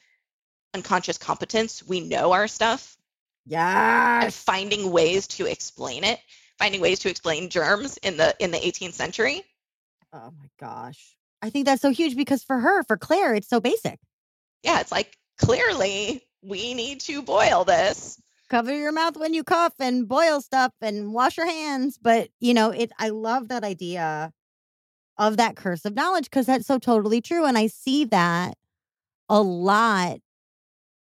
unconscious 0.75 1.19
competence 1.19 1.83
we 1.87 2.01
know 2.01 2.33
our 2.33 2.47
stuff 2.49 2.97
Yeah. 3.47 4.25
and 4.25 4.35
finding 4.35 4.91
ways 4.91 5.27
to 5.29 5.47
explain 5.47 6.05
it 6.05 6.21
finding 6.59 6.81
ways 6.81 6.99
to 7.01 7.11
explain 7.11 7.49
germs 7.49 7.97
in 7.99 8.17
the 8.17 8.35
in 8.39 8.51
the 8.51 8.59
18th 8.59 8.95
century 8.95 9.43
Oh 10.11 10.33
my 10.39 10.49
gosh. 10.59 11.17
I 11.43 11.51
think 11.51 11.67
that's 11.67 11.83
so 11.83 11.91
huge 11.91 12.17
because 12.17 12.43
for 12.43 12.59
her, 12.59 12.83
for 12.85 12.97
Claire, 12.97 13.35
it's 13.35 13.47
so 13.47 13.61
basic. 13.61 14.01
Yeah 14.63 14.81
it's 14.81 14.93
like 14.93 15.17
clearly 15.39 16.23
we 16.43 16.75
need 16.75 17.01
to 17.01 17.23
boil 17.23 17.65
this 17.65 18.21
Cover 18.49 18.75
your 18.75 18.93
mouth 18.93 19.19
when 19.19 19.35
you 19.35 19.45
cough 19.45 19.75
and 19.79 20.09
boil 20.09 20.41
stuff 20.41 20.73
and 20.81 21.13
wash 21.13 21.37
your 21.37 21.47
hands. 21.47 21.99
But, 22.01 22.31
you 22.41 22.55
know, 22.55 22.71
it 22.71 22.91
I 22.99 23.11
love 23.11 23.49
that 23.49 23.63
idea 23.63 24.33
of 25.19 25.37
that 25.37 25.57
curse 25.57 25.85
of 25.85 25.95
knowledge 25.95 26.25
because 26.25 26.47
that's 26.47 26.67
so 26.67 26.79
totally 26.79 27.21
true. 27.21 27.45
And 27.45 27.59
I 27.59 27.67
see 27.67 28.05
that 28.07 28.57
a 29.29 29.43
lot 29.43 30.21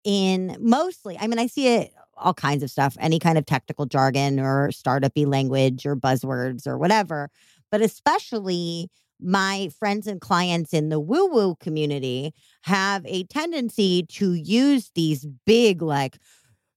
in 0.03 0.57
mostly, 0.59 1.17
I 1.19 1.27
mean, 1.27 1.37
I 1.37 1.45
see 1.45 1.67
it 1.67 1.93
all 2.17 2.33
kinds 2.33 2.63
of 2.63 2.71
stuff, 2.71 2.97
any 2.99 3.19
kind 3.19 3.37
of 3.37 3.45
technical 3.45 3.85
jargon 3.85 4.39
or 4.39 4.69
startupy 4.69 5.27
language 5.27 5.85
or 5.85 5.95
buzzwords 5.95 6.65
or 6.65 6.79
whatever. 6.79 7.29
But 7.69 7.81
especially 7.81 8.89
my 9.19 9.69
friends 9.77 10.07
and 10.07 10.21
clients 10.21 10.73
in 10.73 10.89
the 10.89 10.99
woo 10.99 11.27
woo 11.27 11.55
community 11.55 12.33
have 12.63 13.05
a 13.05 13.23
tendency 13.25 14.03
to 14.03 14.33
use 14.33 14.91
these 14.95 15.25
big, 15.45 15.81
like, 15.81 16.17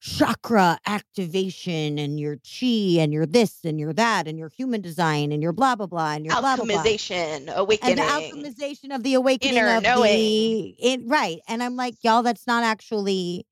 chakra 0.02 0.78
activation 0.84 1.96
and 1.96 2.18
your 2.18 2.36
chi 2.38 2.98
and 2.98 3.12
your 3.12 3.24
this 3.24 3.60
and 3.62 3.78
your 3.78 3.92
that 3.92 4.26
and 4.26 4.36
your 4.36 4.48
human 4.48 4.80
design 4.80 5.30
and 5.30 5.44
your 5.44 5.52
blah 5.52 5.76
blah 5.76 5.86
blah 5.86 6.14
and 6.14 6.26
your 6.26 6.34
blah 6.40 6.56
blah 6.56 6.64
blah. 6.64 6.82
Alchemization 6.82 7.36
and 7.36 7.50
awakening. 7.54 7.94
the 7.94 8.02
alchemization 8.02 8.92
of 8.92 9.04
the 9.04 9.14
awakening 9.14 9.58
Inner 9.58 9.76
of 9.76 9.84
knowing. 9.84 10.12
the 10.12 10.74
it 10.80 11.00
right 11.06 11.38
and 11.46 11.62
i'm 11.62 11.76
like 11.76 11.94
y'all 12.02 12.24
that's 12.24 12.48
not 12.48 12.64
actually 12.64 13.46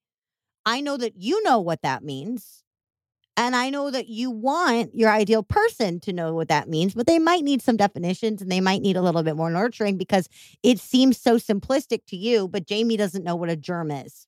i 0.66 0.80
know 0.80 0.96
that 0.96 1.12
you 1.16 1.40
know 1.44 1.60
what 1.60 1.82
that 1.82 2.02
means 2.02 2.64
and 3.40 3.56
i 3.56 3.70
know 3.70 3.90
that 3.90 4.08
you 4.08 4.30
want 4.30 4.94
your 4.94 5.10
ideal 5.10 5.42
person 5.42 5.98
to 5.98 6.12
know 6.12 6.34
what 6.34 6.48
that 6.48 6.68
means 6.68 6.94
but 6.94 7.06
they 7.06 7.18
might 7.18 7.42
need 7.42 7.62
some 7.62 7.76
definitions 7.76 8.40
and 8.42 8.50
they 8.52 8.60
might 8.60 8.82
need 8.82 8.96
a 8.96 9.02
little 9.02 9.22
bit 9.22 9.36
more 9.36 9.50
nurturing 9.50 9.96
because 9.96 10.28
it 10.62 10.78
seems 10.78 11.16
so 11.18 11.36
simplistic 11.36 12.04
to 12.06 12.16
you 12.16 12.46
but 12.48 12.66
jamie 12.66 12.96
doesn't 12.96 13.24
know 13.24 13.34
what 13.36 13.48
a 13.50 13.56
germ 13.56 13.90
is 13.90 14.26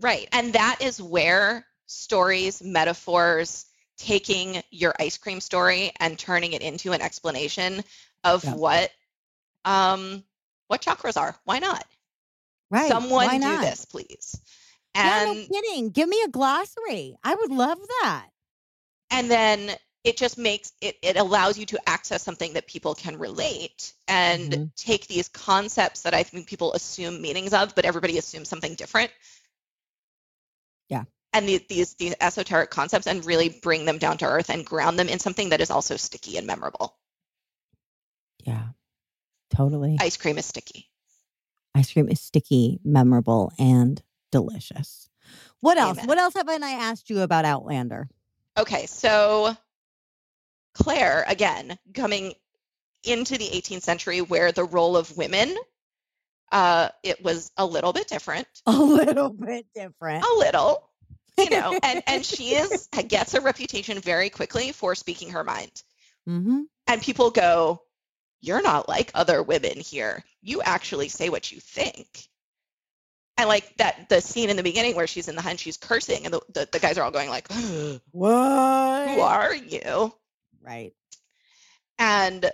Right. 0.00 0.26
And 0.32 0.54
that 0.54 0.78
is 0.80 1.02
where 1.02 1.66
stories, 1.86 2.62
metaphors, 2.62 3.66
taking 3.98 4.62
your 4.70 4.94
ice 4.98 5.18
cream 5.18 5.38
story 5.40 5.92
and 6.00 6.18
turning 6.18 6.54
it 6.54 6.62
into 6.62 6.92
an 6.92 7.02
explanation 7.02 7.84
of 8.24 8.42
Yeah. 8.42 8.54
what 8.54 8.90
um 9.66 10.24
what 10.68 10.80
chakras 10.80 11.20
are. 11.20 11.36
Why 11.44 11.58
not? 11.58 11.84
right 12.70 12.88
Someone 12.88 13.26
why 13.26 13.38
do 13.38 13.44
not? 13.44 13.60
this, 13.60 13.84
please. 13.84 14.40
Yeah, 14.94 15.24
And 15.24 15.36
no 15.38 15.46
kidding 15.60 15.90
give 15.90 16.08
me 16.08 16.22
a 16.24 16.28
glossary 16.28 17.16
i 17.24 17.34
would 17.34 17.50
love 17.50 17.78
that 18.02 18.26
and 19.10 19.30
then 19.30 19.70
it 20.04 20.16
just 20.16 20.36
makes 20.36 20.72
it 20.80 20.96
it 21.02 21.16
allows 21.16 21.56
you 21.58 21.64
to 21.66 21.78
access 21.88 22.22
something 22.22 22.54
that 22.54 22.66
people 22.66 22.94
can 22.94 23.18
relate 23.18 23.92
and 24.08 24.50
Mhm. 24.52 24.70
take 24.76 25.06
these 25.06 25.28
concepts 25.28 26.02
that 26.02 26.12
I 26.12 26.24
think 26.24 26.48
people 26.48 26.72
assume 26.72 27.22
meanings 27.22 27.52
of, 27.54 27.74
but 27.76 27.84
everybody 27.84 28.18
assumes 28.18 28.48
something 28.48 28.74
different. 28.74 29.12
Yeah. 30.88 31.04
And 31.32 31.48
the, 31.48 31.64
these 31.68 31.94
these 31.94 32.14
esoteric 32.20 32.70
concepts 32.70 33.06
and 33.06 33.24
really 33.24 33.48
bring 33.48 33.84
them 33.84 33.98
down 33.98 34.18
to 34.18 34.24
earth 34.26 34.50
and 34.50 34.66
ground 34.66 34.98
them 34.98 35.08
in 35.08 35.20
something 35.20 35.50
that 35.50 35.60
is 35.60 35.70
also 35.70 35.96
sticky 35.96 36.36
and 36.36 36.46
memorable. 36.48 36.96
yeah 38.44 38.70
totally 39.50 39.98
Ice 40.00 40.16
cream 40.16 40.36
is 40.38 40.46
sticky. 40.46 40.90
Ice 41.76 41.92
cream 41.92 42.08
is 42.08 42.20
sticky, 42.20 42.80
memorable, 42.84 43.52
and 43.58 44.02
delicious. 44.32 45.08
What 45.60 45.78
else? 45.78 45.98
Amen. 45.98 46.08
What 46.08 46.18
else 46.18 46.34
haven't 46.34 46.64
I 46.64 46.72
asked 46.72 47.08
you 47.08 47.20
about 47.20 47.44
Outlander? 47.44 48.08
Okay, 48.58 48.86
so 48.86 49.56
Claire, 50.74 51.24
again, 51.28 51.78
coming 51.94 52.34
into 53.04 53.38
the 53.38 53.48
18th 53.48 53.82
century 53.82 54.20
where 54.20 54.52
the 54.52 54.64
role 54.64 54.96
of 54.96 55.16
women, 55.16 55.56
uh, 56.50 56.88
it 57.02 57.22
was 57.22 57.50
a 57.56 57.64
little 57.64 57.92
bit 57.92 58.08
different. 58.08 58.46
A 58.66 58.72
little 58.72 59.30
bit 59.30 59.66
different. 59.74 60.24
A 60.24 60.38
little, 60.38 60.88
you 61.38 61.50
know, 61.50 61.78
and, 61.82 62.02
and 62.06 62.24
she 62.24 62.54
is 62.54 62.88
gets 63.08 63.34
a 63.34 63.40
reputation 63.40 63.98
very 64.00 64.30
quickly 64.30 64.72
for 64.72 64.94
speaking 64.94 65.30
her 65.30 65.44
mind. 65.44 65.82
hmm 66.26 66.62
And 66.86 67.00
people 67.00 67.30
go, 67.30 67.82
You're 68.40 68.62
not 68.62 68.88
like 68.88 69.10
other 69.14 69.42
women 69.42 69.78
here. 69.78 70.24
You 70.42 70.62
actually 70.62 71.08
say 71.08 71.28
what 71.28 71.50
you 71.50 71.60
think. 71.60 72.28
And 73.38 73.48
like 73.48 73.76
that 73.78 74.08
the 74.08 74.20
scene 74.20 74.50
in 74.50 74.56
the 74.56 74.62
beginning 74.62 74.94
where 74.94 75.06
she's 75.06 75.28
in 75.28 75.36
the 75.36 75.42
hunt, 75.42 75.58
she's 75.58 75.76
cursing, 75.76 76.24
and 76.24 76.34
the, 76.34 76.40
the, 76.52 76.68
the 76.70 76.78
guys 76.78 76.98
are 76.98 77.02
all 77.02 77.10
going 77.10 77.28
like, 77.28 77.48
what 78.12 79.08
Who 79.08 79.20
are 79.20 79.54
you? 79.54 80.12
Right. 80.62 80.92
and 81.98 82.50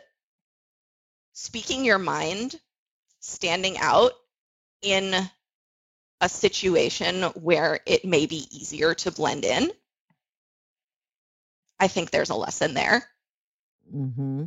speaking 1.34 1.84
your 1.84 1.98
mind, 1.98 2.58
standing 3.20 3.76
out 3.78 4.12
in 4.82 5.14
a 6.20 6.28
situation 6.28 7.22
where 7.34 7.80
it 7.86 8.04
may 8.04 8.26
be 8.26 8.46
easier 8.50 8.94
to 8.94 9.12
blend 9.12 9.44
in. 9.44 9.70
I 11.78 11.88
think 11.88 12.10
there's 12.10 12.30
a 12.30 12.34
lesson 12.34 12.74
there. 12.74 13.04
hmm 13.90 14.44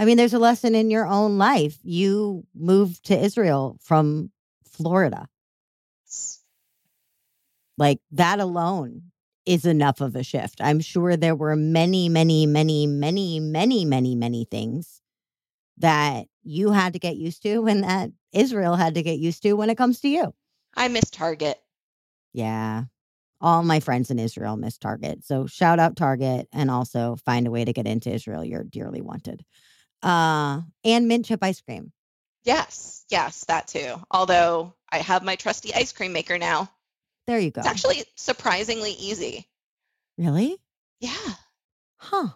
I 0.00 0.04
mean, 0.04 0.16
there's 0.16 0.34
a 0.34 0.38
lesson 0.38 0.76
in 0.76 0.90
your 0.90 1.06
own 1.06 1.38
life. 1.38 1.76
You 1.82 2.46
moved 2.54 3.06
to 3.06 3.18
Israel 3.18 3.78
from 3.82 4.30
Florida. 4.64 5.28
Like 7.78 8.00
that 8.10 8.40
alone 8.40 9.04
is 9.46 9.64
enough 9.64 10.00
of 10.00 10.14
a 10.14 10.22
shift. 10.22 10.60
I'm 10.60 10.80
sure 10.80 11.16
there 11.16 11.34
were 11.34 11.56
many, 11.56 12.08
many, 12.08 12.44
many, 12.44 12.86
many, 12.86 13.40
many, 13.40 13.84
many, 13.84 14.14
many 14.14 14.44
things 14.44 15.00
that 15.78 16.26
you 16.42 16.72
had 16.72 16.92
to 16.92 16.98
get 16.98 17.16
used 17.16 17.42
to 17.44 17.66
and 17.66 17.84
that 17.84 18.10
Israel 18.32 18.74
had 18.74 18.94
to 18.94 19.02
get 19.02 19.18
used 19.18 19.42
to 19.44 19.54
when 19.54 19.70
it 19.70 19.78
comes 19.78 20.00
to 20.00 20.08
you. 20.08 20.34
I 20.74 20.88
miss 20.88 21.08
Target. 21.10 21.58
Yeah. 22.32 22.84
All 23.40 23.62
my 23.62 23.80
friends 23.80 24.10
in 24.10 24.18
Israel 24.18 24.56
miss 24.56 24.76
Target. 24.76 25.24
So 25.24 25.46
shout 25.46 25.78
out 25.78 25.96
Target 25.96 26.48
and 26.52 26.70
also 26.70 27.16
find 27.24 27.46
a 27.46 27.50
way 27.50 27.64
to 27.64 27.72
get 27.72 27.86
into 27.86 28.12
Israel. 28.12 28.44
You're 28.44 28.64
dearly 28.64 29.00
wanted. 29.00 29.44
Uh 30.02 30.62
and 30.84 31.08
mint 31.08 31.26
chip 31.26 31.42
ice 31.42 31.60
cream. 31.60 31.92
Yes, 32.44 33.04
yes, 33.08 33.44
that 33.46 33.68
too. 33.68 33.94
Although 34.10 34.74
I 34.90 34.98
have 34.98 35.22
my 35.22 35.36
trusty 35.36 35.74
ice 35.74 35.92
cream 35.92 36.12
maker 36.12 36.38
now. 36.38 36.70
There 37.28 37.38
you 37.38 37.52
go. 37.52 37.60
It's 37.60 37.68
actually 37.68 38.02
surprisingly 38.16 38.92
easy. 38.92 39.46
really? 40.16 40.56
Yeah. 40.98 41.12
Huh. 41.98 42.28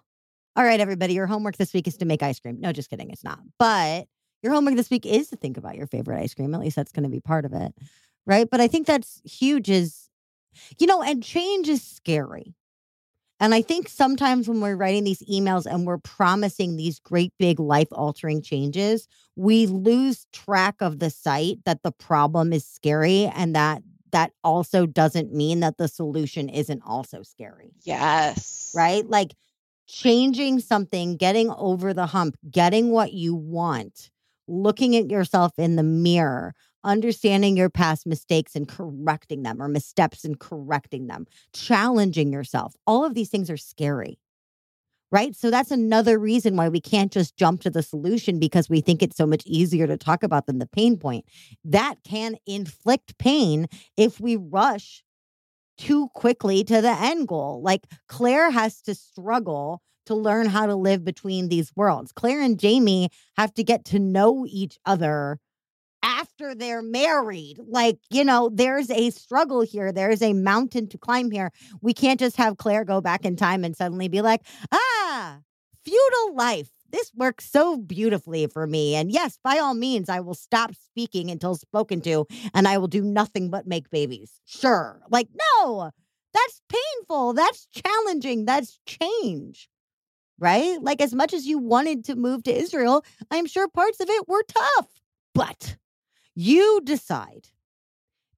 All 0.55 0.65
right, 0.65 0.79
everybody. 0.79 1.15
Your 1.15 1.27
homework 1.27 1.57
this 1.57 1.73
week 1.73 1.89
is 1.89 1.97
to 1.97 2.05
make 2.05 2.23
ice 2.23 2.39
cream. 2.39 2.61
No, 2.61 2.73
just 2.73 2.91
kidding. 2.91 3.11
It's 3.11 3.25
not. 3.25 3.41
But 3.59 4.07
your 4.43 4.53
homework 4.53 4.77
this 4.77 4.91
week 4.91 5.07
is 5.07 5.31
to 5.31 5.37
think 5.37 5.57
about 5.57 5.77
your 5.77 5.87
favorite 5.87 6.21
ice 6.21 6.35
cream. 6.35 6.55
At 6.55 6.61
least 6.61 6.77
that's 6.77 6.93
going 6.93 7.05
to 7.05 7.09
be 7.09 7.21
part 7.21 7.45
of 7.45 7.53
it. 7.55 7.75
right? 8.27 8.49
But 8.49 8.61
I 8.61 8.69
think 8.69 8.87
that's 8.87 9.21
huge 9.25 9.69
is, 9.71 10.09
you 10.79 10.87
know, 10.87 11.03
and 11.03 11.23
change 11.23 11.69
is 11.69 11.83
scary. 11.83 12.55
And 13.41 13.55
I 13.55 13.63
think 13.63 13.89
sometimes 13.89 14.49
when 14.49 14.61
we're 14.61 14.77
writing 14.77 15.03
these 15.03 15.23
emails 15.23 15.67
and 15.67 15.85
we're 15.87 15.99
promising 15.99 16.77
these 16.77 17.01
great 17.01 17.33
big 17.41 17.59
life 17.59 17.89
altering 17.91 18.43
changes, 18.43 19.09
we 19.35 19.67
lose 19.67 20.27
track 20.33 20.77
of 20.81 21.01
the 21.01 21.11
sight 21.11 21.57
that 21.65 21.83
the 21.83 21.91
problem 21.91 22.53
is 22.53 22.65
scary 22.65 23.25
and 23.35 23.57
that 23.57 23.83
that 24.13 24.33
also 24.45 24.87
doesn't 24.87 25.33
mean 25.35 25.61
that 25.61 25.77
the 25.79 25.89
solution 25.89 26.49
isn't 26.49 26.83
also 26.87 27.23
scary. 27.23 27.73
Yes. 27.83 28.73
Right? 28.75 29.07
Like 29.09 29.35
changing 29.87 30.61
something, 30.61 31.17
getting 31.17 31.51
over 31.51 31.93
the 31.93 32.07
hump, 32.07 32.37
getting 32.51 32.91
what 32.91 33.13
you 33.13 33.35
want, 33.35 34.11
looking 34.47 34.97
at 34.97 35.11
yourself 35.11 35.53
in 35.59 35.77
the 35.77 35.83
mirror, 35.83 36.55
understanding 36.85 37.57
your 37.57 37.71
past 37.71 38.07
mistakes 38.07 38.55
and 38.55 38.69
correcting 38.69 39.43
them 39.43 39.61
or 39.61 39.69
missteps 39.69 40.25
and 40.25 40.39
correcting 40.39 41.07
them, 41.07 41.27
challenging 41.53 42.33
yourself. 42.33 42.75
All 42.87 43.05
of 43.05 43.15
these 43.15 43.29
things 43.29 43.51
are 43.51 43.57
scary. 43.57 44.19
Right. 45.13 45.37
So 45.37 45.51
that's 45.51 45.71
another 45.71 46.19
reason 46.19 46.57
why 46.57 46.71
we 46.71 46.81
can't 46.81 47.13
just 47.13 47.37
jump 47.37 47.61
to 47.63 47.71
the 47.71 47.83
solution 47.83 48.39
because 48.39 48.71
we 48.71 48.81
think 48.81 49.03
it's 49.03 49.17
so 49.17 49.27
much 49.27 49.43
easier 49.45 49.87
to 49.87 49.99
talk 49.99 50.23
about 50.23 50.47
than 50.47 50.59
the 50.59 50.67
pain 50.67 50.97
point. 50.97 51.27
That 51.65 51.97
can 52.03 52.37
inflict 52.47 53.19
pain 53.19 53.67
if 53.99 54.21
we 54.21 54.37
rush 54.37 55.05
too 55.79 56.09
quickly 56.15 56.65
to 56.65 56.81
the 56.83 56.91
end 56.99 57.29
goal. 57.29 57.63
Like 57.63 57.87
Claire 58.09 58.51
has 58.51 58.83
to 58.83 58.95
struggle 58.95 59.83
to 60.07 60.15
learn 60.15 60.47
how 60.47 60.67
to 60.67 60.77
live 60.77 61.05
between 61.05 61.49
these 61.49 61.73
worlds. 61.77 62.13
Claire 62.13 62.41
and 62.43 62.59
Jamie 62.59 63.11
have 63.37 63.55
to 63.55 63.65
get 63.65 63.85
to 63.87 63.99
know 63.99 64.47
each 64.49 64.79
other 64.87 65.39
after 66.03 66.55
they're 66.55 66.83
married. 66.83 67.59
Like, 67.69 67.99
you 68.11 68.25
know, 68.25 68.51
there's 68.53 68.91
a 68.91 69.11
struggle 69.11 69.61
here. 69.61 69.93
There's 69.93 70.21
a 70.21 70.33
mountain 70.33 70.89
to 70.89 70.99
climb 70.99 71.31
here. 71.31 71.53
We 71.81 71.95
can't 71.95 72.19
just 72.19 72.37
have 72.37 72.57
Claire 72.57 72.85
go 72.85 73.01
back 73.01 73.25
in 73.25 73.37
time 73.37 73.65
and 73.65 73.77
suddenly 73.77 74.09
be 74.09 74.21
like, 74.21 74.41
ah, 74.73 74.79
feudal 75.85 76.35
life. 76.35 76.71
This 76.91 77.11
works 77.15 77.51
so 77.51 77.79
beautifully 77.79 78.47
for 78.47 78.67
me. 78.67 78.95
And 78.95 79.11
yes, 79.11 79.39
by 79.43 79.59
all 79.59 79.75
means, 79.75 80.09
I 80.09 80.21
will 80.21 80.35
stop 80.35 80.75
speaking 80.75 81.31
until 81.31 81.55
spoken 81.55 82.03
to 82.03 82.27
and 82.53 82.69
I 82.69 82.79
will 82.79 82.89
do 82.89 83.03
nothing 83.03 83.49
but 83.49 83.67
make 83.67 83.89
babies. 83.91 84.41
Sure. 84.45 85.01
Like, 85.09 85.29
no, 85.63 85.91
that's 86.35 86.61
painful. 86.69 87.33
That's 87.33 87.67
challenging. 87.67 88.45
That's 88.45 88.79
change. 88.87 89.69
Right? 90.39 90.83
Like, 90.83 91.01
as 91.01 91.15
much 91.15 91.33
as 91.33 91.47
you 91.47 91.59
wanted 91.59 92.05
to 92.07 92.17
move 92.17 92.43
to 92.45 92.55
Israel, 92.55 93.05
I'm 93.31 93.47
sure 93.47 93.69
parts 93.69 94.01
of 94.01 94.11
it 94.11 94.29
were 94.29 94.43
tough. 94.43 94.89
But 95.35 95.77
you 96.35 96.81
decide 96.85 97.49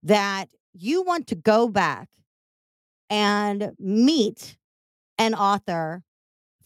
that 0.02 0.48
you 0.74 1.02
want 1.02 1.26
to 1.28 1.34
go 1.34 1.68
back 1.68 2.08
and 3.10 3.72
meet 3.78 4.56
an 5.18 5.34
author 5.34 6.02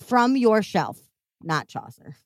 from 0.00 0.36
your 0.36 0.62
shelf, 0.62 0.98
not 1.42 1.68
Chaucer, 1.68 2.16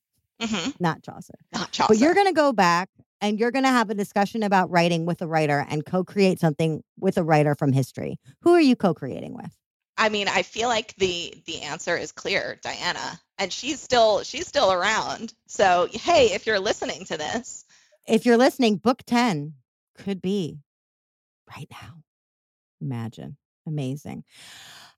hmm 0.40 0.70
not 0.80 1.02
Chaucer. 1.02 1.34
Not 1.52 1.70
Chaucer. 1.72 1.88
But 1.88 1.98
you're 1.98 2.14
going 2.14 2.26
to 2.26 2.32
go 2.32 2.52
back 2.52 2.88
and 3.20 3.38
you're 3.38 3.50
going 3.52 3.64
to 3.64 3.70
have 3.70 3.90
a 3.90 3.94
discussion 3.94 4.42
about 4.42 4.70
writing 4.70 5.06
with 5.06 5.22
a 5.22 5.26
writer 5.26 5.64
and 5.68 5.84
co 5.84 6.02
create 6.04 6.40
something 6.40 6.82
with 6.98 7.18
a 7.18 7.22
writer 7.22 7.54
from 7.54 7.72
history. 7.72 8.18
Who 8.40 8.52
are 8.54 8.60
you 8.60 8.76
co 8.76 8.94
creating 8.94 9.34
with? 9.34 9.56
I 9.98 10.08
mean, 10.08 10.26
I 10.26 10.42
feel 10.42 10.68
like 10.68 10.94
the 10.96 11.34
the 11.46 11.62
answer 11.62 11.96
is 11.96 12.12
clear, 12.12 12.58
Diana, 12.62 13.20
and 13.38 13.52
she's 13.52 13.80
still 13.80 14.22
she's 14.22 14.46
still 14.46 14.72
around. 14.72 15.32
So, 15.46 15.88
hey, 15.92 16.32
if 16.32 16.46
you're 16.46 16.58
listening 16.60 17.04
to 17.06 17.16
this, 17.16 17.64
If 18.08 18.26
you're 18.26 18.38
listening, 18.38 18.76
book 18.76 19.02
10 19.06 19.54
could 19.96 20.20
be 20.22 20.58
right 21.54 21.68
now. 21.70 22.02
Imagine. 22.80 23.36
Amazing. 23.66 24.24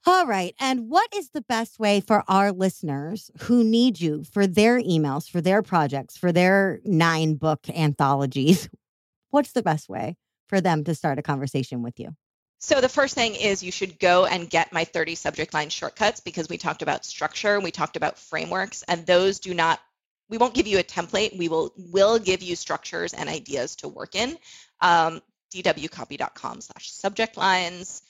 All 0.06 0.26
right. 0.26 0.54
And 0.60 0.90
what 0.90 1.08
is 1.14 1.30
the 1.30 1.40
best 1.40 1.78
way 1.78 2.00
for 2.00 2.24
our 2.28 2.52
listeners 2.52 3.30
who 3.42 3.64
need 3.64 4.00
you 4.00 4.24
for 4.24 4.46
their 4.46 4.78
emails, 4.78 5.30
for 5.30 5.40
their 5.40 5.62
projects, 5.62 6.16
for 6.16 6.30
their 6.30 6.80
nine 6.84 7.36
book 7.36 7.60
anthologies? 7.70 8.68
What's 9.30 9.52
the 9.52 9.62
best 9.62 9.88
way 9.88 10.16
for 10.48 10.60
them 10.60 10.84
to 10.84 10.94
start 10.94 11.18
a 11.18 11.22
conversation 11.22 11.82
with 11.82 11.98
you? 11.98 12.14
So 12.60 12.80
the 12.80 12.88
first 12.88 13.14
thing 13.14 13.34
is 13.34 13.62
you 13.62 13.72
should 13.72 13.98
go 13.98 14.26
and 14.26 14.48
get 14.48 14.72
my 14.72 14.84
30 14.84 15.14
subject 15.14 15.54
line 15.54 15.70
shortcuts 15.70 16.20
because 16.20 16.48
we 16.48 16.58
talked 16.58 16.82
about 16.82 17.04
structure, 17.04 17.58
we 17.60 17.70
talked 17.70 17.96
about 17.96 18.18
frameworks, 18.18 18.82
and 18.86 19.06
those 19.06 19.38
do 19.38 19.54
not 19.54 19.80
we 20.30 20.38
won't 20.38 20.54
give 20.54 20.66
you 20.66 20.78
a 20.78 20.82
template. 20.82 21.36
We 21.36 21.48
will 21.48 21.72
will 21.76 22.18
give 22.18 22.42
you 22.42 22.56
structures 22.56 23.12
and 23.12 23.28
ideas 23.28 23.76
to 23.76 23.88
work 23.88 24.14
in. 24.14 24.38
Um, 24.80 25.20
dwcopy.com 25.54 26.60
slash 26.60 26.90
subject 26.90 27.36
lines. 27.36 28.02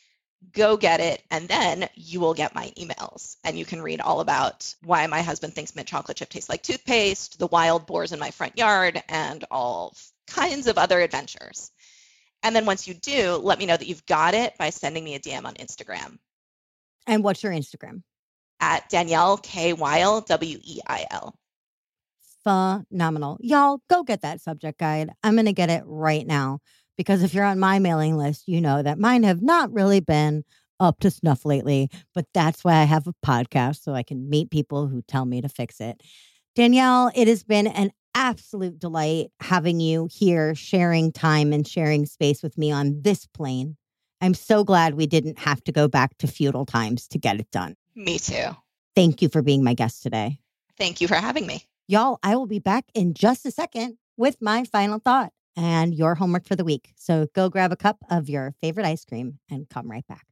Go 0.52 0.76
get 0.76 1.00
it, 1.00 1.22
and 1.30 1.48
then 1.48 1.88
you 1.94 2.20
will 2.20 2.34
get 2.34 2.54
my 2.54 2.72
emails, 2.78 3.36
and 3.44 3.58
you 3.58 3.64
can 3.64 3.80
read 3.82 4.00
all 4.00 4.20
about 4.20 4.74
why 4.82 5.06
my 5.06 5.22
husband 5.22 5.54
thinks 5.54 5.74
mint 5.74 5.88
chocolate 5.88 6.16
chip 6.18 6.28
tastes 6.28 6.48
like 6.50 6.62
toothpaste, 6.62 7.38
the 7.38 7.46
wild 7.46 7.86
boars 7.86 8.12
in 8.12 8.18
my 8.18 8.30
front 8.30 8.58
yard, 8.58 9.02
and 9.08 9.44
all 9.50 9.94
kinds 10.26 10.66
of 10.66 10.78
other 10.78 11.00
adventures. 11.00 11.70
And 12.42 12.54
then 12.54 12.66
once 12.66 12.86
you 12.86 12.94
do, 12.94 13.36
let 13.36 13.58
me 13.58 13.66
know 13.66 13.76
that 13.76 13.86
you've 13.86 14.04
got 14.06 14.34
it 14.34 14.56
by 14.58 14.70
sending 14.70 15.02
me 15.04 15.14
a 15.14 15.20
DM 15.20 15.46
on 15.46 15.54
Instagram 15.54 16.18
And 17.06 17.24
what's 17.24 17.42
your 17.42 17.52
Instagram? 17.52 18.02
at 18.60 18.88
Danielle 18.88 19.36
K 19.38 19.72
Weil 19.72 20.20
W 20.22 20.58
E 20.62 20.80
I 20.86 21.06
L. 21.10 21.34
phenomenal. 22.44 23.38
Y'all, 23.40 23.80
go 23.88 24.02
get 24.02 24.22
that 24.22 24.40
subject 24.40 24.78
guide. 24.78 25.10
I'm 25.22 25.34
going 25.34 25.46
to 25.46 25.52
get 25.52 25.70
it 25.70 25.82
right 25.86 26.26
now 26.26 26.60
because 26.96 27.22
if 27.22 27.34
you're 27.34 27.44
on 27.44 27.58
my 27.58 27.78
mailing 27.78 28.16
list, 28.16 28.48
you 28.48 28.60
know 28.60 28.82
that 28.82 28.98
mine 28.98 29.22
have 29.22 29.42
not 29.42 29.72
really 29.72 30.00
been 30.00 30.44
up 30.80 31.00
to 31.00 31.10
snuff 31.10 31.44
lately, 31.44 31.88
but 32.14 32.26
that's 32.34 32.64
why 32.64 32.76
I 32.76 32.84
have 32.84 33.06
a 33.06 33.14
podcast 33.24 33.82
so 33.82 33.94
I 33.94 34.02
can 34.02 34.28
meet 34.28 34.50
people 34.50 34.88
who 34.88 35.02
tell 35.02 35.24
me 35.24 35.40
to 35.40 35.48
fix 35.48 35.80
it. 35.80 36.02
Danielle, 36.54 37.10
it 37.14 37.28
has 37.28 37.42
been 37.42 37.66
an 37.66 37.90
absolute 38.14 38.78
delight 38.78 39.30
having 39.40 39.80
you 39.80 40.08
here 40.10 40.54
sharing 40.54 41.12
time 41.12 41.52
and 41.52 41.66
sharing 41.66 42.06
space 42.06 42.42
with 42.42 42.56
me 42.56 42.70
on 42.70 43.02
this 43.02 43.26
plane. 43.26 43.76
I'm 44.20 44.34
so 44.34 44.64
glad 44.64 44.94
we 44.94 45.06
didn't 45.06 45.38
have 45.40 45.62
to 45.64 45.72
go 45.72 45.88
back 45.88 46.16
to 46.18 46.26
feudal 46.26 46.64
times 46.64 47.08
to 47.08 47.18
get 47.18 47.40
it 47.40 47.50
done. 47.50 47.76
Me 47.94 48.18
too. 48.18 48.56
Thank 48.94 49.20
you 49.20 49.28
for 49.28 49.42
being 49.42 49.64
my 49.64 49.74
guest 49.74 50.02
today. 50.02 50.38
Thank 50.78 51.00
you 51.00 51.08
for 51.08 51.16
having 51.16 51.46
me. 51.46 51.64
Y'all, 51.88 52.18
I 52.22 52.36
will 52.36 52.46
be 52.46 52.60
back 52.60 52.86
in 52.94 53.14
just 53.14 53.44
a 53.44 53.50
second 53.50 53.98
with 54.16 54.40
my 54.40 54.64
final 54.64 54.98
thought 54.98 55.32
and 55.56 55.94
your 55.94 56.14
homework 56.14 56.46
for 56.46 56.56
the 56.56 56.64
week. 56.64 56.92
So 56.96 57.26
go 57.34 57.48
grab 57.48 57.72
a 57.72 57.76
cup 57.76 57.98
of 58.10 58.28
your 58.28 58.54
favorite 58.60 58.86
ice 58.86 59.04
cream 59.04 59.38
and 59.50 59.68
come 59.68 59.90
right 59.90 60.06
back. 60.06 60.26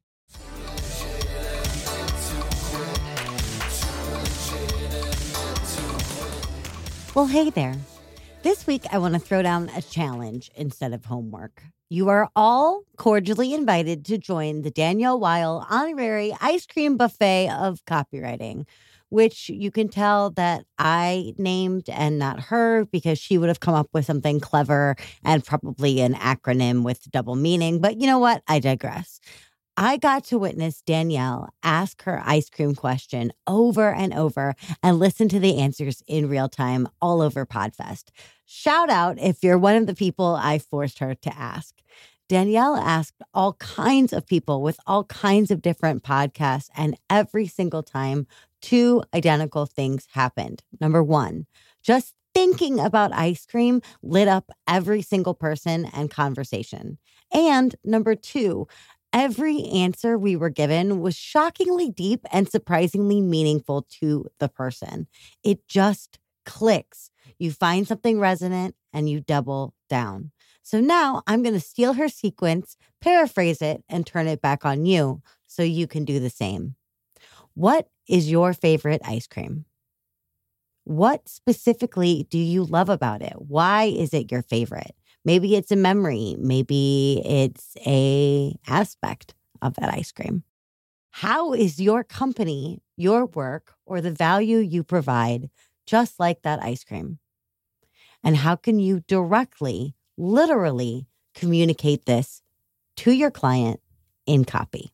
Well, 7.15 7.27
hey 7.27 7.51
there. 7.51 7.75
This 8.41 8.65
week, 8.67 8.85
I 8.91 8.97
want 8.97 9.13
to 9.13 9.19
throw 9.19 9.41
down 9.41 9.69
a 9.69 9.81
challenge 9.81 10.49
instead 10.55 10.93
of 10.93 11.05
homework. 11.05 11.63
You 11.89 12.09
are 12.09 12.27
all 12.35 12.81
cordially 12.97 13.53
invited 13.53 14.03
to 14.05 14.17
join 14.17 14.63
the 14.63 14.71
Danielle 14.71 15.19
Weil 15.19 15.65
Honorary 15.69 16.35
Ice 16.41 16.65
Cream 16.65 16.97
Buffet 16.97 17.51
of 17.51 17.85
Copywriting, 17.85 18.65
which 19.13 19.47
you 19.47 19.69
can 19.69 19.87
tell 19.87 20.31
that 20.31 20.65
I 20.79 21.35
named 21.37 21.87
and 21.87 22.17
not 22.17 22.39
her 22.39 22.85
because 22.85 23.19
she 23.19 23.37
would 23.37 23.47
have 23.47 23.59
come 23.59 23.75
up 23.75 23.87
with 23.93 24.05
something 24.05 24.39
clever 24.39 24.95
and 25.23 25.45
probably 25.45 26.01
an 26.01 26.15
acronym 26.15 26.81
with 26.81 27.11
double 27.11 27.35
meaning. 27.35 27.79
But 27.79 28.01
you 28.01 28.07
know 28.07 28.17
what? 28.17 28.41
I 28.47 28.57
digress. 28.57 29.19
I 29.77 29.97
got 29.97 30.23
to 30.25 30.39
witness 30.39 30.81
Danielle 30.81 31.49
ask 31.61 32.01
her 32.03 32.23
ice 32.25 32.49
cream 32.49 32.73
question 32.73 33.31
over 33.45 33.93
and 33.93 34.15
over 34.15 34.55
and 34.81 34.97
listen 34.97 35.29
to 35.29 35.39
the 35.39 35.59
answers 35.59 36.01
in 36.07 36.27
real 36.27 36.49
time 36.49 36.87
all 36.99 37.21
over 37.21 37.45
Podfest. 37.45 38.05
Shout 38.45 38.89
out 38.89 39.19
if 39.19 39.43
you're 39.43 39.59
one 39.59 39.75
of 39.75 39.85
the 39.85 39.95
people 39.95 40.35
I 40.35 40.57
forced 40.57 40.97
her 40.99 41.13
to 41.13 41.37
ask. 41.37 41.75
Danielle 42.29 42.77
asked 42.77 43.21
all 43.33 43.53
kinds 43.53 44.13
of 44.13 44.25
people 44.25 44.61
with 44.61 44.79
all 44.87 45.03
kinds 45.03 45.51
of 45.51 45.61
different 45.61 46.03
podcasts, 46.03 46.69
and 46.75 46.97
every 47.09 47.45
single 47.45 47.83
time, 47.83 48.25
two 48.63 49.03
identical 49.13 49.67
things 49.67 50.07
happened. 50.13 50.63
Number 50.81 51.03
one, 51.03 51.45
just 51.83 52.15
thinking 52.33 52.79
about 52.79 53.13
ice 53.13 53.45
cream 53.45 53.81
lit 54.01 54.27
up 54.27 54.49
every 54.67 55.03
single 55.03 55.35
person 55.35 55.85
and 55.93 56.09
conversation. 56.09 56.97
And 57.31 57.75
number 57.83 58.15
two, 58.15 58.67
every 59.11 59.65
answer 59.65 60.17
we 60.17 60.35
were 60.35 60.49
given 60.49 61.01
was 61.01 61.15
shockingly 61.15 61.89
deep 61.89 62.25
and 62.31 62.49
surprisingly 62.49 63.21
meaningful 63.21 63.85
to 63.99 64.27
the 64.39 64.49
person. 64.49 65.07
It 65.43 65.67
just 65.67 66.17
clicks. 66.45 67.11
You 67.37 67.51
find 67.51 67.87
something 67.87 68.19
resonant 68.19 68.75
and 68.93 69.09
you 69.09 69.19
double 69.19 69.73
down. 69.89 70.31
So 70.63 70.79
now 70.79 71.21
I'm 71.27 71.43
going 71.43 71.53
to 71.53 71.59
steal 71.59 71.93
her 71.93 72.07
sequence, 72.07 72.77
paraphrase 73.01 73.61
it, 73.61 73.83
and 73.89 74.05
turn 74.05 74.27
it 74.27 74.41
back 74.41 74.65
on 74.65 74.85
you 74.85 75.21
so 75.45 75.61
you 75.63 75.85
can 75.85 76.05
do 76.05 76.19
the 76.19 76.29
same. 76.29 76.75
What 77.55 77.89
is 78.07 78.29
your 78.29 78.53
favorite 78.53 79.01
ice 79.03 79.27
cream? 79.27 79.65
What 80.85 81.29
specifically 81.29 82.27
do 82.29 82.37
you 82.37 82.65
love 82.65 82.89
about 82.89 83.21
it? 83.21 83.33
Why 83.37 83.85
is 83.85 84.13
it 84.13 84.31
your 84.31 84.41
favorite? 84.41 84.95
Maybe 85.25 85.55
it's 85.55 85.71
a 85.71 85.77
memory, 85.77 86.35
maybe 86.37 87.21
it's 87.23 87.77
a 87.85 88.55
aspect 88.67 89.33
of 89.61 89.75
that 89.75 89.93
ice 89.93 90.11
cream. 90.11 90.43
How 91.11 91.53
is 91.53 91.79
your 91.79 92.03
company, 92.03 92.81
your 92.97 93.27
work, 93.27 93.75
or 93.85 94.01
the 94.01 94.11
value 94.11 94.57
you 94.59 94.83
provide 94.83 95.49
just 95.85 96.19
like 96.19 96.43
that 96.43 96.61
ice 96.63 96.83
cream? 96.83 97.19
And 98.23 98.37
how 98.37 98.55
can 98.55 98.79
you 98.79 99.01
directly, 99.01 99.95
literally 100.17 101.07
communicate 101.35 102.05
this 102.05 102.41
to 102.97 103.11
your 103.11 103.31
client 103.31 103.81
in 104.25 104.45
copy? 104.45 104.93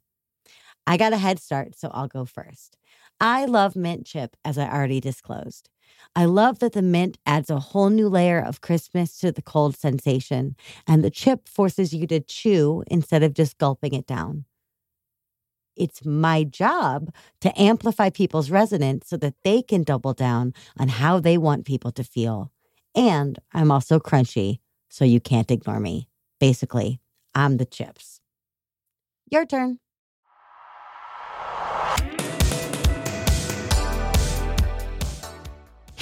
I 0.89 0.97
got 0.97 1.13
a 1.13 1.17
head 1.17 1.39
start, 1.39 1.77
so 1.77 1.91
I'll 1.93 2.07
go 2.07 2.25
first. 2.25 2.75
I 3.21 3.45
love 3.45 3.75
mint 3.75 4.07
chip, 4.07 4.35
as 4.43 4.57
I 4.57 4.67
already 4.67 4.99
disclosed. 4.99 5.69
I 6.15 6.25
love 6.25 6.57
that 6.59 6.73
the 6.73 6.81
mint 6.81 7.19
adds 7.27 7.51
a 7.51 7.59
whole 7.59 7.91
new 7.91 8.09
layer 8.09 8.39
of 8.39 8.61
crispness 8.61 9.19
to 9.19 9.31
the 9.31 9.43
cold 9.43 9.77
sensation, 9.77 10.55
and 10.87 11.03
the 11.03 11.11
chip 11.11 11.47
forces 11.47 11.93
you 11.93 12.07
to 12.07 12.19
chew 12.19 12.83
instead 12.87 13.21
of 13.21 13.35
just 13.35 13.59
gulping 13.59 13.93
it 13.93 14.07
down. 14.07 14.45
It's 15.75 16.03
my 16.03 16.43
job 16.43 17.13
to 17.41 17.61
amplify 17.61 18.09
people's 18.09 18.49
resonance 18.49 19.09
so 19.09 19.17
that 19.17 19.35
they 19.43 19.61
can 19.61 19.83
double 19.83 20.15
down 20.15 20.55
on 20.79 20.87
how 20.87 21.19
they 21.19 21.37
want 21.37 21.67
people 21.67 21.91
to 21.91 22.03
feel. 22.03 22.51
And 22.95 23.37
I'm 23.53 23.69
also 23.71 23.99
crunchy, 23.99 24.57
so 24.89 25.05
you 25.05 25.19
can't 25.19 25.51
ignore 25.51 25.79
me. 25.79 26.07
Basically, 26.39 26.99
I'm 27.35 27.57
the 27.57 27.65
chips. 27.65 28.21
Your 29.29 29.45
turn. 29.45 29.77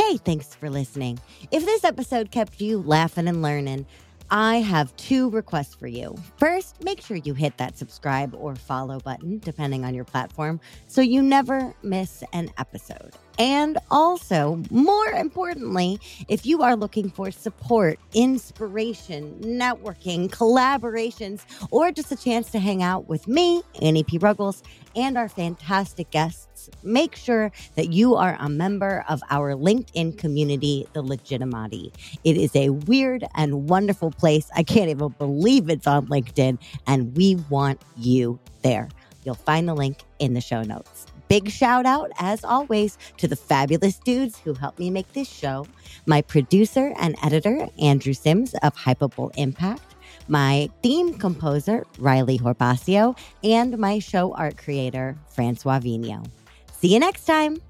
Hey, 0.07 0.15
thanks 0.15 0.55
for 0.55 0.69
listening. 0.69 1.19
If 1.51 1.65
this 1.65 1.83
episode 1.83 2.31
kept 2.31 2.61
you 2.61 2.81
laughing 2.81 3.27
and 3.27 3.41
learning, 3.41 3.85
I 4.29 4.57
have 4.57 4.95
two 4.95 5.29
requests 5.31 5.75
for 5.75 5.87
you. 5.87 6.15
First, 6.37 6.81
make 6.81 7.01
sure 7.01 7.17
you 7.17 7.33
hit 7.33 7.57
that 7.57 7.77
subscribe 7.77 8.33
or 8.33 8.55
follow 8.55 9.01
button, 9.01 9.39
depending 9.39 9.83
on 9.83 9.93
your 9.93 10.05
platform, 10.05 10.61
so 10.87 11.01
you 11.01 11.21
never 11.21 11.73
miss 11.83 12.23
an 12.31 12.49
episode. 12.57 13.11
And 13.37 13.79
also, 13.91 14.63
more 14.71 15.07
importantly, 15.07 15.99
if 16.29 16.45
you 16.45 16.61
are 16.61 16.77
looking 16.77 17.09
for 17.09 17.29
support, 17.29 17.99
inspiration, 18.13 19.37
networking, 19.41 20.29
collaborations, 20.29 21.41
or 21.69 21.91
just 21.91 22.13
a 22.13 22.15
chance 22.15 22.49
to 22.51 22.59
hang 22.59 22.81
out 22.81 23.09
with 23.09 23.27
me, 23.27 23.61
Annie 23.81 24.05
P. 24.05 24.19
Ruggles, 24.19 24.63
and 24.95 25.17
our 25.17 25.27
fantastic 25.27 26.11
guests, 26.11 26.46
make 26.83 27.15
sure 27.15 27.51
that 27.75 27.91
you 27.91 28.15
are 28.15 28.37
a 28.39 28.49
member 28.49 29.03
of 29.09 29.21
our 29.29 29.53
LinkedIn 29.53 30.17
community, 30.17 30.87
The 30.93 31.03
Legitimati. 31.03 31.91
It 32.23 32.37
is 32.37 32.55
a 32.55 32.69
weird 32.69 33.25
and 33.35 33.69
wonderful 33.69 34.11
place. 34.11 34.49
I 34.55 34.63
can't 34.63 34.89
even 34.89 35.09
believe 35.17 35.69
it's 35.69 35.87
on 35.87 36.07
LinkedIn, 36.07 36.57
and 36.85 37.15
we 37.15 37.35
want 37.49 37.81
you 37.97 38.39
there. 38.61 38.89
You'll 39.23 39.35
find 39.35 39.67
the 39.67 39.73
link 39.75 39.99
in 40.19 40.33
the 40.33 40.41
show 40.41 40.63
notes. 40.63 41.07
Big 41.27 41.49
shout 41.49 41.85
out, 41.85 42.11
as 42.19 42.45
always, 42.45 42.97
to 43.17 43.27
the 43.27 43.35
fabulous 43.35 43.99
dudes 43.99 44.39
who 44.39 44.53
helped 44.53 44.79
me 44.79 44.89
make 44.89 45.11
this 45.13 45.27
show 45.27 45.67
my 46.05 46.21
producer 46.21 46.93
and 46.99 47.17
editor, 47.21 47.67
Andrew 47.81 48.13
Sims 48.13 48.53
of 48.63 48.73
Hypable 48.75 49.31
Impact, 49.35 49.95
my 50.29 50.69
theme 50.81 51.13
composer, 51.15 51.85
Riley 51.99 52.39
Horbasio, 52.39 53.17
and 53.43 53.77
my 53.77 53.99
show 53.99 54.33
art 54.35 54.57
creator, 54.57 55.17
Francois 55.27 55.79
Vigno. 55.79 56.25
See 56.79 56.93
you 56.93 56.99
next 56.99 57.25
time. 57.25 57.61